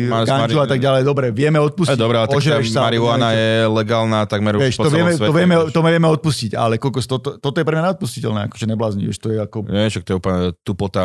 Máš 0.06 0.30
ganču 0.30 0.54
mari- 0.54 0.62
a 0.62 0.70
tak 0.70 0.78
ďalej, 0.78 1.02
dobre, 1.02 1.26
vieme 1.34 1.58
odpustiť. 1.58 1.94
E, 1.94 1.98
Dobre, 1.98 2.16
ale 2.16 2.30
tak 2.30 2.38
ožereš 2.38 2.70
sa, 2.70 2.86
marihuana 2.86 3.34
je 3.34 3.50
legálna 3.66 4.22
takmer 4.24 4.54
už 4.54 4.62
Vieš, 4.62 4.76
po 4.78 4.86
to 4.86 4.94
vieme, 4.94 5.10
svete. 5.12 5.26
to, 5.26 5.34
vieme, 5.34 5.54
vieš. 5.58 5.72
to 5.74 5.80
vieme 5.82 6.08
odpustiť, 6.08 6.50
ale 6.54 6.74
kokos, 6.78 7.04
toto, 7.04 7.34
toto 7.36 7.56
je 7.56 7.66
pre 7.66 7.74
mňa 7.74 7.84
neodpustiteľné, 7.90 8.40
akože 8.46 8.64
neblázni, 8.64 9.02
vieš, 9.04 9.18
to 9.18 9.28
je 9.28 9.38
ako... 9.42 9.66
Nie, 9.66 9.90
však 9.90 10.02
to 10.02 10.10
je 10.10 10.16
úplne 10.16 10.38
tupota 10.62 11.02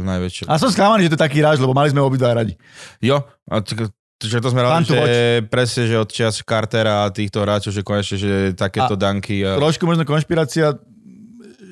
najväčšia. 0.00 0.48
A 0.48 0.56
som 0.56 0.72
sklamaný, 0.72 1.04
že 1.04 1.10
to 1.12 1.16
je 1.16 1.24
taký 1.28 1.38
ráž, 1.44 1.60
lebo 1.60 1.76
mali 1.76 1.92
sme 1.92 2.00
obidva 2.00 2.32
radi. 2.32 2.56
Jo, 2.98 3.20
a 3.44 3.60
t- 3.60 3.76
že 4.20 4.36
to 4.36 4.52
sme 4.52 4.60
to 4.84 4.92
že 4.92 5.48
presne, 5.48 5.88
že 5.88 5.96
od 5.96 6.08
čias 6.08 6.44
Cartera 6.44 7.04
a 7.04 7.12
týchto 7.12 7.40
hráčov, 7.40 7.72
že 7.72 7.80
konečne, 7.80 8.16
že 8.16 8.32
takéto 8.52 8.92
A- 8.92 9.00
danky. 9.00 9.40
A... 9.40 9.56
Trošku 9.56 9.84
možno 9.84 10.04
konšpirácia, 10.04 10.76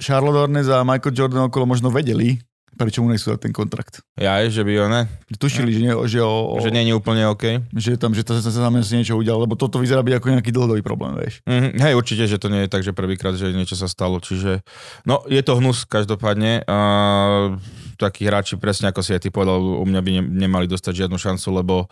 Charlotte 0.00 0.38
Hornets 0.38 0.68
a 0.68 0.80
Michael 0.80 1.12
Jordan 1.12 1.48
okolo 1.48 1.64
možno 1.66 1.90
vedeli, 1.90 2.40
prečo 2.78 3.02
mu 3.02 3.10
nechcú 3.10 3.34
dať 3.34 3.50
ten 3.50 3.52
kontrakt. 3.52 4.06
Ja, 4.14 4.38
že 4.46 4.62
by 4.62 4.72
ho 4.78 4.86
ne, 4.86 5.10
Tušili, 5.34 5.74
že, 5.74 5.80
nie, 5.82 5.92
že, 6.06 6.22
o, 6.22 6.54
o, 6.54 6.62
že 6.62 6.70
nie 6.70 6.86
je 6.86 6.94
úplne 6.94 7.26
OK. 7.26 7.66
že 7.74 7.98
tam, 7.98 8.14
že 8.14 8.22
to 8.22 8.38
sa 8.38 8.48
asi 8.48 8.94
niečo 8.94 9.18
udialo, 9.18 9.44
lebo 9.44 9.58
toto 9.58 9.82
vyzerá 9.82 10.06
byť 10.06 10.14
ako 10.22 10.26
nejaký 10.38 10.50
dlhodobý 10.54 10.82
problém, 10.86 11.18
vieš. 11.18 11.42
Mhm, 11.44 11.82
hej, 11.82 11.92
určite, 11.98 12.24
že 12.30 12.38
to 12.38 12.46
nie 12.46 12.64
je 12.64 12.70
tak, 12.70 12.86
že 12.86 12.94
prvýkrát, 12.94 13.34
že 13.34 13.50
niečo 13.50 13.74
sa 13.74 13.90
stalo, 13.90 14.22
čiže... 14.22 14.62
No, 15.02 15.26
je 15.26 15.42
to 15.42 15.58
hnus 15.58 15.82
každopádne. 15.84 16.62
A 16.70 16.78
takí 17.98 18.24
hráči, 18.24 18.54
presne 18.56 18.94
ako 18.94 19.02
si 19.02 19.10
aj 19.10 19.26
ty 19.26 19.28
povedal, 19.34 19.58
u 19.58 19.82
mňa 19.82 20.00
by 20.00 20.10
ne, 20.14 20.22
nemali 20.46 20.70
dostať 20.70 21.04
žiadnu 21.04 21.18
šancu, 21.18 21.48
lebo 21.50 21.90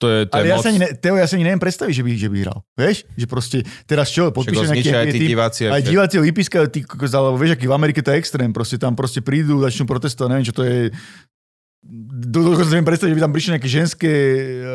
to 0.00 0.06
je, 0.08 0.18
to 0.24 0.32
je 0.32 0.40
Ale 0.40 0.48
ja 0.48 0.56
moc... 0.56 0.64
sa 0.64 0.68
ani, 0.72 0.80
ne, 0.80 0.88
Teo, 0.96 1.14
ja 1.20 1.28
sa 1.28 1.36
ani 1.36 1.44
neviem 1.44 1.60
predstaviť, 1.60 1.92
že 1.92 2.02
by, 2.02 2.10
že 2.16 2.28
by 2.32 2.36
hral. 2.40 2.58
Vieš? 2.72 2.96
Že 3.20 3.26
proste 3.28 3.58
teraz 3.84 4.08
čo, 4.08 4.32
Však 4.32 4.32
ho 4.32 4.36
podpíše 4.40 4.64
nejaký 4.72 4.90
aj 4.96 5.06
tí 5.12 5.20
diváci. 5.28 5.60
aj 5.68 5.82
diváci 5.84 6.14
ho 6.16 6.24
vypískajú, 6.24 6.64
ty 6.72 6.80
alebo 7.12 7.36
vieš, 7.36 7.60
aký 7.60 7.68
v 7.68 7.76
Amerike 7.76 8.00
to 8.00 8.08
je 8.08 8.16
extrém, 8.16 8.48
proste 8.48 8.80
tam 8.80 8.96
proste 8.96 9.20
prídu, 9.20 9.60
začnú 9.60 9.84
protestovať, 9.84 10.28
neviem, 10.32 10.46
čo 10.48 10.56
to 10.56 10.64
je, 10.64 10.88
dokonca 11.82 12.60
si 12.62 12.70
neviem 12.70 12.84
predstaviť, 12.86 13.10
že 13.10 13.16
by 13.16 13.24
tam 13.24 13.32
prišli 13.32 13.50
nejaké 13.50 13.68
ženské 13.70 14.10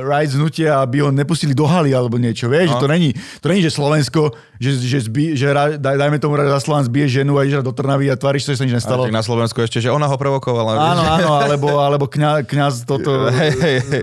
rights 0.01 0.33
hnutia, 0.33 0.81
aby 0.81 0.99
ho 0.99 1.09
nepustili 1.09 1.53
do 1.53 1.63
haly 1.63 1.93
alebo 1.93 2.17
niečo, 2.17 2.49
vieš, 2.49 2.65
No. 2.67 2.73
že 2.73 2.81
to 2.81 2.89
není, 2.89 3.09
to 3.13 3.45
není, 3.45 3.61
že 3.61 3.69
Slovensko, 3.69 4.33
že, 4.57 4.73
že, 4.73 4.97
zbi, 5.03 5.37
že 5.37 5.45
ra, 5.47 5.77
daj, 5.77 5.95
dajme 5.95 6.17
tomu 6.17 6.33
raz 6.33 6.49
za 6.49 6.59
Slován 6.59 6.81
zbije 6.81 7.21
ženu 7.21 7.37
a 7.37 7.45
ideš 7.45 7.61
do 7.61 7.69
Trnavy 7.71 8.09
a 8.09 8.17
tváriš 8.17 8.43
sa, 8.43 8.51
že 8.51 8.57
sa 8.57 8.65
nič 8.65 8.73
Ale 8.73 8.79
nestalo. 8.79 9.01
tak 9.05 9.13
na 9.13 9.21
Slovensku 9.21 9.61
ešte, 9.61 9.77
že 9.79 9.93
ona 9.93 10.09
ho 10.09 10.17
provokovala. 10.17 10.71
Áno, 10.73 10.81
vieš. 10.97 11.13
áno, 11.15 11.29
alebo, 11.37 11.67
alebo 11.77 12.05
kňa, 12.05 12.41
kňaz 12.41 12.73
toto, 12.83 13.11
hej, 13.31 13.53
hej. 13.53 13.77
e, 13.77 14.01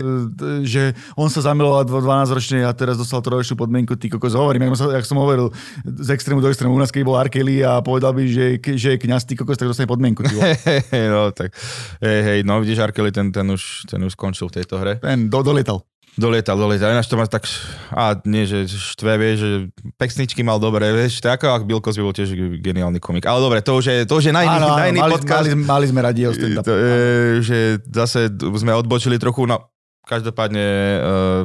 že 0.63 0.81
on 1.13 1.27
sa 1.27 1.43
zamiloval 1.43 1.83
vo 1.83 1.99
12 1.99 2.07
ročnej 2.31 2.63
a 2.63 2.71
teraz 2.71 2.95
dostal 2.95 3.19
trojročnú 3.19 3.59
podmienku, 3.59 3.93
ty 3.93 4.07
kokos, 4.07 4.31
hovorím, 4.31 4.71
jak, 4.71 4.79
som, 4.79 4.87
jak 4.89 5.03
som 5.03 5.19
hovoril, 5.19 5.51
z 5.83 6.07
extrému 6.09 6.39
do 6.39 6.47
extrému, 6.47 6.71
u 6.71 6.79
nás 6.79 6.87
keď 6.87 7.03
bol 7.03 7.19
R. 7.19 7.27
Kelly 7.27 7.59
a 7.61 7.83
povedal 7.83 8.15
by, 8.15 8.23
že, 8.23 8.45
že 8.71 8.95
je 8.95 8.97
kňaz, 8.97 9.27
ty 9.27 9.35
kokos, 9.35 9.59
tak 9.59 9.67
dostane 9.67 9.85
podmienku. 9.85 10.23
Vole. 10.23 10.55
Hej, 10.93 11.07
no 11.11 11.29
tak, 11.29 11.51
hej, 11.99 12.19
hej, 12.23 12.39
no 12.41 12.57
vidíš, 12.57 12.79
Arkeli, 12.93 13.09
ten, 13.09 13.33
ten, 13.33 13.49
už, 13.49 13.89
ten 13.89 13.97
už 14.05 14.13
skončil 14.13 14.53
v 14.53 14.61
tejto 14.61 14.77
hre. 14.77 15.01
Ten 15.01 15.33
do, 15.33 15.41
dolietal. 15.41 15.81
Dolietal, 16.13 16.61
dolietal. 16.61 16.93
Ináč 16.93 17.09
to 17.09 17.17
má 17.17 17.25
tak, 17.25 17.49
a 17.89 18.13
nie, 18.29 18.45
že 18.45 18.69
štve, 18.69 19.17
vieš, 19.17 19.37
že 19.41 19.49
pesničky 19.97 20.45
mal 20.45 20.61
dobre, 20.61 20.85
vieš, 20.93 21.17
je 21.17 21.25
ako 21.25 21.49
ak 21.49 21.65
Bill 21.65 21.81
Cosby 21.81 22.05
bol 22.05 22.13
tiež 22.13 22.37
geniálny 22.61 23.01
komik. 23.01 23.25
Ale 23.25 23.41
dobre, 23.41 23.65
to 23.65 23.81
už 23.81 23.89
je, 23.89 23.97
to 24.05 24.21
už 24.21 24.29
je 24.29 24.33
na 24.33 24.45
iný, 24.45 24.61
Áno, 24.61 24.77
na 24.77 24.85
iný 24.93 25.01
mali, 25.01 25.13
podcast. 25.17 25.49
mali, 25.49 25.57
mali, 25.57 25.85
sme 25.89 26.01
radi 26.05 26.21
jeho 26.29 26.37
je, 26.37 26.93
že 27.41 27.57
zase 27.89 28.29
sme 28.37 28.77
odbočili 28.77 29.17
trochu, 29.17 29.49
no 29.49 29.73
každopádne, 30.05 30.65
uh, 31.01 31.43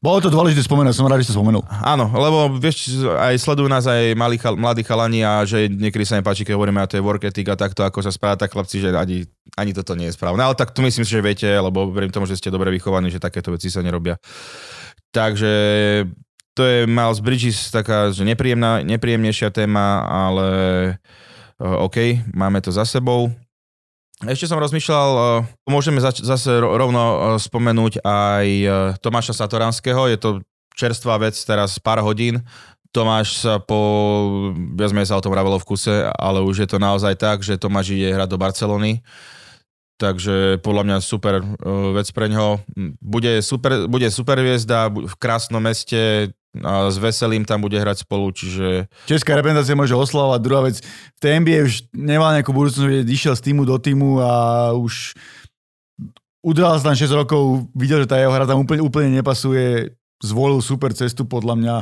Bolo 0.00 0.16
to 0.24 0.32
dôležité 0.32 0.64
spomenúť, 0.64 0.96
som 0.96 1.04
rád, 1.04 1.20
že 1.20 1.28
si 1.28 1.36
to 1.36 1.36
spomenul. 1.36 1.60
áno, 1.68 2.08
lebo 2.08 2.56
vieš, 2.56 3.04
aj 3.04 3.36
sledujú 3.36 3.68
nás 3.68 3.84
aj 3.84 4.16
malí, 4.16 4.40
mladí 4.40 4.80
chalani 4.80 5.20
a 5.20 5.44
že 5.44 5.68
niekedy 5.68 6.08
sa 6.08 6.16
mi 6.16 6.24
páči, 6.24 6.40
keď 6.40 6.56
hovoríme, 6.56 6.80
a 6.80 6.88
to 6.88 6.96
je 6.96 7.04
work 7.04 7.20
ethic 7.20 7.44
a 7.52 7.56
takto, 7.60 7.84
ako 7.84 8.00
sa 8.00 8.08
správa, 8.08 8.40
tak 8.40 8.48
chlapci, 8.48 8.80
že 8.80 8.96
ani, 8.96 9.28
ani 9.60 9.76
toto 9.76 9.92
nie 9.92 10.08
je 10.08 10.16
správne. 10.16 10.40
Ale 10.40 10.56
tak 10.56 10.72
tu 10.72 10.80
myslím 10.80 11.04
si, 11.04 11.12
že 11.12 11.20
viete, 11.20 11.44
lebo 11.44 11.92
verím 11.92 12.08
tomu, 12.08 12.24
že 12.24 12.40
ste 12.40 12.48
dobre 12.48 12.72
vychovaní, 12.72 13.12
že 13.12 13.20
takéto 13.20 13.52
veci 13.52 13.68
sa 13.68 13.84
nerobia. 13.84 14.16
Takže 15.12 15.52
to 16.56 16.62
je 16.64 16.78
Miles 16.88 17.20
Bridges, 17.20 17.68
taká 17.68 18.08
že 18.08 18.24
nepríjemná, 18.24 18.80
nepríjemnejšia 18.80 19.52
téma, 19.52 20.08
ale 20.08 20.48
uh, 21.60 21.84
OK, 21.84 22.24
máme 22.32 22.64
to 22.64 22.72
za 22.72 22.88
sebou. 22.88 23.28
Ešte 24.20 24.52
som 24.52 24.60
rozmýšľal, 24.60 25.08
uh, 25.16 25.22
môžeme 25.64 25.96
zač- 25.96 26.20
zase 26.20 26.60
ro- 26.60 26.76
rovno 26.76 27.00
uh, 27.00 27.16
spomenúť 27.40 28.04
aj 28.04 28.46
uh, 28.68 28.72
Tomáša 29.00 29.32
Satoranského, 29.32 30.12
je 30.12 30.18
to 30.20 30.30
čerstvá 30.76 31.16
vec, 31.16 31.32
teraz 31.40 31.80
pár 31.80 32.04
hodín. 32.04 32.44
Tomáš 32.92 33.40
sa 33.40 33.62
po, 33.62 33.78
viac 34.74 34.90
menej 34.92 35.08
sa 35.08 35.16
o 35.16 35.24
tom 35.24 35.32
vravelo 35.32 35.56
v 35.56 35.68
kuse, 35.72 36.10
ale 36.10 36.42
už 36.42 36.66
je 36.66 36.68
to 36.68 36.76
naozaj 36.82 37.14
tak, 37.16 37.40
že 37.40 37.56
Tomáš 37.56 37.94
ide 37.94 38.12
hrať 38.12 38.28
do 38.28 38.36
Barcelony. 38.36 39.00
Takže 40.00 40.58
podľa 40.64 40.82
mňa 40.88 40.96
super 41.04 41.44
vec 41.92 42.08
pre 42.10 42.32
ňoho. 42.32 42.64
Bude 42.98 43.44
super, 43.44 43.84
bude 43.84 44.08
super 44.08 44.40
hviezda 44.40 44.88
v 44.88 45.14
krásnom 45.20 45.60
meste 45.60 46.32
a 46.58 46.90
s 46.90 46.98
Veselým 46.98 47.46
tam 47.46 47.62
bude 47.62 47.78
hrať 47.78 48.02
spolu, 48.02 48.34
čiže 48.34 48.90
Česká 49.06 49.38
reprezentácia 49.38 49.78
môže 49.78 49.94
oslavovať. 49.94 50.40
Druhá 50.42 50.66
vec, 50.66 50.82
v 50.82 51.20
tej 51.22 51.38
NBA 51.38 51.58
už 51.62 51.74
nemal 51.94 52.34
nejakú 52.34 52.50
budúcnosť, 52.50 53.06
išiel 53.06 53.38
z 53.38 53.44
týmu 53.46 53.62
do 53.62 53.78
týmu 53.78 54.18
a 54.18 54.32
už 54.74 55.14
udržal 56.42 56.82
sa 56.82 56.90
tam 56.90 56.98
6 56.98 57.06
rokov, 57.14 57.70
videl, 57.76 58.02
že 58.02 58.10
tá 58.10 58.18
jeho 58.18 58.34
hra 58.34 58.50
tam 58.50 58.66
úplne, 58.66 58.82
úplne 58.82 59.14
nepasuje, 59.14 59.94
zvolil 60.18 60.58
super 60.58 60.90
cestu 60.90 61.22
podľa 61.22 61.54
mňa 61.54 61.74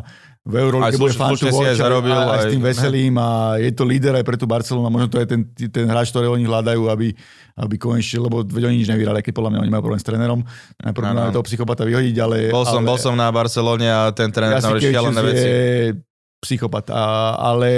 v 0.49 0.55
Eurolíge, 0.65 0.97
bude 0.97 1.13
si 1.13 1.45
aj 1.45 1.77
zarobil, 1.77 2.17
aj, 2.17 2.25
aj, 2.25 2.41
s 2.41 2.47
tým 2.57 2.63
veselým 2.65 3.15
a 3.21 3.61
je 3.61 3.69
to 3.77 3.85
líder 3.85 4.17
aj 4.17 4.25
pre 4.25 4.41
tú 4.41 4.49
Barcelonu 4.49 4.89
a 4.89 4.93
možno 4.93 5.13
to 5.13 5.21
je 5.21 5.29
ten, 5.29 5.45
ten 5.69 5.85
hráč, 5.85 6.09
ktorý 6.09 6.33
oni 6.33 6.49
hľadajú, 6.49 6.89
aby, 6.89 7.13
aby 7.61 7.75
konečne, 7.77 8.25
lebo 8.25 8.41
veď 8.41 8.73
oni 8.73 8.81
nič 8.81 8.89
nevyrali, 8.89 9.21
keď 9.21 9.33
podľa 9.37 9.51
mňa 9.53 9.61
oni 9.61 9.73
majú 9.77 9.83
problém 9.85 10.01
s 10.01 10.09
trénerom, 10.09 10.41
najprv 10.81 11.05
máme 11.05 11.37
toho 11.37 11.45
psychopata 11.45 11.85
vyhodiť, 11.85 12.17
ale... 12.25 12.37
bol 12.49 12.65
som, 12.65 12.81
ale, 12.81 12.89
bol 12.89 12.97
som 12.97 13.13
na 13.13 13.29
Barcelone 13.29 13.85
a 13.93 14.09
ten 14.17 14.33
tréner 14.33 14.57
tam 14.57 14.73
Jasikevičius 14.73 14.95
šialené 14.97 15.21
veci. 15.21 15.45
je 15.45 15.61
psychopat, 16.41 16.97
a, 16.97 17.05
ale 17.37 17.71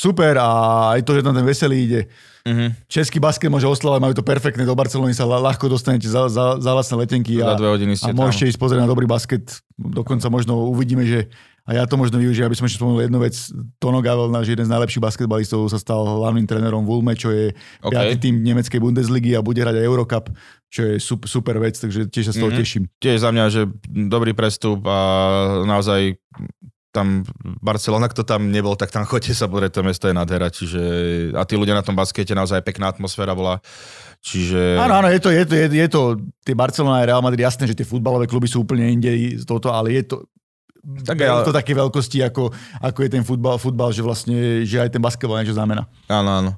super 0.00 0.40
a 0.40 0.48
aj 0.96 1.04
to, 1.04 1.12
že 1.12 1.20
tam 1.20 1.36
ten 1.36 1.44
veselý 1.44 1.76
ide. 1.84 2.02
Mhm. 2.48 2.88
Český 2.88 3.20
basket 3.20 3.52
môže 3.52 3.68
oslavať, 3.68 4.00
majú 4.00 4.14
to 4.16 4.24
perfektné, 4.24 4.64
do 4.64 4.72
Barcelony 4.72 5.12
sa 5.12 5.28
ľa- 5.28 5.44
ľahko 5.44 5.68
dostanete 5.68 6.08
za, 6.08 6.24
za, 6.32 6.56
za 6.56 6.70
vlastné 6.72 7.04
letenky 7.04 7.36
a, 7.44 7.52
dve 7.52 7.68
hodiny 7.76 7.92
a 7.94 7.98
ste 8.00 8.12
tam. 8.16 8.24
môžete 8.24 8.48
ísť 8.48 8.60
pozrieť 8.60 8.80
na 8.80 8.88
dobrý 8.88 9.04
basket. 9.04 9.60
Dokonca 9.76 10.32
možno 10.32 10.72
uvidíme, 10.72 11.04
že 11.04 11.28
a 11.66 11.70
ja 11.76 11.84
to 11.84 11.94
možno 11.96 12.16
využijem, 12.18 12.48
aby 12.48 12.56
som 12.56 12.66
ešte 12.66 12.80
spomenul 12.80 13.04
jednu 13.04 13.18
vec. 13.20 13.34
Tono 13.78 14.00
Gavel, 14.00 14.32
náš 14.32 14.50
jeden 14.50 14.66
z 14.66 14.72
najlepších 14.72 15.02
basketbalistov, 15.02 15.68
sa 15.68 15.78
stal 15.78 16.02
hlavným 16.02 16.48
trénerom 16.48 16.82
v 16.84 16.90
Ulme, 16.90 17.12
čo 17.14 17.30
je 17.30 17.52
OK. 17.84 17.92
piatý 17.92 18.16
tým 18.30 18.42
nemeckej 18.42 18.80
Bundesligy 18.80 19.36
a 19.36 19.44
bude 19.44 19.60
hrať 19.60 19.76
aj 19.78 19.86
Eurocup, 19.86 20.24
čo 20.70 20.80
je 20.86 20.94
super, 21.02 21.56
vec, 21.58 21.78
takže 21.78 22.08
tiež 22.08 22.30
sa 22.30 22.32
z 22.34 22.40
toho 22.42 22.52
Mhm. 22.54 22.58
teším. 22.58 22.82
Tiež 22.98 23.22
za 23.22 23.30
mňa, 23.30 23.44
že 23.50 23.62
dobrý 23.86 24.32
prestup 24.32 24.82
a 24.86 24.98
naozaj 25.66 26.16
tam 26.90 27.22
Barcelona, 27.62 28.10
kto 28.10 28.26
tam 28.26 28.50
nebol, 28.50 28.74
tak 28.74 28.90
tam 28.90 29.06
chodte 29.06 29.30
sa 29.30 29.46
pozrieť, 29.46 29.78
to 29.78 29.86
mesto 29.86 30.10
je 30.10 30.14
nádhera, 30.14 30.50
čiže 30.50 30.82
a 31.38 31.46
tí 31.46 31.54
ľudia 31.54 31.78
na 31.78 31.86
tom 31.86 31.94
baskete, 31.94 32.34
naozaj 32.34 32.66
pekná 32.66 32.90
atmosféra 32.90 33.30
bola, 33.30 33.62
čiže... 34.18 34.74
Áno, 34.74 34.98
áno, 34.98 35.06
je 35.06 35.22
to, 35.22 35.30
je 35.30 35.44
to, 35.46 35.54
je, 35.54 35.66
je 35.70 35.86
to, 35.86 36.18
tie 36.42 36.58
Barcelona 36.58 36.98
a 36.98 37.06
Real 37.06 37.22
Madrid, 37.22 37.46
jasné, 37.46 37.70
že 37.70 37.78
tie 37.78 37.86
futbalové 37.86 38.26
kluby 38.26 38.50
sú 38.50 38.66
úplne 38.66 38.90
inde 38.90 39.38
z 39.38 39.46
toto, 39.46 39.70
ale 39.70 40.02
je 40.02 40.02
to, 40.02 40.26
Tak 40.80 41.16
ale- 41.20 41.44
to 41.44 41.52
také 41.52 41.72
veľkosti, 41.72 42.24
ako, 42.24 42.48
ako 42.80 42.98
je 43.04 43.10
ten 43.10 43.20
futbal, 43.20 43.60
futbal, 43.60 43.92
že 43.92 44.00
vlastne, 44.00 44.64
že 44.64 44.80
aj 44.80 44.96
ten 44.96 45.02
basketbal 45.02 45.44
niečo 45.44 45.52
znamená. 45.52 45.84
Áno, 46.08 46.30
áno. 46.32 46.52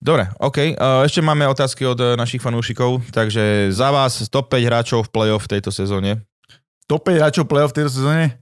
Dobre, 0.00 0.28
OK. 0.36 0.76
Uh, 0.76 1.00
Ešte 1.04 1.24
máme 1.24 1.48
otázky 1.48 1.84
od 1.84 1.96
eh, 1.96 2.12
našich 2.12 2.40
fanúšikov, 2.40 3.00
takže 3.08 3.72
za 3.72 3.88
vás 3.88 4.20
top 4.28 4.52
5 4.52 4.68
hráčov 4.68 5.00
v 5.08 5.12
play-off 5.12 5.48
v 5.48 5.56
tejto 5.56 5.72
sezóne. 5.72 6.20
Top 6.84 7.08
5 7.08 7.16
hráčov 7.16 7.44
play-off 7.48 7.72
v 7.72 7.80
tejto 7.80 7.92
sezóne? 7.92 8.36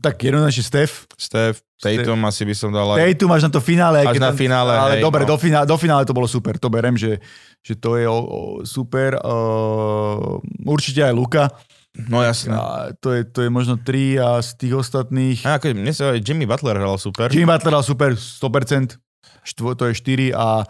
Tak 0.00 0.16
jednoznačne 0.16 0.64
Steph. 0.64 1.04
Steph, 1.12 1.60
Tatum 1.76 2.16
asi 2.24 2.48
by 2.48 2.54
som 2.56 2.72
dal. 2.72 2.88
aj- 2.96 3.04
Tatum 3.04 3.36
až 3.36 3.42
na 3.44 3.50
to 3.52 3.60
finále. 3.60 4.00
Až 4.00 4.16
na 4.16 4.32
tam- 4.32 4.40
finále, 4.40 4.72
Ale 4.72 4.96
hej, 4.96 5.02
dobre, 5.04 5.28
no. 5.28 5.28
do, 5.28 5.36
finále, 5.36 5.64
do 5.68 5.76
finále 5.76 6.02
to 6.08 6.16
bolo 6.16 6.24
super. 6.24 6.56
To 6.56 6.72
berem, 6.72 6.96
že, 6.96 7.20
že 7.60 7.76
to 7.76 8.00
je 8.00 8.08
o, 8.08 8.16
o, 8.16 8.38
super. 8.64 9.20
Uh, 9.20 10.40
určite 10.64 11.04
aj 11.04 11.12
Luka. 11.12 11.52
No 11.94 12.18
jasné. 12.26 12.50
A 12.58 12.90
to, 12.98 13.14
je, 13.14 13.22
to 13.22 13.46
je 13.46 13.50
možno 13.50 13.78
3 13.78 14.18
a 14.18 14.28
z 14.42 14.50
tých 14.58 14.74
ostatných... 14.74 15.46
A 15.46 15.62
ako, 15.62 15.78
mne 15.78 15.94
sa 15.94 16.10
aj 16.10 16.26
Jimmy 16.26 16.42
Butler 16.42 16.74
hral 16.74 16.98
super. 16.98 17.30
Jimmy 17.30 17.46
Butler 17.46 17.70
dal 17.70 17.86
super, 17.86 18.18
100%. 18.18 18.98
Štvo, 19.46 19.78
to 19.78 19.86
je 19.86 19.94
4 19.94 20.34
a 20.34 20.66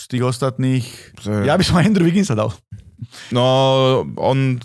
z 0.00 0.04
tých 0.08 0.22
ostatných... 0.24 0.84
Ja 1.44 1.60
by 1.60 1.64
som 1.64 1.76
Andrew 1.76 2.08
Wigginsa 2.08 2.32
dal. 2.32 2.56
No, 3.28 3.44
on, 4.16 4.56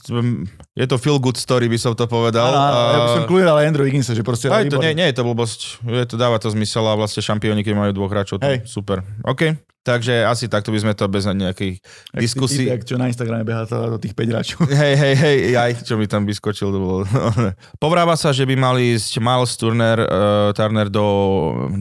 je 0.76 0.86
to 0.88 0.96
feel 0.96 1.20
good 1.20 1.36
story, 1.36 1.68
by 1.68 1.76
som 1.76 1.92
to 1.94 2.08
povedal. 2.08 2.48
Áno, 2.48 2.60
áno, 2.60 2.80
ja 2.80 3.00
by 3.00 3.10
som 3.12 3.24
A- 3.24 3.30
kľudne 3.30 3.46
dal 3.52 3.58
aj 3.60 3.66
Andrew 3.68 3.86
Wigginsa, 3.86 4.16
že 4.16 4.24
proste... 4.24 4.48
Aj 4.48 4.64
to 4.64 4.80
výborný. 4.80 4.96
nie, 4.96 5.04
nie 5.04 5.08
je 5.12 5.16
to 5.20 5.24
blbosť, 5.28 5.60
je 5.84 6.06
to, 6.08 6.16
dáva 6.16 6.40
to 6.40 6.48
zmysel 6.48 6.88
a 6.88 6.96
vlastne 6.96 7.20
šampióni, 7.20 7.62
keď 7.62 7.74
majú 7.76 7.92
dvoch 7.92 8.12
hráčov, 8.12 8.40
to 8.40 8.48
Hej. 8.48 8.64
super. 8.64 9.04
OK, 9.28 9.60
Takže 9.82 10.30
asi 10.30 10.46
takto 10.46 10.70
by 10.70 10.78
sme 10.78 10.94
to 10.94 11.10
bez 11.10 11.26
nejakých 11.26 11.82
diskusí. 12.14 12.70
Jak 12.70 12.86
čo 12.86 13.02
na 13.02 13.10
Instagrame 13.10 13.42
behá 13.42 13.66
to, 13.66 13.74
do 13.90 13.98
tých 13.98 14.14
5 14.14 14.30
hráčov. 14.30 14.60
Hej, 14.82 14.94
hej, 14.94 15.16
hej, 15.18 15.38
aj 15.58 15.72
čo 15.82 15.98
mi 15.98 16.06
tam 16.06 16.30
vyskočil. 16.30 16.70
To 16.70 16.78
bolo. 16.78 16.98
Povráva 17.82 18.14
sa, 18.14 18.30
že 18.30 18.46
by 18.46 18.54
mali 18.54 18.94
ísť 18.94 19.18
Miles 19.18 19.58
Turner, 19.58 19.98
uh, 20.06 20.54
Turner 20.54 20.86
do 20.86 21.06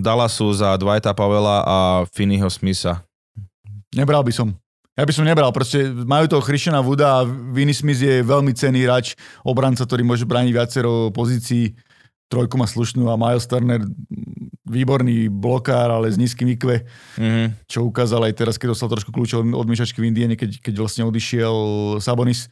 Dallasu 0.01 0.49
za 0.57 0.81
Dwighta 0.81 1.13
Pavela 1.13 1.61
a 1.61 1.77
Finneyho 2.09 2.49
Smitha. 2.49 3.05
Nebral 3.93 4.25
by 4.25 4.33
som. 4.33 4.57
Ja 5.01 5.09
by 5.09 5.17
som 5.17 5.25
nebral, 5.25 5.49
proste 5.49 5.89
majú 6.05 6.29
toho 6.29 6.45
Christiana 6.45 6.85
Wooda 6.85 7.25
a 7.25 7.27
Vinny 7.27 7.73
Smith 7.73 8.05
je 8.05 8.21
veľmi 8.21 8.53
cenný 8.53 8.85
hráč, 8.85 9.17
obranca, 9.41 9.89
ktorý 9.89 10.05
môže 10.05 10.29
brániť 10.29 10.53
viacero 10.53 11.09
pozícií 11.09 11.73
trojku 12.31 12.55
má 12.55 12.65
slušnú 12.71 13.11
a 13.11 13.19
Miles 13.19 13.45
Turner 13.51 13.83
výborný 14.63 15.27
blokár, 15.27 15.91
ale 15.91 16.07
s 16.07 16.15
nízkym 16.15 16.47
IQ, 16.55 16.79
mm-hmm. 17.19 17.67
čo 17.67 17.83
ukázal 17.83 18.23
aj 18.31 18.39
teraz, 18.39 18.55
keď 18.55 18.79
dostal 18.79 18.87
trošku 18.87 19.11
kľúčov 19.11 19.43
od 19.43 19.67
myšačky 19.67 19.99
v 19.99 20.15
Indiene, 20.15 20.39
keď, 20.39 20.63
keď 20.63 20.75
vlastne 20.79 21.03
odišiel 21.11 21.55
Sabonis. 21.99 22.47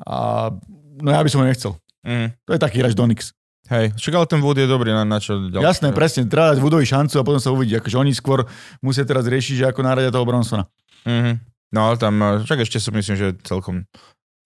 A 0.00 0.48
no 1.04 1.08
ja 1.12 1.20
by 1.20 1.28
som 1.28 1.44
ho 1.44 1.46
nechcel. 1.46 1.76
Mm. 2.08 2.32
To 2.48 2.50
je 2.56 2.60
taký 2.62 2.80
hráč 2.80 2.96
Donix. 2.96 3.36
Hej, 3.68 3.92
však 4.00 4.16
ale 4.16 4.24
ten 4.24 4.40
Wood 4.40 4.64
je 4.64 4.64
dobrý 4.64 4.96
na, 4.96 5.04
na 5.04 5.20
čo 5.20 5.36
ďalej. 5.36 5.60
Jasné, 5.60 5.92
presne, 5.92 6.24
treba 6.24 6.56
dať 6.56 6.64
Woodovi 6.64 6.88
šancu 6.88 7.20
a 7.20 7.26
potom 7.26 7.36
sa 7.36 7.52
uvidí. 7.52 7.76
Akože 7.76 8.00
oni 8.00 8.16
skôr 8.16 8.48
musia 8.80 9.04
teraz 9.04 9.28
riešiť, 9.28 9.54
že 9.60 9.64
ako 9.68 9.84
náradia 9.84 10.08
toho 10.08 10.24
Bronsona. 10.24 10.64
Mm-hmm. 11.04 11.34
No 11.74 11.88
ale 11.88 12.00
tam, 12.00 12.16
však 12.44 12.64
ešte 12.64 12.80
si 12.80 12.88
myslím, 12.88 13.16
že 13.16 13.26
celkom 13.44 13.84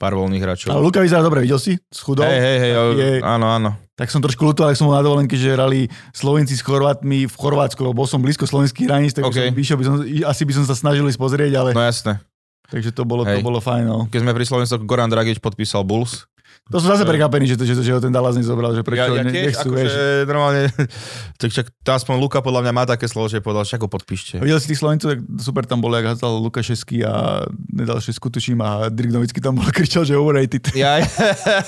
pár 0.03 0.18
voľných 0.18 0.43
hráčov. 0.43 0.75
Ale 0.75 0.83
Luka 0.83 0.99
vyzerá 0.99 1.23
dobre, 1.23 1.47
videl 1.47 1.62
si? 1.62 1.79
Schudol. 1.95 2.27
Hej, 2.27 2.41
hej, 2.43 2.59
hej, 2.59 2.73
je... 2.99 3.09
áno, 3.23 3.47
áno. 3.47 3.70
Tak 3.95 4.11
som 4.11 4.18
trošku 4.18 4.43
ľutoval, 4.43 4.75
ak 4.75 4.79
som 4.83 4.91
bol 4.91 4.99
na 4.99 5.07
dovolenke, 5.07 5.39
že 5.39 5.55
hrali 5.55 5.87
Slovenci 6.11 6.59
s 6.59 6.62
Chorvátmi 6.66 7.31
v 7.31 7.35
Chorvátsku, 7.39 7.79
lebo 7.87 8.03
bol 8.03 8.11
som 8.11 8.18
blízko 8.18 8.43
slovenských 8.51 8.91
hraníc, 8.91 9.14
tak 9.14 9.31
okay. 9.31 9.55
som 9.55 9.55
vyšiel, 9.55 9.77
by 9.79 9.85
som, 9.87 9.95
asi 10.27 10.43
by 10.43 10.53
som 10.59 10.64
sa 10.66 10.75
snažil 10.75 11.07
ísť 11.07 11.23
pozrieť, 11.23 11.55
ale... 11.55 11.70
No 11.70 11.87
jasné. 11.87 12.18
Takže 12.66 12.91
to 12.91 13.07
bolo, 13.07 13.23
to 13.23 13.39
bolo 13.45 13.62
fajn. 13.62 13.85
No. 13.85 13.99
Keď 14.11 14.20
sme 14.27 14.33
pri 14.35 14.49
Slovensku, 14.49 14.83
Goran 14.89 15.12
Dragič 15.12 15.39
podpísal 15.39 15.87
Bulls, 15.87 16.27
to 16.72 16.80
som 16.80 16.94
zase 16.94 17.05
prekvapený, 17.05 17.53
že, 17.53 17.57
to, 17.61 17.68
že, 17.68 17.74
to, 17.76 17.82
že 17.84 17.92
ho 17.92 18.00
ten 18.00 18.14
Dallas 18.14 18.32
nezobral, 18.32 18.72
že 18.72 18.80
prečo 18.80 19.12
ja, 19.12 19.20
ja 19.20 19.28
tiež, 19.28 19.53
nechcú, 19.53 19.68
akože, 19.76 20.05
normálne, 20.24 20.72
tak 21.40 21.53
však 21.53 21.66
aspoň 21.84 22.14
Luka 22.16 22.38
podľa 22.40 22.64
mňa 22.64 22.72
má 22.72 22.84
také 22.88 23.11
slovo, 23.11 23.28
že 23.28 23.44
povedal, 23.44 23.68
však 23.68 23.82
ho 23.82 23.90
podpíšte. 23.92 24.40
A 24.40 24.46
videl 24.46 24.57
si 24.57 24.72
tých 24.72 24.80
Slovencov, 24.80 25.12
super 25.36 25.68
tam 25.68 25.84
bol, 25.84 25.92
jak 25.92 26.16
házal 26.16 26.32
Lukaševský 26.38 27.05
a 27.05 27.44
nedal 27.68 28.00
šesku, 28.00 28.30
tuším, 28.32 28.62
a 28.64 28.88
Dirk 28.88 29.12
Novický 29.12 29.42
tam 29.42 29.61
bol 29.61 29.68
kričal, 29.76 30.09
že 30.09 30.16
overrated. 30.16 30.64
Ja, 30.72 31.03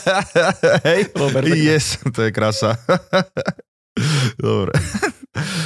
hej, 0.89 1.13
Robert, 1.13 1.53
yes, 1.53 2.01
to 2.01 2.25
je 2.25 2.31
krása. 2.33 2.81
Dobre. 4.41 4.73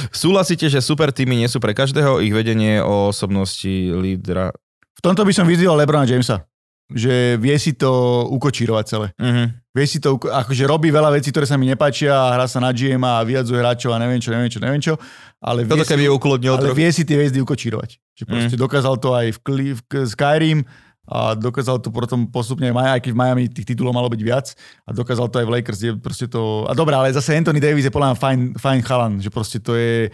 Súhlasíte, 0.09 0.67
že 0.67 0.83
super 0.83 1.13
týmy 1.13 1.37
nie 1.37 1.47
sú 1.47 1.61
pre 1.61 1.71
každého, 1.77 2.19
ich 2.19 2.33
vedenie 2.33 2.81
o 2.83 3.13
osobnosti 3.13 3.93
lídra. 3.93 4.51
V 4.97 5.01
tomto 5.05 5.23
by 5.23 5.31
som 5.31 5.47
vyzval 5.47 5.79
Lebrona 5.79 6.03
Jamesa 6.03 6.49
že 6.89 7.37
vie 7.37 7.53
si 7.61 7.77
to 7.77 8.25
ukočírovať 8.33 8.85
celé. 8.89 9.07
Uh-huh. 9.21 9.47
Vie 9.77 9.85
si 9.85 10.01
to, 10.01 10.17
akože 10.17 10.65
robí 10.65 10.89
veľa 10.89 11.13
vecí, 11.13 11.29
ktoré 11.29 11.45
sa 11.45 11.53
mi 11.53 11.69
nepáčia 11.69 12.09
a 12.09 12.33
hrá 12.33 12.45
sa 12.49 12.57
na 12.57 12.73
GM 12.73 13.01
a 13.05 13.21
vyjadzuje 13.21 13.61
hráčov 13.61 13.93
a 13.93 14.01
neviem 14.01 14.17
čo, 14.17 14.33
neviem 14.33 14.49
čo, 14.49 14.59
neviem 14.59 14.81
čo. 14.81 14.93
Ale 15.37 15.69
Toto 15.69 15.85
vie, 15.85 16.09
si, 16.09 16.09
uklodnil 16.09 16.57
ale 16.57 16.73
vie 16.73 16.89
si 16.89 17.05
tie 17.05 17.15
hviezdy 17.15 17.39
ukočírovať. 17.45 17.89
Že 18.17 18.23
mhm. 18.25 18.29
proste 18.29 18.55
uh-huh. 18.57 18.65
dokázal 18.65 18.95
to 18.97 19.09
aj 19.13 19.27
v, 19.31 19.39
v, 19.77 19.81
v 19.85 20.09
Skyrim 20.09 20.59
a 21.09 21.33
dokázal 21.33 21.81
to 21.81 21.89
potom 21.89 22.29
postupne 22.29 22.69
aj, 22.69 23.01
aj 23.01 23.01
keď 23.01 23.11
v 23.13 23.17
Miami 23.17 23.43
tých 23.49 23.65
titulov 23.73 23.97
malo 23.97 24.13
byť 24.13 24.21
viac 24.21 24.53
a 24.85 24.93
dokázal 24.93 25.25
to 25.33 25.41
aj 25.41 25.45
v 25.49 25.53
Lakers, 25.57 25.79
je 25.81 25.91
proste 25.97 26.29
to... 26.29 26.69
A 26.69 26.77
dobré, 26.77 26.93
ale 26.93 27.09
zase 27.09 27.33
Anthony 27.33 27.57
Davis 27.57 27.89
je 27.89 27.93
podľa 27.93 28.13
mňa 28.13 28.17
fajn, 28.21 28.39
fajn 28.61 28.79
chalan, 28.85 29.13
že 29.17 29.33
proste 29.33 29.57
to 29.57 29.73
je 29.73 30.13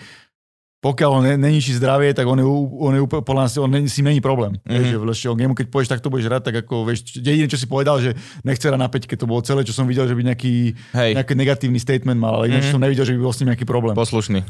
pokiaľ 0.85 1.09
on 1.17 1.25
neníči 1.41 1.81
zdravie, 1.81 2.13
tak 2.13 2.29
on, 2.29 2.37
je, 2.37 2.45
on, 2.45 2.93
je, 2.93 3.01
podľa 3.09 3.49
nás, 3.49 3.57
on 3.57 3.73
si 3.89 4.05
není 4.05 4.21
problém. 4.21 4.53
Mm-hmm. 4.69 5.17
Že 5.17 5.33
on, 5.33 5.57
keď 5.57 5.67
povieš, 5.73 5.89
tak 5.89 6.05
to 6.05 6.13
budeš 6.13 6.29
hrať, 6.29 6.41
tak 6.45 6.55
ako, 6.61 6.85
vieš, 6.85 7.09
jediné, 7.17 7.49
čo 7.49 7.57
si 7.57 7.65
povedal, 7.65 7.97
že 7.97 8.13
nechce 8.45 8.69
hrať 8.69 8.77
na 8.77 8.85
peťke, 8.85 9.17
to 9.17 9.25
bolo 9.25 9.41
celé, 9.41 9.65
čo 9.65 9.73
som 9.73 9.89
videl, 9.89 10.05
že 10.05 10.13
by 10.13 10.21
nejaký, 10.29 10.77
nejaký 10.93 11.33
negatívny 11.33 11.81
statement 11.81 12.21
mal, 12.21 12.37
ale 12.37 12.53
ináč 12.53 12.69
mm-hmm. 12.69 12.77
som 12.77 12.85
nevidel, 12.85 13.01
že 13.01 13.17
by 13.17 13.21
bol 13.25 13.33
s 13.33 13.41
ním 13.41 13.49
nejaký 13.57 13.65
problém. 13.65 13.97
Poslušný. 13.97 14.45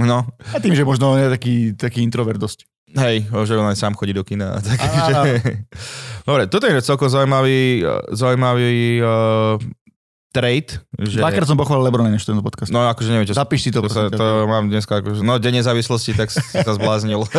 No. 0.00 0.24
A 0.56 0.56
tým, 0.56 0.72
že 0.72 0.88
možno 0.88 1.12
on 1.12 1.20
je 1.20 1.28
taký, 1.28 1.54
taký 1.76 2.00
introvert 2.00 2.40
dosť. 2.40 2.64
Hej, 2.94 3.28
že 3.28 3.58
on 3.58 3.68
aj 3.68 3.76
sám 3.76 3.92
chodí 3.92 4.16
do 4.16 4.24
kina. 4.24 4.56
Tak, 4.64 4.78
že... 4.80 5.12
Dobre, 6.24 6.48
toto 6.48 6.64
je 6.64 6.80
celkom 6.80 7.12
zaujímavý, 7.12 7.84
zaujímavý 8.16 9.04
uh, 9.04 9.60
trade. 10.34 10.82
Že... 10.98 11.22
Dvakrát 11.22 11.46
som 11.46 11.54
pochválil 11.54 11.86
Lebrona 11.86 12.10
než 12.10 12.26
ten 12.26 12.34
podcast. 12.42 12.74
No 12.74 12.82
akože 12.90 13.14
neviem, 13.14 13.30
čo... 13.30 13.38
Zapíš 13.38 13.62
si 13.62 13.70
to. 13.70 13.86
To, 13.86 14.10
to, 14.10 14.18
to 14.18 14.26
mám 14.50 14.66
dneska, 14.66 14.98
akože, 14.98 15.22
no 15.22 15.38
deň 15.38 15.62
nezávislosti, 15.62 16.18
tak 16.18 16.34
si 16.34 16.42
sa 16.42 16.74
zbláznil. 16.74 17.22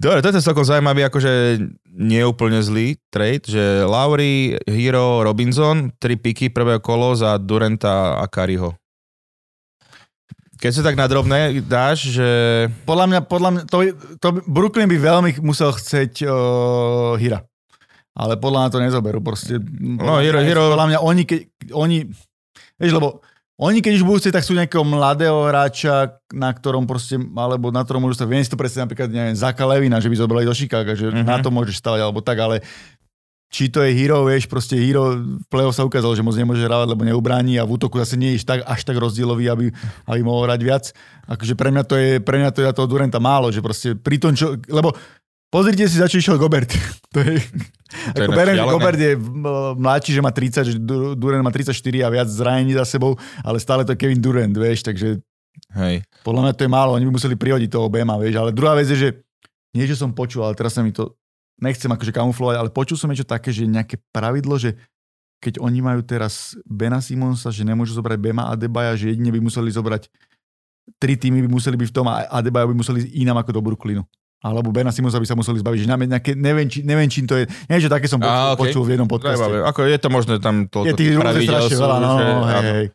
Dobre, 0.00 0.24
toto 0.24 0.40
je 0.40 0.46
celkom 0.46 0.64
zaujímavý, 0.64 1.04
akože 1.04 1.60
nie 1.92 2.24
je 2.24 2.30
úplne 2.30 2.64
zlý 2.64 2.96
trade, 3.12 3.44
že 3.52 3.84
Lauri, 3.84 4.56
Hero, 4.64 5.20
Robinson, 5.20 5.92
tri 6.00 6.16
piky, 6.16 6.48
prvé 6.48 6.80
kolo 6.80 7.12
za 7.12 7.36
Durenta 7.36 8.16
a 8.16 8.24
Kariho. 8.24 8.72
Keď 10.56 10.72
sa 10.72 10.82
tak 10.88 10.96
nadrobné 10.96 11.60
dáš, 11.68 12.16
že... 12.16 12.28
Podľa 12.88 13.06
mňa, 13.12 13.20
podľa 13.28 13.50
mňa 13.52 13.62
to, 13.68 13.76
to 14.16 14.28
Brooklyn 14.48 14.88
by 14.88 14.96
veľmi 14.96 15.30
musel 15.44 15.68
chceť 15.68 16.24
uh, 16.24 17.20
Hira 17.20 17.44
ale 18.16 18.40
podľa 18.40 18.58
mňa 18.64 18.70
to 18.72 18.80
nezoberú. 18.80 19.20
Proste, 19.20 19.60
no, 19.80 20.24
hero, 20.24 20.40
hero. 20.40 20.72
Podľa 20.72 20.88
mňa 20.96 20.98
oni, 21.04 21.22
keď, 21.28 21.40
oni, 21.76 22.08
vieš, 22.80 22.92
lebo 22.96 23.20
oni 23.56 23.80
keď 23.80 23.92
už 23.96 24.04
budú 24.04 24.18
chcieť, 24.20 24.36
tak 24.36 24.44
sú 24.44 24.52
nejakého 24.52 24.84
mladého 24.84 25.48
hráča, 25.48 26.20
na 26.28 26.52
ktorom 26.52 26.84
proste, 26.84 27.16
alebo 27.16 27.72
na 27.72 27.80
ktorom 27.80 28.04
môžu 28.04 28.20
sa, 28.20 28.28
viem 28.28 28.44
si 28.44 28.52
to 28.52 28.60
predstaviť 28.60 28.84
napríklad, 28.84 29.08
neviem, 29.08 29.32
Zaka 29.32 29.64
Levina, 29.64 29.96
že 29.96 30.12
by 30.12 30.16
zobrali 30.20 30.44
do 30.44 30.52
Chicago, 30.52 30.92
že 30.92 31.08
mm-hmm. 31.08 31.24
na 31.24 31.40
to 31.40 31.48
môžeš 31.48 31.80
stavať, 31.80 32.00
alebo 32.04 32.20
tak, 32.20 32.36
ale 32.36 32.60
či 33.48 33.72
to 33.72 33.80
je 33.80 33.96
hero, 33.96 34.28
vieš, 34.28 34.44
proste 34.44 34.76
hero 34.76 35.16
v 35.16 35.46
play 35.48 35.64
sa 35.72 35.88
ukázalo, 35.88 36.12
že 36.12 36.20
moc 36.20 36.36
nemôže 36.36 36.60
hrávať, 36.60 36.92
lebo 36.92 37.06
neubráni 37.06 37.56
a 37.56 37.64
v 37.64 37.80
útoku 37.80 37.96
zase 37.96 38.20
nie 38.20 38.36
je 38.36 38.44
tak, 38.44 38.60
až 38.60 38.84
tak 38.84 39.00
rozdielový, 39.00 39.48
aby, 39.48 39.66
aby 40.04 40.20
mohol 40.20 40.44
hrať 40.44 40.60
viac. 40.60 40.84
Akože 41.24 41.56
pre 41.56 41.72
mňa 41.72 41.82
to 41.88 41.94
je, 41.96 42.20
pre 42.20 42.36
mňa 42.36 42.50
to 42.52 42.60
je 42.60 42.76
toho 42.76 42.90
Durenta 42.90 43.22
málo, 43.22 43.48
že 43.48 43.64
proste 43.64 43.96
pri 43.96 44.20
tom, 44.20 44.36
čo, 44.36 44.58
lebo 44.68 44.92
Pozrite 45.46 45.86
si, 45.86 45.96
za 45.96 46.10
čo 46.10 46.18
išiel 46.18 46.36
Gobert. 46.36 46.74
to 47.14 47.22
je, 47.22 47.38
to 48.12 48.26
ako 48.26 48.32
berem, 48.34 48.58
že 48.58 48.66
Gobert 48.66 48.98
je 48.98 49.12
mladší, 49.78 50.10
že 50.18 50.22
má 50.22 50.34
30, 50.34 50.72
že 50.74 50.76
Durant 51.14 51.46
má 51.46 51.54
34 51.54 51.72
a 52.02 52.08
viac 52.10 52.28
zranení 52.28 52.74
za 52.74 52.84
sebou, 52.84 53.14
ale 53.46 53.62
stále 53.62 53.86
to 53.86 53.94
je 53.94 54.00
Kevin 54.00 54.18
Durant, 54.18 54.52
vieš, 54.52 54.82
takže 54.82 55.22
Hej. 55.72 56.02
podľa 56.26 56.50
mňa 56.50 56.52
to 56.58 56.62
je 56.66 56.70
málo, 56.70 56.90
oni 56.98 57.06
by 57.08 57.12
museli 57.14 57.34
prihodiť 57.38 57.70
toho 57.70 57.86
Bema, 57.86 58.18
vieš, 58.18 58.42
ale 58.42 58.50
druhá 58.50 58.74
vec 58.74 58.90
je, 58.90 58.98
že 58.98 59.08
nie, 59.72 59.86
že 59.86 59.94
som 59.96 60.10
počul, 60.10 60.42
ale 60.42 60.58
teraz 60.58 60.74
sa 60.74 60.82
mi 60.82 60.90
to, 60.90 61.14
nechcem 61.62 61.88
akože 61.88 62.10
kamuflovať, 62.10 62.56
ale 62.58 62.68
počul 62.74 62.98
som 62.98 63.08
niečo 63.08 63.24
také, 63.24 63.54
že 63.54 63.64
nejaké 63.64 64.02
pravidlo, 64.10 64.58
že 64.58 64.74
keď 65.38 65.62
oni 65.62 65.78
majú 65.84 66.00
teraz 66.02 66.58
Bena 66.66 66.98
Simonsa, 66.98 67.54
že 67.54 67.62
nemôžu 67.62 67.94
zobrať 67.94 68.18
Bema 68.18 68.50
a 68.50 68.58
Debaja, 68.58 68.98
že 68.98 69.14
jedine 69.14 69.30
by 69.30 69.40
museli 69.40 69.70
zobrať 69.70 70.10
tri 71.02 71.18
týmy 71.18 71.42
by 71.42 71.50
museli 71.50 71.74
byť 71.74 71.88
v 71.90 71.94
tom 71.94 72.06
a 72.06 72.30
Adebayo 72.30 72.70
by 72.70 72.76
museli 72.78 73.02
ísť 73.02 73.10
inám 73.18 73.42
ako 73.42 73.58
do 73.58 73.60
Brooklynu 73.62 74.02
alebo 74.44 74.68
Bena 74.74 74.92
Simonsa 74.92 75.16
by 75.16 75.26
sa 75.26 75.36
museli 75.36 75.60
zbaviť, 75.60 75.78
že 75.82 75.86
nejaké, 75.88 76.32
neviem, 76.36 76.66
či, 76.68 76.84
neviem, 76.84 77.08
čím 77.08 77.24
to 77.24 77.40
je, 77.40 77.44
niečo 77.66 77.88
také 77.88 78.06
som 78.06 78.20
počul, 78.20 78.36
okay. 78.36 78.60
počul 78.60 78.82
v 78.84 78.90
jednom 78.94 79.08
podcaste. 79.08 79.42
Ako 79.42 79.88
je 79.88 79.96
to 79.96 80.08
možné 80.12 80.36
tam 80.38 80.68
to, 80.68 80.84
je 80.84 80.92
tých 80.92 81.16
strašne 81.16 81.76
veľa, 81.76 81.96
no, 81.98 82.10
že, 82.12 82.24
hej, 82.24 82.64
hej. 82.64 82.86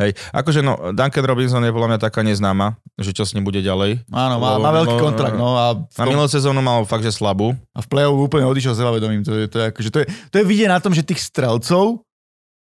Hej, 0.00 0.16
akože 0.32 0.64
no, 0.64 0.96
Duncan 0.96 1.26
Robinson 1.28 1.60
je 1.60 1.74
podľa 1.74 1.88
mňa 1.92 2.00
taká 2.00 2.24
neznáma, 2.24 2.78
že 2.96 3.12
čo 3.12 3.26
s 3.26 3.36
ním 3.36 3.44
bude 3.44 3.60
ďalej. 3.60 4.00
Áno, 4.08 4.40
má, 4.40 4.56
má 4.56 4.70
veľký 4.80 4.96
kontrakt, 4.96 5.36
no. 5.36 5.52
A 5.60 5.76
tom... 5.76 5.92
Na 5.92 6.04
minulú 6.08 6.30
sezónu 6.30 6.64
mal 6.64 6.88
fakt, 6.88 7.04
že 7.04 7.12
slabú. 7.12 7.52
A 7.76 7.84
v 7.84 7.86
play-off 7.90 8.16
úplne 8.16 8.48
odišiel 8.48 8.72
sebavedomím. 8.72 9.26
To 9.28 9.34
je, 9.34 9.44
to 9.50 9.56
je, 9.60 9.64
akože, 9.68 9.88
to 9.92 9.98
je, 10.00 10.06
to 10.32 10.34
je 10.40 10.44
vidieť 10.46 10.72
na 10.72 10.80
tom, 10.80 10.96
že 10.96 11.04
tých 11.04 11.20
strelcov, 11.20 12.00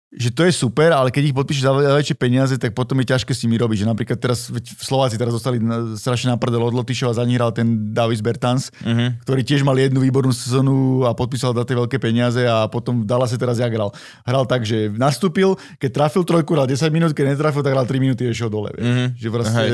že 0.08 0.32
to 0.32 0.48
je 0.48 0.52
super, 0.56 0.88
ale 0.96 1.12
keď 1.12 1.22
ich 1.28 1.36
podpíšeš 1.36 1.68
za 1.68 1.72
väčšie 1.76 2.16
peniaze, 2.16 2.56
tak 2.56 2.72
potom 2.72 2.96
je 3.04 3.12
ťažké 3.12 3.28
s 3.36 3.44
nimi 3.44 3.60
robiť. 3.60 3.84
Že 3.84 3.90
napríklad 3.92 4.16
teraz 4.16 4.48
Slováci 4.80 5.20
teraz 5.20 5.36
dostali 5.36 5.60
strašne 6.00 6.32
na 6.32 6.40
prdel 6.40 6.64
od 6.64 6.72
Lotyšov 6.72 7.12
a 7.12 7.18
za 7.20 7.28
nich 7.28 7.36
hral 7.36 7.52
ten 7.52 7.92
Davis 7.92 8.24
Bertans, 8.24 8.72
uh-huh. 8.80 9.20
ktorý 9.28 9.44
tiež 9.44 9.68
mal 9.68 9.76
jednu 9.76 10.00
výbornú 10.00 10.32
sezónu 10.32 11.04
a 11.04 11.12
podpísal 11.12 11.52
za 11.52 11.68
tie 11.68 11.76
veľké 11.76 12.00
peniaze 12.00 12.40
a 12.40 12.64
potom 12.72 13.04
v 13.04 13.08
Dallase 13.08 13.36
teraz 13.36 13.60
jak 13.60 13.68
hral. 13.68 13.92
Hral 14.24 14.48
tak, 14.48 14.64
že 14.64 14.88
nastúpil, 14.96 15.60
keď 15.76 15.90
trafil 15.92 16.24
trojku, 16.24 16.56
hral 16.56 16.64
10 16.64 16.88
minút, 16.88 17.12
keď 17.12 17.36
netrafil, 17.36 17.60
tak 17.60 17.76
hral 17.76 17.84
3 17.84 18.00
minúty 18.00 18.24
a 18.24 18.32
išiel 18.32 18.48
dole. 18.48 18.72
Uh-huh. 18.80 19.12
Že 19.12 19.28
proste 19.28 19.64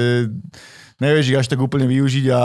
nevieš 0.99 1.31
ich 1.31 1.39
až 1.39 1.47
tak 1.47 1.63
úplne 1.63 1.87
využiť 1.87 2.27
a 2.35 2.43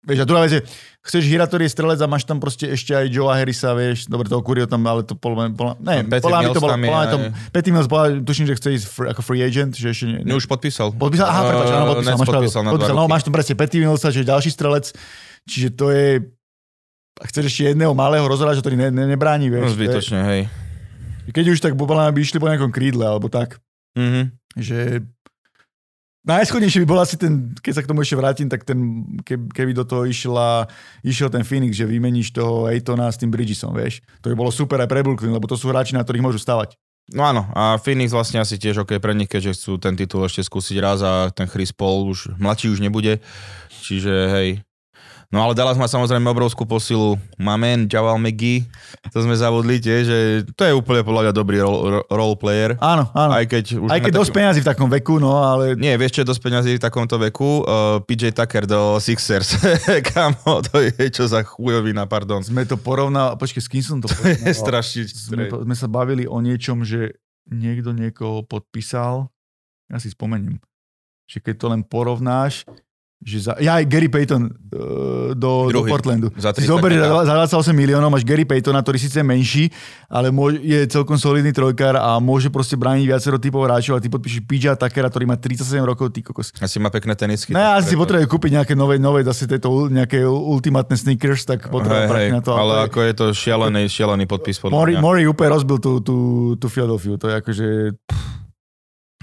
Vieš, 0.00 0.24
a 0.24 0.26
druhá 0.26 0.48
vec 0.48 0.52
je, 0.56 0.60
chceš 1.04 1.28
hrať, 1.28 1.48
ktorý 1.52 1.62
je 1.68 1.72
strelec 1.76 2.00
a 2.00 2.08
máš 2.08 2.24
tam 2.24 2.40
proste 2.40 2.72
ešte 2.72 2.96
aj 2.96 3.12
Joe 3.12 3.28
Harrisa, 3.28 3.76
vieš, 3.76 4.08
dobre, 4.08 4.32
toho 4.32 4.40
Kurio 4.40 4.64
tam, 4.64 4.80
ale 4.88 5.04
to 5.04 5.12
podľa 5.12 5.52
mňa, 5.52 5.76
ne, 5.76 5.96
podľa 6.24 6.38
mňa 6.40 6.50
to 6.56 6.62
bolo, 6.64 6.72
podľa 6.72 7.00
mňa 7.04 7.10
to, 7.12 7.18
Petty 7.52 7.68
Mills, 7.68 7.84
podľa, 7.84 8.24
tuším, 8.24 8.48
že 8.48 8.56
chce 8.56 8.68
ísť 8.80 8.86
free, 8.88 9.08
ako 9.12 9.20
free 9.20 9.44
agent, 9.44 9.76
že 9.76 9.92
ešte 9.92 10.08
nie. 10.08 10.24
No 10.24 10.40
už 10.40 10.48
podpísal. 10.48 10.96
Podpísal, 10.96 11.28
aha, 11.28 11.40
prepáč, 11.44 11.68
áno, 11.68 11.84
podpísal, 11.92 12.16
máš 12.16 12.28
podpísal, 12.32 12.62
na 12.64 12.70
podpísal, 12.72 12.96
no, 12.96 13.04
máš 13.12 13.22
tam 13.28 13.32
presne 13.36 13.54
Petty 13.60 13.76
Millsa, 13.76 14.08
že 14.08 14.24
ďalší 14.24 14.50
strelec, 14.56 14.88
čiže 15.44 15.68
to 15.76 15.92
je, 15.92 16.24
a 17.20 17.24
chceš 17.28 17.52
ešte 17.52 17.62
jedného 17.76 17.92
malého 17.92 18.24
rozhráča, 18.24 18.64
ktorý 18.64 18.80
ne, 18.80 18.88
ne, 18.88 19.04
nebráni, 19.04 19.52
vieš. 19.52 19.68
No 19.68 19.76
zbytočne, 19.76 20.20
hej. 20.32 20.42
Keď 21.28 21.44
už 21.52 21.60
tak 21.60 21.76
podľa 21.76 22.08
mňa 22.08 22.12
by 22.16 22.20
išli 22.24 22.40
po 22.40 22.48
nejakom 22.48 22.72
krídle, 22.72 23.04
alebo 23.04 23.28
tak. 23.28 23.60
Mm-hmm. 24.00 24.24
Že 24.56 24.78
Najschodnejšie 26.20 26.84
by 26.84 26.88
bol 26.88 27.00
asi 27.00 27.16
ten, 27.16 27.56
keď 27.64 27.72
sa 27.72 27.82
k 27.82 27.88
tomu 27.88 28.04
ešte 28.04 28.12
vrátim, 28.12 28.44
tak 28.44 28.68
ten, 28.68 29.08
keby, 29.24 29.72
do 29.72 29.88
toho 29.88 30.04
išla, 30.04 30.68
išiel 31.00 31.32
ten 31.32 31.40
Phoenix, 31.40 31.80
že 31.80 31.88
vymeníš 31.88 32.36
toho 32.36 32.68
Aitona 32.68 33.08
s 33.08 33.16
tým 33.16 33.32
Bridgesom, 33.32 33.72
vieš. 33.72 34.04
To 34.20 34.28
by 34.28 34.36
bolo 34.36 34.52
super 34.52 34.76
aj 34.84 34.88
pre 34.92 35.00
Brooklyn, 35.00 35.32
lebo 35.32 35.48
to 35.48 35.56
sú 35.56 35.72
hráči, 35.72 35.96
na 35.96 36.04
ktorých 36.04 36.20
môžu 36.20 36.36
stavať. 36.36 36.76
No 37.10 37.24
áno, 37.24 37.48
a 37.56 37.80
Phoenix 37.80 38.12
vlastne 38.12 38.38
asi 38.38 38.60
tiež 38.60 38.84
OK 38.84 39.00
pre 39.00 39.16
nich, 39.16 39.32
keďže 39.32 39.56
chcú 39.56 39.72
ten 39.80 39.96
titul 39.96 40.22
ešte 40.28 40.44
skúsiť 40.44 40.76
raz 40.78 41.00
a 41.02 41.32
ten 41.32 41.48
Chris 41.48 41.72
Paul 41.72 42.06
už, 42.12 42.36
mladší 42.36 42.68
už 42.70 42.84
nebude. 42.84 43.24
Čiže 43.80 44.12
hej, 44.30 44.48
No 45.30 45.46
ale 45.46 45.54
Dallas 45.54 45.78
má 45.78 45.86
samozrejme 45.86 46.26
obrovskú 46.26 46.66
posilu. 46.66 47.14
Mamen, 47.38 47.86
Javal 47.86 48.18
McGee, 48.18 48.66
to 49.14 49.22
sme 49.22 49.38
zavodli 49.38 49.78
tiež, 49.78 50.02
že 50.02 50.18
to 50.58 50.66
je 50.66 50.74
úplne 50.74 51.06
podľa 51.06 51.30
mňa 51.30 51.32
dobrý 51.38 51.62
role, 51.62 52.02
role 52.02 52.34
player. 52.34 52.74
Áno, 52.82 53.06
áno. 53.14 53.38
Aj 53.38 53.46
keď, 53.46 53.78
už 53.78 53.88
Aj 53.94 54.02
keď 54.02 54.10
dosť 54.10 54.32
peňazí 54.34 54.60
v 54.66 54.68
takom 54.74 54.90
veku, 54.90 55.22
no 55.22 55.38
ale... 55.38 55.78
Nie, 55.78 55.94
vieš 55.94 56.18
čo 56.18 56.26
je 56.26 56.34
dosť 56.34 56.42
peňazí 56.42 56.70
v 56.74 56.82
takomto 56.82 57.14
veku? 57.14 57.62
Uh, 57.62 58.02
PJ 58.02 58.34
Tucker 58.34 58.66
do 58.66 58.98
Sixers. 58.98 59.54
Kamo, 60.10 60.66
to 60.66 60.82
je 60.82 61.06
čo 61.14 61.30
za 61.30 61.46
chujovina, 61.46 62.10
pardon. 62.10 62.42
Sme 62.42 62.66
to 62.66 62.74
porovnali, 62.74 63.38
počkej, 63.38 63.62
s 63.62 63.70
kým 63.70 63.84
som 63.86 63.98
to 64.02 64.10
To 64.18 64.50
je 64.50 64.50
strašne... 64.50 65.06
Sme, 65.06 65.46
sme 65.46 65.76
sa 65.78 65.86
bavili 65.86 66.26
o 66.26 66.42
niečom, 66.42 66.82
že 66.82 67.22
niekto 67.46 67.94
niekoho 67.94 68.42
podpísal, 68.42 69.30
ja 69.86 70.02
si 70.02 70.10
spomeniem, 70.10 70.58
že 71.30 71.38
keď 71.38 71.54
to 71.54 71.66
len 71.70 71.82
porovnáš, 71.86 72.66
že 73.20 73.36
za, 73.44 73.52
ja 73.60 73.76
aj 73.76 73.84
Gary 73.84 74.08
Payton 74.08 74.48
uh, 74.48 74.50
do, 75.36 75.68
do 75.68 75.84
Druhý. 75.84 75.92
Portlandu. 75.92 76.32
Za 76.40 76.56
Si 76.56 76.64
30 76.64 76.72
zober, 76.72 76.88
že 76.90 77.04
dá. 77.04 77.20
za 77.20 77.36
za 77.44 77.60
28 77.60 77.76
miliónov 77.76 78.08
máš 78.08 78.24
Gary 78.24 78.48
Paytona, 78.48 78.80
ktorý 78.80 78.96
síce 78.96 79.20
je 79.20 79.26
menší, 79.26 79.64
ale 80.08 80.32
môže, 80.32 80.56
je 80.58 80.88
celkom 80.88 81.20
solidný 81.20 81.52
trojkár 81.52 81.94
a 81.94 82.16
môže 82.16 82.48
proste 82.48 82.74
brániť 82.74 83.04
viacero 83.04 83.36
typov 83.36 83.68
hráčov 83.68 83.96
a 83.96 84.00
ty 84.00 84.08
podpíšeš 84.08 84.40
PJ 84.42 84.72
Tuckera, 84.74 85.06
ktorý 85.06 85.28
má 85.28 85.36
37 85.36 85.60
rokov, 85.84 86.10
ty 86.10 86.24
kokos. 86.24 86.56
Asi 86.56 86.80
má 86.80 86.88
pekné 86.88 87.12
tenisky. 87.12 87.52
No 87.52 87.60
ja 87.60 87.76
tak 87.76 87.84
si 87.84 87.92
preto. 87.92 88.00
potrebujem 88.08 88.28
kúpiť 88.28 88.50
nejaké 88.56 88.72
nové, 88.72 88.96
nové 88.96 89.20
zase 89.20 89.44
tieto 89.44 89.68
nejaké 89.86 90.24
ultimátne 90.24 90.96
sneakers, 90.96 91.44
tak 91.44 91.68
Hej, 91.68 91.70
potrebujem 91.70 92.00
hej, 92.00 92.10
prachy 92.10 92.32
na 92.32 92.40
to. 92.40 92.52
ale 92.56 92.72
je- 92.72 92.84
ako 92.88 92.98
je 93.04 93.12
to 93.12 93.26
šialený, 93.30 93.82
šialený 93.84 94.24
podpis 94.24 94.56
Mori. 94.64 94.96
Mori 94.96 95.28
úplne 95.28 95.60
rozbil 95.60 95.76
tú, 95.76 96.00
tú, 96.00 96.16
tú 96.56 96.66
Philadelphia, 96.72 97.20
to 97.20 97.28
je 97.28 97.34
akože... 97.36 97.66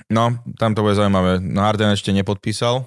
No, 0.07 0.37
tam 0.55 0.71
to 0.71 0.85
bude 0.85 0.93
zaujímavé. 0.93 1.41
No 1.41 1.65
Harden 1.65 1.91
ešte 1.91 2.13
nepodpísal. 2.13 2.85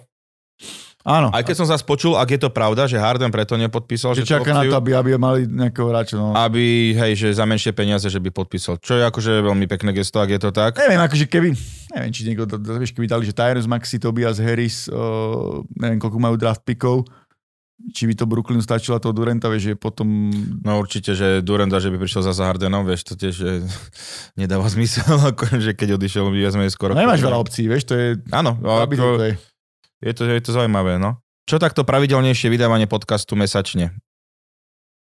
Áno, 1.00 1.32
Aj 1.32 1.40
keď 1.40 1.64
som 1.64 1.64
zase 1.64 1.80
počul, 1.80 2.12
ak 2.12 2.28
je 2.28 2.40
to 2.44 2.52
pravda, 2.52 2.84
že 2.84 3.00
Harden 3.00 3.32
preto 3.32 3.56
nepodpísal, 3.56 4.12
že 4.12 4.28
že, 4.28 4.36
čaká 4.36 4.52
na 4.52 4.68
to, 4.68 4.76
aby, 4.76 4.92
aby 4.92 5.16
mali 5.16 5.48
nejakého 5.48 5.88
hráča. 5.88 6.20
No. 6.20 6.36
aby, 6.36 6.92
hej, 6.92 7.12
že 7.16 7.28
za 7.32 7.48
menšie 7.48 7.72
peniaze, 7.72 8.04
že 8.04 8.20
by 8.20 8.28
podpísal. 8.28 8.76
Čo 8.76 9.00
je 9.00 9.08
akože 9.08 9.40
veľmi 9.40 9.64
pekné 9.64 9.96
gesto, 9.96 10.20
ak 10.20 10.28
je 10.28 10.40
to 10.44 10.52
tak. 10.52 10.76
Neviem, 10.76 11.00
akože 11.00 11.24
keby, 11.24 11.56
neviem, 11.96 12.10
či 12.12 12.28
niekto, 12.28 12.44
to- 12.44 12.60
to- 12.60 12.76
vieš, 12.76 12.92
keby 12.92 13.08
dali, 13.08 13.24
že 13.24 13.32
Tyrus 13.32 13.64
Maxi, 13.64 13.96
Tobias 13.96 14.36
Harris, 14.36 14.92
uh, 14.92 15.64
neviem, 15.80 15.96
koľko 15.96 16.20
majú 16.20 16.36
draft 16.36 16.68
pickov, 16.68 17.08
či 17.96 18.04
by 18.04 18.12
to 18.12 18.28
Brooklyn 18.28 18.60
stačilo 18.60 19.00
toho 19.00 19.16
Durenta, 19.16 19.48
vieš, 19.48 19.72
že 19.72 19.74
potom... 19.80 20.28
No 20.60 20.76
určite, 20.76 21.16
že 21.16 21.40
Durant, 21.40 21.72
že 21.72 21.88
by 21.88 21.96
prišiel 21.96 22.28
za 22.28 22.36
Hardenom, 22.44 22.84
vieš, 22.84 23.08
to 23.08 23.16
tiež 23.16 23.34
že 23.40 23.50
nedáva 24.40 24.68
zmysel, 24.68 25.16
akože 25.32 25.72
keď 25.72 25.96
odišiel, 25.96 26.28
viac 26.28 26.52
menej 26.60 26.76
skoro. 26.76 26.92
No, 26.92 27.00
nemáš 27.00 27.24
veľa 27.24 27.40
opcií, 27.40 27.64
vieš, 27.72 27.88
to 27.88 27.96
je... 27.96 28.20
Áno, 28.36 28.60
Aby 28.60 29.00
to 29.00 29.16
ako, 29.16 29.24
je. 29.24 29.34
Je, 30.00 30.12
to, 30.12 30.24
je 30.26 30.40
to 30.40 30.52
zaujímavé, 30.52 30.96
no. 30.96 31.20
Čo 31.48 31.58
takto 31.58 31.82
pravidelnejšie 31.82 32.52
vydávanie 32.52 32.86
podcastu 32.86 33.34
mesačne? 33.34 33.96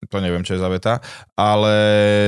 To 0.07 0.23
neviem, 0.23 0.47
čo 0.47 0.55
je 0.55 0.63
za 0.63 0.71
veta, 0.71 1.03
ale 1.35 1.75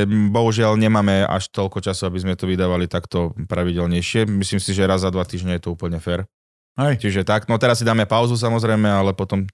bohužiaľ 0.07 0.75
nemáme 0.75 1.23
až 1.23 1.47
toľko 1.55 1.79
času, 1.79 2.11
aby 2.11 2.19
sme 2.19 2.33
to 2.35 2.43
vydávali 2.43 2.91
takto 2.91 3.31
pravidelnejšie. 3.47 4.27
Myslím 4.27 4.59
si, 4.59 4.75
že 4.75 4.83
raz 4.83 5.07
za 5.07 5.09
dva 5.13 5.23
týždne 5.23 5.55
je 5.55 5.63
to 5.63 5.71
úplne 5.71 5.95
fair. 6.03 6.27
Hej, 6.75 6.99
Čiže 6.99 7.23
tak, 7.23 7.47
no 7.47 7.55
teraz 7.55 7.79
si 7.79 7.87
dáme 7.87 8.03
pauzu 8.03 8.35
samozrejme, 8.35 8.87
ale 8.91 9.15
potom, 9.15 9.47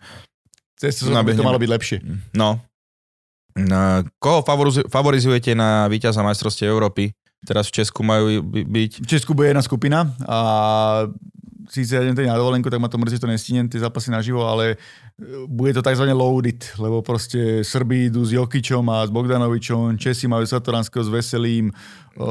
cez 0.77 0.97
sezónu 0.97 1.21
by 1.21 1.37
to 1.37 1.45
malo 1.45 1.61
byť 1.61 1.71
lepšie. 1.77 1.97
no. 2.33 2.57
Na, 3.57 4.05
koho 4.21 4.45
favorizu- 4.45 4.85
favorizujete 4.85 5.57
na 5.57 5.89
víťaza 5.89 6.21
majstrovstiev 6.21 6.69
Európy? 6.69 7.09
Teraz 7.41 7.69
v 7.69 7.81
Česku 7.81 8.05
majú 8.05 8.45
by- 8.45 8.65
byť. 8.69 8.91
V 9.01 9.07
Česku 9.09 9.33
bude 9.33 9.49
jedna 9.49 9.65
skupina 9.65 10.13
a 10.29 10.37
síce 11.67 11.95
ja 11.95 12.01
idem 12.03 12.27
na 12.27 12.39
dovolenku, 12.39 12.71
tak 12.71 12.79
ma 12.79 12.87
to 12.87 12.97
mrzí, 12.97 13.19
že 13.19 13.23
to 13.23 13.31
nestínem, 13.31 13.67
tie 13.67 13.83
zápasy 13.83 14.11
naživo, 14.11 14.47
ale 14.47 14.75
e, 14.75 15.45
bude 15.47 15.75
to 15.75 15.83
tzv. 15.83 16.07
loaded, 16.11 16.63
lebo 16.79 17.03
proste 17.03 17.63
Srbi 17.63 18.07
idú 18.07 18.23
s 18.23 18.31
Jokičom 18.31 18.87
a 18.87 19.03
s 19.03 19.11
Bogdanovičom, 19.11 19.99
Česi 19.99 20.25
majú 20.31 20.47
Satoranského 20.47 21.03
s 21.03 21.11
Veselým, 21.11 21.69
e, 21.69 21.73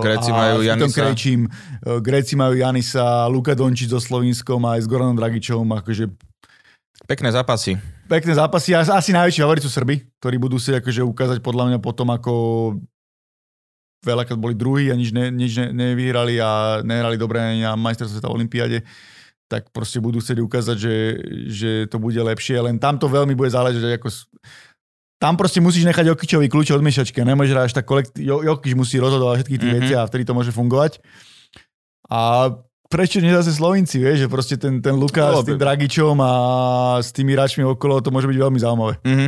Gréci 0.00 0.32
majú 0.32 0.64
Janisa. 0.64 0.96
Krejčím, 1.04 1.40
e, 1.46 2.00
Gréci 2.00 2.34
majú 2.34 2.56
Janisa, 2.56 3.28
Luka 3.28 3.52
Dončič 3.52 3.92
so 3.92 4.00
Slovinskom 4.00 4.64
a 4.64 4.80
aj 4.80 4.84
s 4.84 4.90
Goranom 4.90 5.16
Dragičom, 5.16 5.64
akože 5.84 6.08
Pekné 7.06 7.30
zápasy. 7.30 7.78
pekné 8.10 8.34
zápasy. 8.34 8.74
As- 8.74 8.90
Asi 8.90 9.14
najväčší 9.14 9.38
favorit 9.38 9.62
sú 9.62 9.70
Srby, 9.70 10.02
ktorí 10.18 10.42
budú 10.42 10.58
si 10.58 10.74
akože 10.74 11.06
ukázať 11.06 11.38
podľa 11.38 11.70
mňa 11.70 11.78
potom, 11.78 12.10
ako 12.10 12.32
veľakrát 14.02 14.38
boli 14.38 14.54
druhí 14.54 14.90
a 14.90 14.94
nič, 14.94 15.10
ne, 15.10 15.30
nič 15.30 15.58
ne, 15.58 15.66
nevyhrali 15.74 16.38
a 16.38 16.82
nehrali 16.86 17.18
dobre 17.18 17.42
ani 17.42 17.62
na 17.66 17.74
majstrovstve 17.74 18.22
sveta 18.22 18.30
Olympiáde, 18.30 18.86
tak 19.46 19.70
proste 19.70 19.98
budú 19.98 20.18
chcieť 20.18 20.38
ukázať, 20.42 20.76
že, 20.76 20.94
že 21.46 21.70
to 21.86 21.96
bude 21.96 22.18
lepšie. 22.18 22.58
Len 22.58 22.76
tam 22.76 22.98
to 22.98 23.06
veľmi 23.06 23.32
bude 23.32 23.48
záležať, 23.48 23.98
ako 23.98 24.10
tam 25.16 25.38
proste 25.38 25.64
musíš 25.64 25.86
nechať 25.86 26.12
Jokičovi 26.12 26.50
kľúče 26.50 26.76
od 26.76 26.84
miešačky 26.84 27.22
a 27.22 27.28
nemôžeš 27.28 27.56
až 27.56 27.72
tak 27.72 27.88
kolekt... 27.88 28.18
Jo, 28.20 28.44
Jokič 28.44 28.74
musí 28.74 28.98
rozhodovať 28.98 29.46
tých 29.46 29.56
Mhm. 29.56 29.62
mm-hmm. 29.62 29.76
veciach 29.80 30.00
a 30.04 30.08
vtedy 30.10 30.22
to 30.26 30.36
môže 30.36 30.52
fungovať. 30.52 31.00
A 32.12 32.52
prečo 32.86 33.18
nie 33.18 33.32
zase 33.32 33.50
Slovinci, 33.50 33.98
vieš, 33.98 34.26
že 34.26 34.28
proste 34.28 34.54
ten, 34.60 34.78
ten 34.78 34.94
Luka 34.94 35.32
Bolo 35.32 35.42
s 35.42 35.48
tým. 35.48 35.58
Dragičom 35.58 36.16
a 36.20 36.32
s 37.02 37.10
tými 37.10 37.34
hráčmi 37.34 37.64
okolo, 37.64 37.98
to 37.98 38.10
môže 38.10 38.28
byť 38.28 38.38
veľmi 38.38 38.58
zaujímavé. 38.60 38.94
Mhm. 39.02 39.26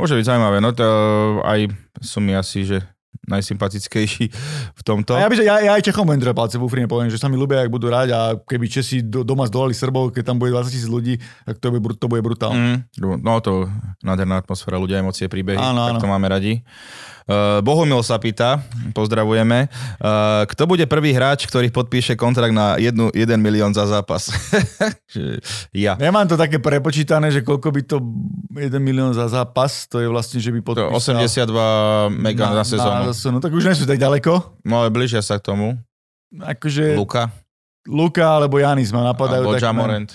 Môže 0.00 0.16
byť 0.16 0.24
zaujímavé, 0.24 0.56
no 0.60 0.72
to 0.72 0.86
aj 1.44 1.68
som 2.00 2.24
mi 2.24 2.32
asi, 2.32 2.64
že 2.64 2.78
najsympatickejší 3.28 4.24
v 4.72 4.82
tomto. 4.82 5.16
A 5.16 5.24
ja, 5.24 5.28
by, 5.28 5.36
ja, 5.40 5.56
ja 5.60 5.72
aj 5.76 5.84
Čechom 5.84 6.08
budem 6.08 6.24
držať 6.24 6.36
palce 6.36 6.56
v 6.56 6.64
Ufrine, 6.64 6.88
poviem, 6.88 7.12
že 7.12 7.20
sa 7.20 7.28
mi 7.28 7.36
ľúbia, 7.36 7.60
ak 7.60 7.72
budú 7.72 7.92
hrať 7.92 8.08
a 8.12 8.20
keby 8.40 8.66
Česi 8.68 9.04
do, 9.04 9.20
doma 9.20 9.44
zdolali 9.44 9.76
Srbov, 9.76 10.16
keď 10.16 10.32
tam 10.32 10.36
bude 10.40 10.52
20 10.52 10.72
tisíc 10.72 10.88
ľudí, 10.88 11.20
tak 11.44 11.60
to 11.60 11.68
br- 11.76 11.96
to 11.96 12.06
bude 12.08 12.24
brutál. 12.24 12.56
Mm. 12.56 12.88
Mm, 12.96 13.20
no 13.20 13.32
to 13.44 13.68
nádherná 14.00 14.40
atmosféra, 14.40 14.80
ľudia, 14.80 15.04
emócie, 15.04 15.28
príbehy, 15.28 15.60
Áno, 15.60 15.92
tak 15.92 16.00
áno. 16.00 16.02
to 16.02 16.08
máme 16.08 16.26
radi. 16.28 16.64
Uh, 17.28 17.60
Bohumil 17.60 18.00
sa 18.00 18.16
pýta, 18.16 18.64
pozdravujeme, 18.96 19.68
uh, 20.00 20.48
kto 20.48 20.64
bude 20.64 20.88
prvý 20.88 21.12
hráč, 21.12 21.44
ktorý 21.44 21.68
podpíše 21.68 22.16
kontrakt 22.16 22.56
na 22.56 22.80
1 22.80 23.12
milión 23.36 23.76
za 23.76 23.84
zápas? 23.84 24.32
Že 25.12 25.44
ja. 25.76 25.92
Nemám 26.00 26.24
to 26.24 26.40
také 26.40 26.56
prepočítané, 26.56 27.28
že 27.28 27.44
koľko 27.44 27.68
by 27.68 27.80
to 27.84 28.00
1 28.56 28.72
milión 28.80 29.12
za 29.12 29.28
zápas, 29.28 29.84
to 29.92 30.00
je 30.00 30.08
vlastne, 30.08 30.40
že 30.40 30.48
by 30.56 30.64
podpísal... 30.64 30.88
82 30.88 32.16
mega 32.16 32.48
na, 32.48 32.60
na 32.60 32.64
sezónu. 32.64 33.02
Na, 33.04 33.12
sezónu. 33.12 33.38
Tak 33.44 33.52
už 33.52 33.68
nie 33.68 33.76
sú 33.76 33.84
tak 33.84 34.00
ďaleko. 34.00 34.64
No 34.64 34.80
ale 34.80 34.88
blížia 34.88 35.20
sa 35.20 35.36
k 35.36 35.52
tomu. 35.52 35.76
Akože 36.32 36.96
Luka, 36.96 37.28
Luka 37.84 38.24
alebo 38.24 38.56
Janis 38.56 38.88
ma 38.88 39.04
napadajú. 39.04 39.48
alebo 39.48 39.56
tak 39.56 39.68
Jamorant. 39.68 40.10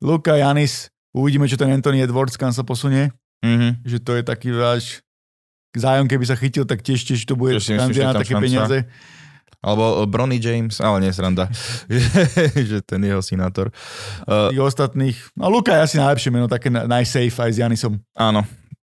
Luka, 0.00 0.36
Janis, 0.36 0.88
uvidíme, 1.12 1.48
čo 1.48 1.56
ten 1.56 1.72
Anthony 1.72 2.04
Edwards, 2.04 2.36
kam 2.36 2.52
sa 2.52 2.64
posunie. 2.64 3.12
Mhm. 3.40 3.84
Že 3.84 3.98
to 4.04 4.12
je 4.20 4.22
taký 4.24 4.52
váš 4.52 5.00
zájom, 5.72 6.06
keby 6.06 6.24
sa 6.24 6.34
chytil, 6.34 6.64
tak 6.64 6.80
tiež, 6.80 7.02
tiež 7.04 7.20
to 7.22 7.34
bude 7.34 7.56
Tiež 7.56 7.78
šancia 7.78 8.10
na 8.10 8.14
také 8.14 8.34
šanca? 8.34 8.42
peniaze. 8.42 8.78
Alebo 9.60 10.08
Bronny 10.08 10.40
James, 10.40 10.80
ale 10.80 11.04
nie 11.04 11.12
sranda, 11.12 11.52
že 12.70 12.80
ten 12.80 13.04
jeho 13.04 13.20
sinátor. 13.20 13.68
Uh, 14.24 14.48
Tých 14.48 14.64
ostatných, 14.64 15.16
no 15.36 15.52
Luka 15.52 15.76
je 15.76 15.84
asi 15.84 15.96
najlepšie 16.00 16.30
meno, 16.32 16.48
také 16.48 16.72
na- 16.72 16.88
najsafe 16.88 17.28
aj 17.28 17.52
s 17.52 17.58
Janisom. 17.60 17.92
áno, 18.16 18.48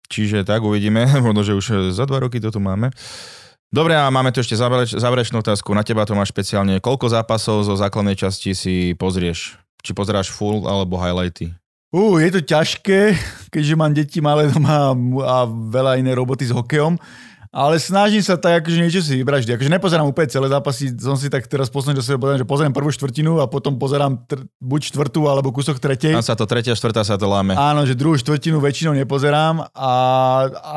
čiže 0.10 0.42
tak 0.42 0.66
uvidíme, 0.66 1.06
možno, 1.26 1.46
že 1.46 1.54
už 1.54 1.66
eh, 1.70 1.78
za 1.94 2.10
dva 2.10 2.18
roky 2.18 2.42
to 2.42 2.50
tu 2.50 2.58
máme. 2.58 2.90
Dobre, 3.70 3.94
a 3.94 4.08
máme 4.08 4.32
tu 4.32 4.40
ešte 4.40 4.56
závereč, 4.56 4.96
záverečnú 4.96 5.38
otázku. 5.38 5.70
Na 5.76 5.84
teba 5.84 6.02
to 6.02 6.16
máš 6.16 6.32
špeciálne. 6.32 6.80
Koľko 6.80 7.12
zápasov 7.12 7.62
zo 7.62 7.76
základnej 7.76 8.16
časti 8.16 8.56
si 8.56 8.74
pozrieš? 8.96 9.60
Či 9.84 9.92
pozeráš 9.92 10.32
full 10.32 10.64
alebo 10.64 10.96
highlighty? 10.96 11.52
Ú, 11.96 12.20
je 12.20 12.28
to 12.28 12.42
ťažké, 12.44 13.16
keďže 13.48 13.80
mám 13.80 13.96
deti 13.96 14.20
malé 14.20 14.52
doma 14.52 14.92
a 15.24 15.48
veľa 15.48 15.96
iné 15.96 16.12
roboty 16.12 16.44
s 16.44 16.52
hokejom. 16.52 17.00
Ale 17.56 17.80
snažím 17.80 18.20
sa 18.20 18.36
tak, 18.36 18.68
akože 18.68 18.84
niečo 18.84 19.00
si 19.00 19.16
vybrať 19.16 19.48
vždy. 19.48 19.52
Akože 19.56 19.72
nepozerám 19.72 20.04
úplne 20.04 20.28
celé 20.28 20.52
zápasy, 20.52 20.92
som 21.00 21.16
si 21.16 21.32
tak 21.32 21.48
teraz 21.48 21.72
posledný, 21.72 22.04
že 22.04 22.12
sa 22.12 22.20
povedal, 22.20 22.44
že 22.44 22.44
pozerám 22.44 22.76
prvú 22.76 22.92
štvrtinu 22.92 23.40
a 23.40 23.48
potom 23.48 23.80
pozerám 23.80 24.28
tr- 24.28 24.44
buď 24.60 24.92
štvrtú 24.92 25.32
alebo 25.32 25.56
kúsok 25.56 25.80
tretej. 25.80 26.20
Tam 26.20 26.20
sa 26.20 26.36
to 26.36 26.44
tretia, 26.44 26.76
štvrtá 26.76 27.08
sa 27.08 27.16
to 27.16 27.32
láme. 27.32 27.56
Áno, 27.56 27.88
že 27.88 27.96
druhú 27.96 28.20
štvrtinu 28.20 28.60
väčšinou 28.60 28.92
nepozerám 29.00 29.72
a 29.72 29.92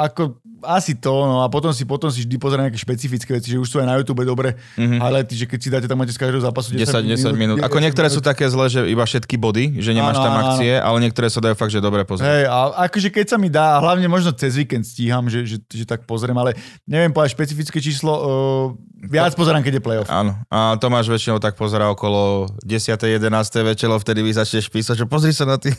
ako 0.07 0.39
asi 0.61 0.95
to, 0.95 1.11
no 1.25 1.41
a 1.41 1.47
potom 1.47 1.71
si, 1.71 1.83
potom 1.83 2.09
si 2.09 2.23
vždy 2.23 2.37
pozerám 2.37 2.67
nejaké 2.67 2.77
špecifické 2.77 3.31
veci, 3.31 3.51
že 3.51 3.59
už 3.59 3.67
sú 3.67 3.77
aj 3.79 3.87
na 3.87 3.95
YouTube 3.97 4.23
dobre, 4.23 4.59
Mhm. 4.75 4.81
mm-hmm. 4.81 5.01
ale 5.01 5.23
ty, 5.23 5.35
že 5.35 5.45
keď 5.45 5.59
si 5.59 5.69
dáte 5.69 5.87
tam 5.87 5.97
máte 5.97 6.11
z 6.11 6.19
každého 6.19 6.41
zápasu 6.41 6.73
10, 6.73 6.83
10 7.05 7.33
minút. 7.33 7.57
Ako 7.59 7.79
niektoré 7.79 8.09
sú 8.09 8.19
také 8.19 8.43
zlé, 8.45 8.67
že 8.67 8.81
iba 8.85 9.03
všetky 9.03 9.37
body, 9.37 9.79
že 9.79 9.93
nemáš 9.93 10.19
Áno, 10.19 10.25
tam 10.25 10.35
akcie, 10.43 10.73
ale 10.75 10.97
niektoré 10.99 11.29
sa 11.29 11.39
dajú 11.39 11.55
fakt, 11.55 11.71
že 11.71 11.79
dobre 11.79 12.03
pozrieť. 12.03 12.27
Hej, 12.27 12.45
a 12.47 12.59
akože 12.85 13.09
keď 13.09 13.27
sa 13.29 13.37
mi 13.37 13.47
dá, 13.47 13.77
a 13.77 13.83
hlavne 13.83 14.07
možno 14.07 14.33
cez 14.33 14.57
víkend 14.57 14.83
stíham, 14.83 15.29
že, 15.29 15.45
že, 15.45 15.57
že 15.61 15.85
tak 15.85 16.03
pozriem, 16.03 16.35
ale 16.35 16.57
neviem 16.83 17.13
povedať 17.13 17.37
špecifické 17.37 17.79
číslo, 17.79 18.11
uh, 18.11 18.27
viac 19.05 19.31
pozerám, 19.33 19.63
keď 19.63 19.79
je 19.79 19.83
playoff. 19.85 20.09
Áno. 20.09 20.35
A 20.49 20.75
Tomáš 20.77 21.07
väčšinou 21.07 21.39
tak 21.39 21.55
pozerá 21.55 21.87
okolo 21.87 22.51
10. 22.65 22.99
11. 22.99 23.23
večero, 23.63 23.95
vtedy 23.95 24.21
vy 24.21 24.33
začneš 24.33 24.67
písať, 24.67 24.99
že 24.99 25.07
pozri 25.07 25.31
sa 25.31 25.47
na 25.53 25.57
tých, 25.57 25.77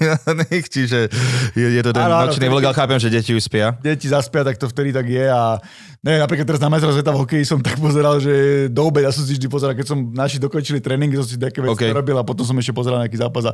čiže 0.70 1.10
je, 1.52 1.68
je 1.68 1.82
to 1.82 1.92
ten 1.92 2.00
áno, 2.02 2.24
nočný 2.24 2.48
vlog, 2.48 2.64
ale 2.64 2.76
chápem, 2.76 2.96
že 2.96 3.10
deti 3.10 3.34
už 3.34 3.44
spia. 3.44 3.76
deti 3.82 4.08
zaspia, 4.08 4.46
tak 4.46 4.56
to 4.56 4.69
vtedy 4.70 4.94
tak 4.94 5.10
je 5.10 5.26
a 5.26 5.58
neviem, 6.00 6.22
napríklad 6.24 6.48
teraz 6.48 6.62
na 6.64 6.72
majstrov 6.72 6.96
sveta 6.96 7.12
v 7.12 7.22
hokeji 7.26 7.44
som 7.44 7.60
tak 7.60 7.76
pozeral, 7.76 8.24
že 8.24 8.66
do 8.72 8.88
obeda 8.88 9.12
som 9.12 9.26
si 9.28 9.36
vždy 9.36 9.48
pozeral, 9.52 9.76
keď 9.76 9.88
som 9.90 10.00
naši 10.16 10.40
dokončili 10.40 10.80
tréningy, 10.80 11.20
som 11.20 11.28
si 11.28 11.36
také 11.36 11.60
veci 11.60 11.76
OK. 11.76 11.84
okay. 11.84 11.92
robil 11.92 12.16
a 12.16 12.24
potom 12.24 12.48
som 12.48 12.56
ešte 12.56 12.72
pozeral 12.72 13.04
nejaký 13.04 13.20
zápas 13.20 13.50
a 13.50 13.54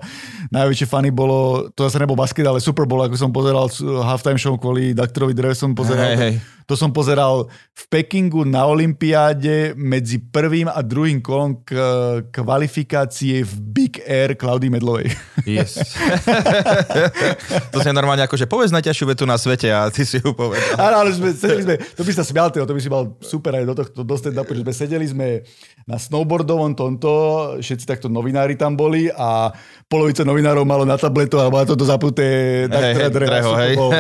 najväčšie 0.54 0.86
fany 0.86 1.10
bolo, 1.10 1.72
to 1.74 1.88
zase 1.90 1.98
nebol 1.98 2.14
basket, 2.14 2.46
ale 2.46 2.62
Super 2.62 2.86
Bowl, 2.86 3.02
ako 3.02 3.18
som 3.18 3.34
pozeral 3.34 3.66
s- 3.72 3.82
halftime 3.82 4.38
show 4.38 4.54
kvôli 4.60 4.94
Daktorovi 4.94 5.34
Drev 5.34 5.58
som 5.58 5.74
pozeral. 5.74 6.14
Hej, 6.14 6.18
hej. 6.22 6.34
To 6.66 6.74
som 6.74 6.90
pozeral 6.90 7.46
v 7.78 7.84
Pekingu 7.94 8.42
na 8.42 8.66
Olympiáde 8.66 9.78
medzi 9.78 10.18
prvým 10.18 10.66
a 10.66 10.82
druhým 10.82 11.22
kolom 11.22 11.62
k, 11.62 11.78
kvalifikácie 12.34 13.46
v 13.46 13.54
Big 13.70 13.94
Air 14.02 14.34
Klaudy 14.34 14.74
Medlovej. 14.74 15.14
Yes. 15.46 15.78
to 17.74 17.78
si 17.78 17.90
normálne 17.94 18.26
ako, 18.26 18.34
že 18.34 18.50
povedz 18.50 18.74
najťažšiu 18.74 19.06
vetu 19.14 19.30
na 19.30 19.38
svete 19.38 19.70
a 19.70 19.94
ty 19.94 20.10
si 20.10 20.18
ju 20.18 20.34
povedal. 20.34 20.74
Áno, 20.82 21.05
ale 21.06 21.14
sme, 21.14 21.30
sedeli 21.32 21.62
sme, 21.62 21.76
to 21.78 22.02
by 22.02 22.12
sa 22.12 22.26
smial, 22.26 22.50
Teo, 22.50 22.66
to 22.66 22.74
by 22.74 22.82
si 22.82 22.90
mal 22.90 23.14
super 23.22 23.54
aj 23.54 23.64
do 23.70 23.74
tohto 23.78 24.02
do 24.02 24.16
stand-upu, 24.18 24.58
že 24.58 24.62
sme 24.66 24.74
sedeli 24.74 25.06
sme 25.06 25.28
na 25.86 26.02
snowboardovom 26.02 26.74
tomto, 26.74 27.12
všetci 27.62 27.86
takto 27.86 28.10
novinári 28.10 28.58
tam 28.58 28.74
boli 28.74 29.06
a 29.14 29.54
polovica 29.86 30.26
novinárov 30.26 30.66
malo 30.66 30.82
na 30.82 30.98
tabletu 30.98 31.38
a 31.38 31.54
malo 31.54 31.78
to 31.78 31.86
zapnuté 31.86 32.66
Hej, 32.66 32.94
hej, 32.98 33.10
Dreho, 33.14 33.52
hej. 33.54 33.78
no. 33.78 33.94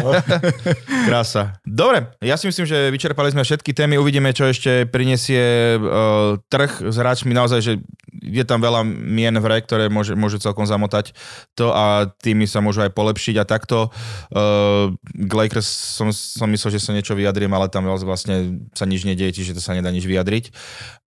Krása. 1.06 1.62
Dobre, 1.62 2.10
ja 2.26 2.42
si 2.42 2.50
myslím, 2.50 2.66
že 2.66 2.90
vyčerpali 2.90 3.30
sme 3.30 3.46
všetky 3.46 3.70
témy, 3.70 4.02
uvidíme, 4.02 4.34
čo 4.34 4.50
ešte 4.50 4.90
prinesie 4.90 5.78
uh, 5.78 6.42
trh 6.50 6.90
s 6.90 6.96
hráčmi. 6.98 7.38
Naozaj, 7.38 7.60
že 7.62 7.74
je 8.18 8.44
tam 8.50 8.66
veľa 8.66 8.82
mien 8.90 9.38
v 9.38 9.46
hre, 9.46 9.62
ktoré 9.62 9.86
môže, 9.86 10.18
môžu 10.18 10.42
celkom 10.42 10.66
zamotať 10.66 11.14
to 11.54 11.70
a 11.70 12.10
tými 12.18 12.50
sa 12.50 12.66
môžu 12.66 12.82
aj 12.82 12.98
polepšiť 12.98 13.36
a 13.38 13.46
takto. 13.46 13.94
Uh, 14.34 14.90
k 15.06 15.32
Lakers 15.38 15.70
som, 15.70 16.10
som 16.10 16.50
myslel, 16.50 16.82
že 16.82 16.82
sa 16.82 16.98
niečo 16.98 17.14
vyjadrím, 17.14 17.54
ale 17.54 17.70
tam 17.70 17.86
vlastne 17.86 18.66
sa 18.74 18.90
nič 18.90 19.06
nedieje, 19.06 19.38
čiže 19.38 19.54
to 19.54 19.62
sa 19.62 19.78
nedá 19.78 19.94
nič 19.94 20.10
vyjadriť. 20.10 20.50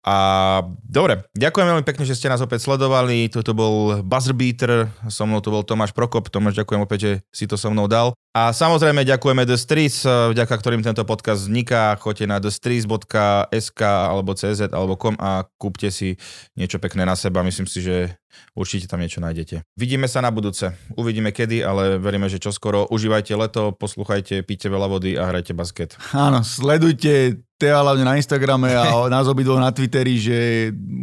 A 0.07 0.63
dobre, 0.87 1.27
ďakujem 1.35 1.67
veľmi 1.67 1.83
pekne, 1.83 2.07
že 2.07 2.15
ste 2.15 2.31
nás 2.31 2.39
opäť 2.39 2.63
sledovali. 2.63 3.27
Toto 3.27 3.51
bol 3.59 4.07
Buzzer 4.07 4.39
Beater, 4.39 4.87
so 5.11 5.27
mnou 5.27 5.43
tu 5.43 5.51
bol 5.51 5.67
Tomáš 5.67 5.91
Prokop. 5.91 6.31
Tomáš, 6.31 6.63
ďakujem 6.63 6.81
opäť, 6.87 6.99
že 7.03 7.13
si 7.35 7.51
to 7.51 7.59
so 7.59 7.75
mnou 7.75 7.91
dal. 7.91 8.15
A 8.31 8.55
samozrejme 8.55 9.03
ďakujeme 9.03 9.43
The 9.43 9.59
Streets, 9.59 10.07
vďaka 10.07 10.55
ktorým 10.63 10.87
tento 10.87 11.03
podcast 11.03 11.51
vzniká. 11.51 11.99
Choďte 11.99 12.31
na 12.31 12.39
thestreets.sk 12.39 13.81
alebo 13.83 14.31
cz 14.37 14.71
alebo 14.71 14.95
kom 14.95 15.19
a 15.19 15.43
kúpte 15.59 15.91
si 15.91 16.15
niečo 16.55 16.79
pekné 16.79 17.03
na 17.03 17.19
seba. 17.19 17.43
Myslím 17.43 17.67
si, 17.67 17.83
že 17.83 18.15
určite 18.53 18.87
tam 18.87 19.01
niečo 19.01 19.25
nájdete. 19.25 19.65
Vidíme 19.75 20.07
sa 20.07 20.21
na 20.21 20.29
budúce. 20.29 20.71
Uvidíme 20.95 21.33
kedy, 21.33 21.65
ale 21.65 21.97
veríme, 21.97 22.29
že 22.29 22.37
čoskoro. 22.37 22.87
Užívajte 22.93 23.33
leto, 23.35 23.73
poslúchajte, 23.73 24.45
píte 24.45 24.69
veľa 24.69 24.87
vody 24.87 25.17
a 25.17 25.33
hrajte 25.33 25.57
basket. 25.57 25.97
Áno, 26.13 26.45
sledujte 26.45 27.43
Teo 27.57 27.73
hlavne 27.81 28.05
na 28.05 28.21
Instagrame 28.21 28.77
a 28.77 28.93
nás 29.15 29.25
obidvoch 29.25 29.61
na 29.61 29.73
Twitteri, 29.73 30.21
že 30.21 30.39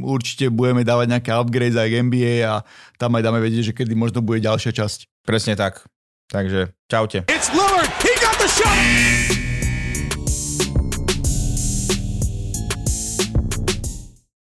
určite 0.06 0.54
budeme 0.54 0.86
dávať 0.86 1.18
nejaké 1.18 1.32
upgrades 1.34 1.78
aj 1.78 1.90
k 1.90 1.96
NBA 2.06 2.36
a 2.46 2.62
tam 3.02 3.18
aj 3.18 3.26
dáme 3.26 3.42
vedieť, 3.42 3.74
že 3.74 3.76
kedy 3.76 3.98
možno 3.98 4.22
bude 4.22 4.42
ďalšia 4.42 4.70
časť. 4.70 5.10
Presne 5.26 5.58
tak. 5.58 5.82
Takže 6.30 6.74
čaute. 6.90 7.26
It's 7.30 7.50
Lillard. 7.52 7.90
He 8.02 8.14
got 8.22 8.38
the 8.38 8.50
shot. 8.50 9.43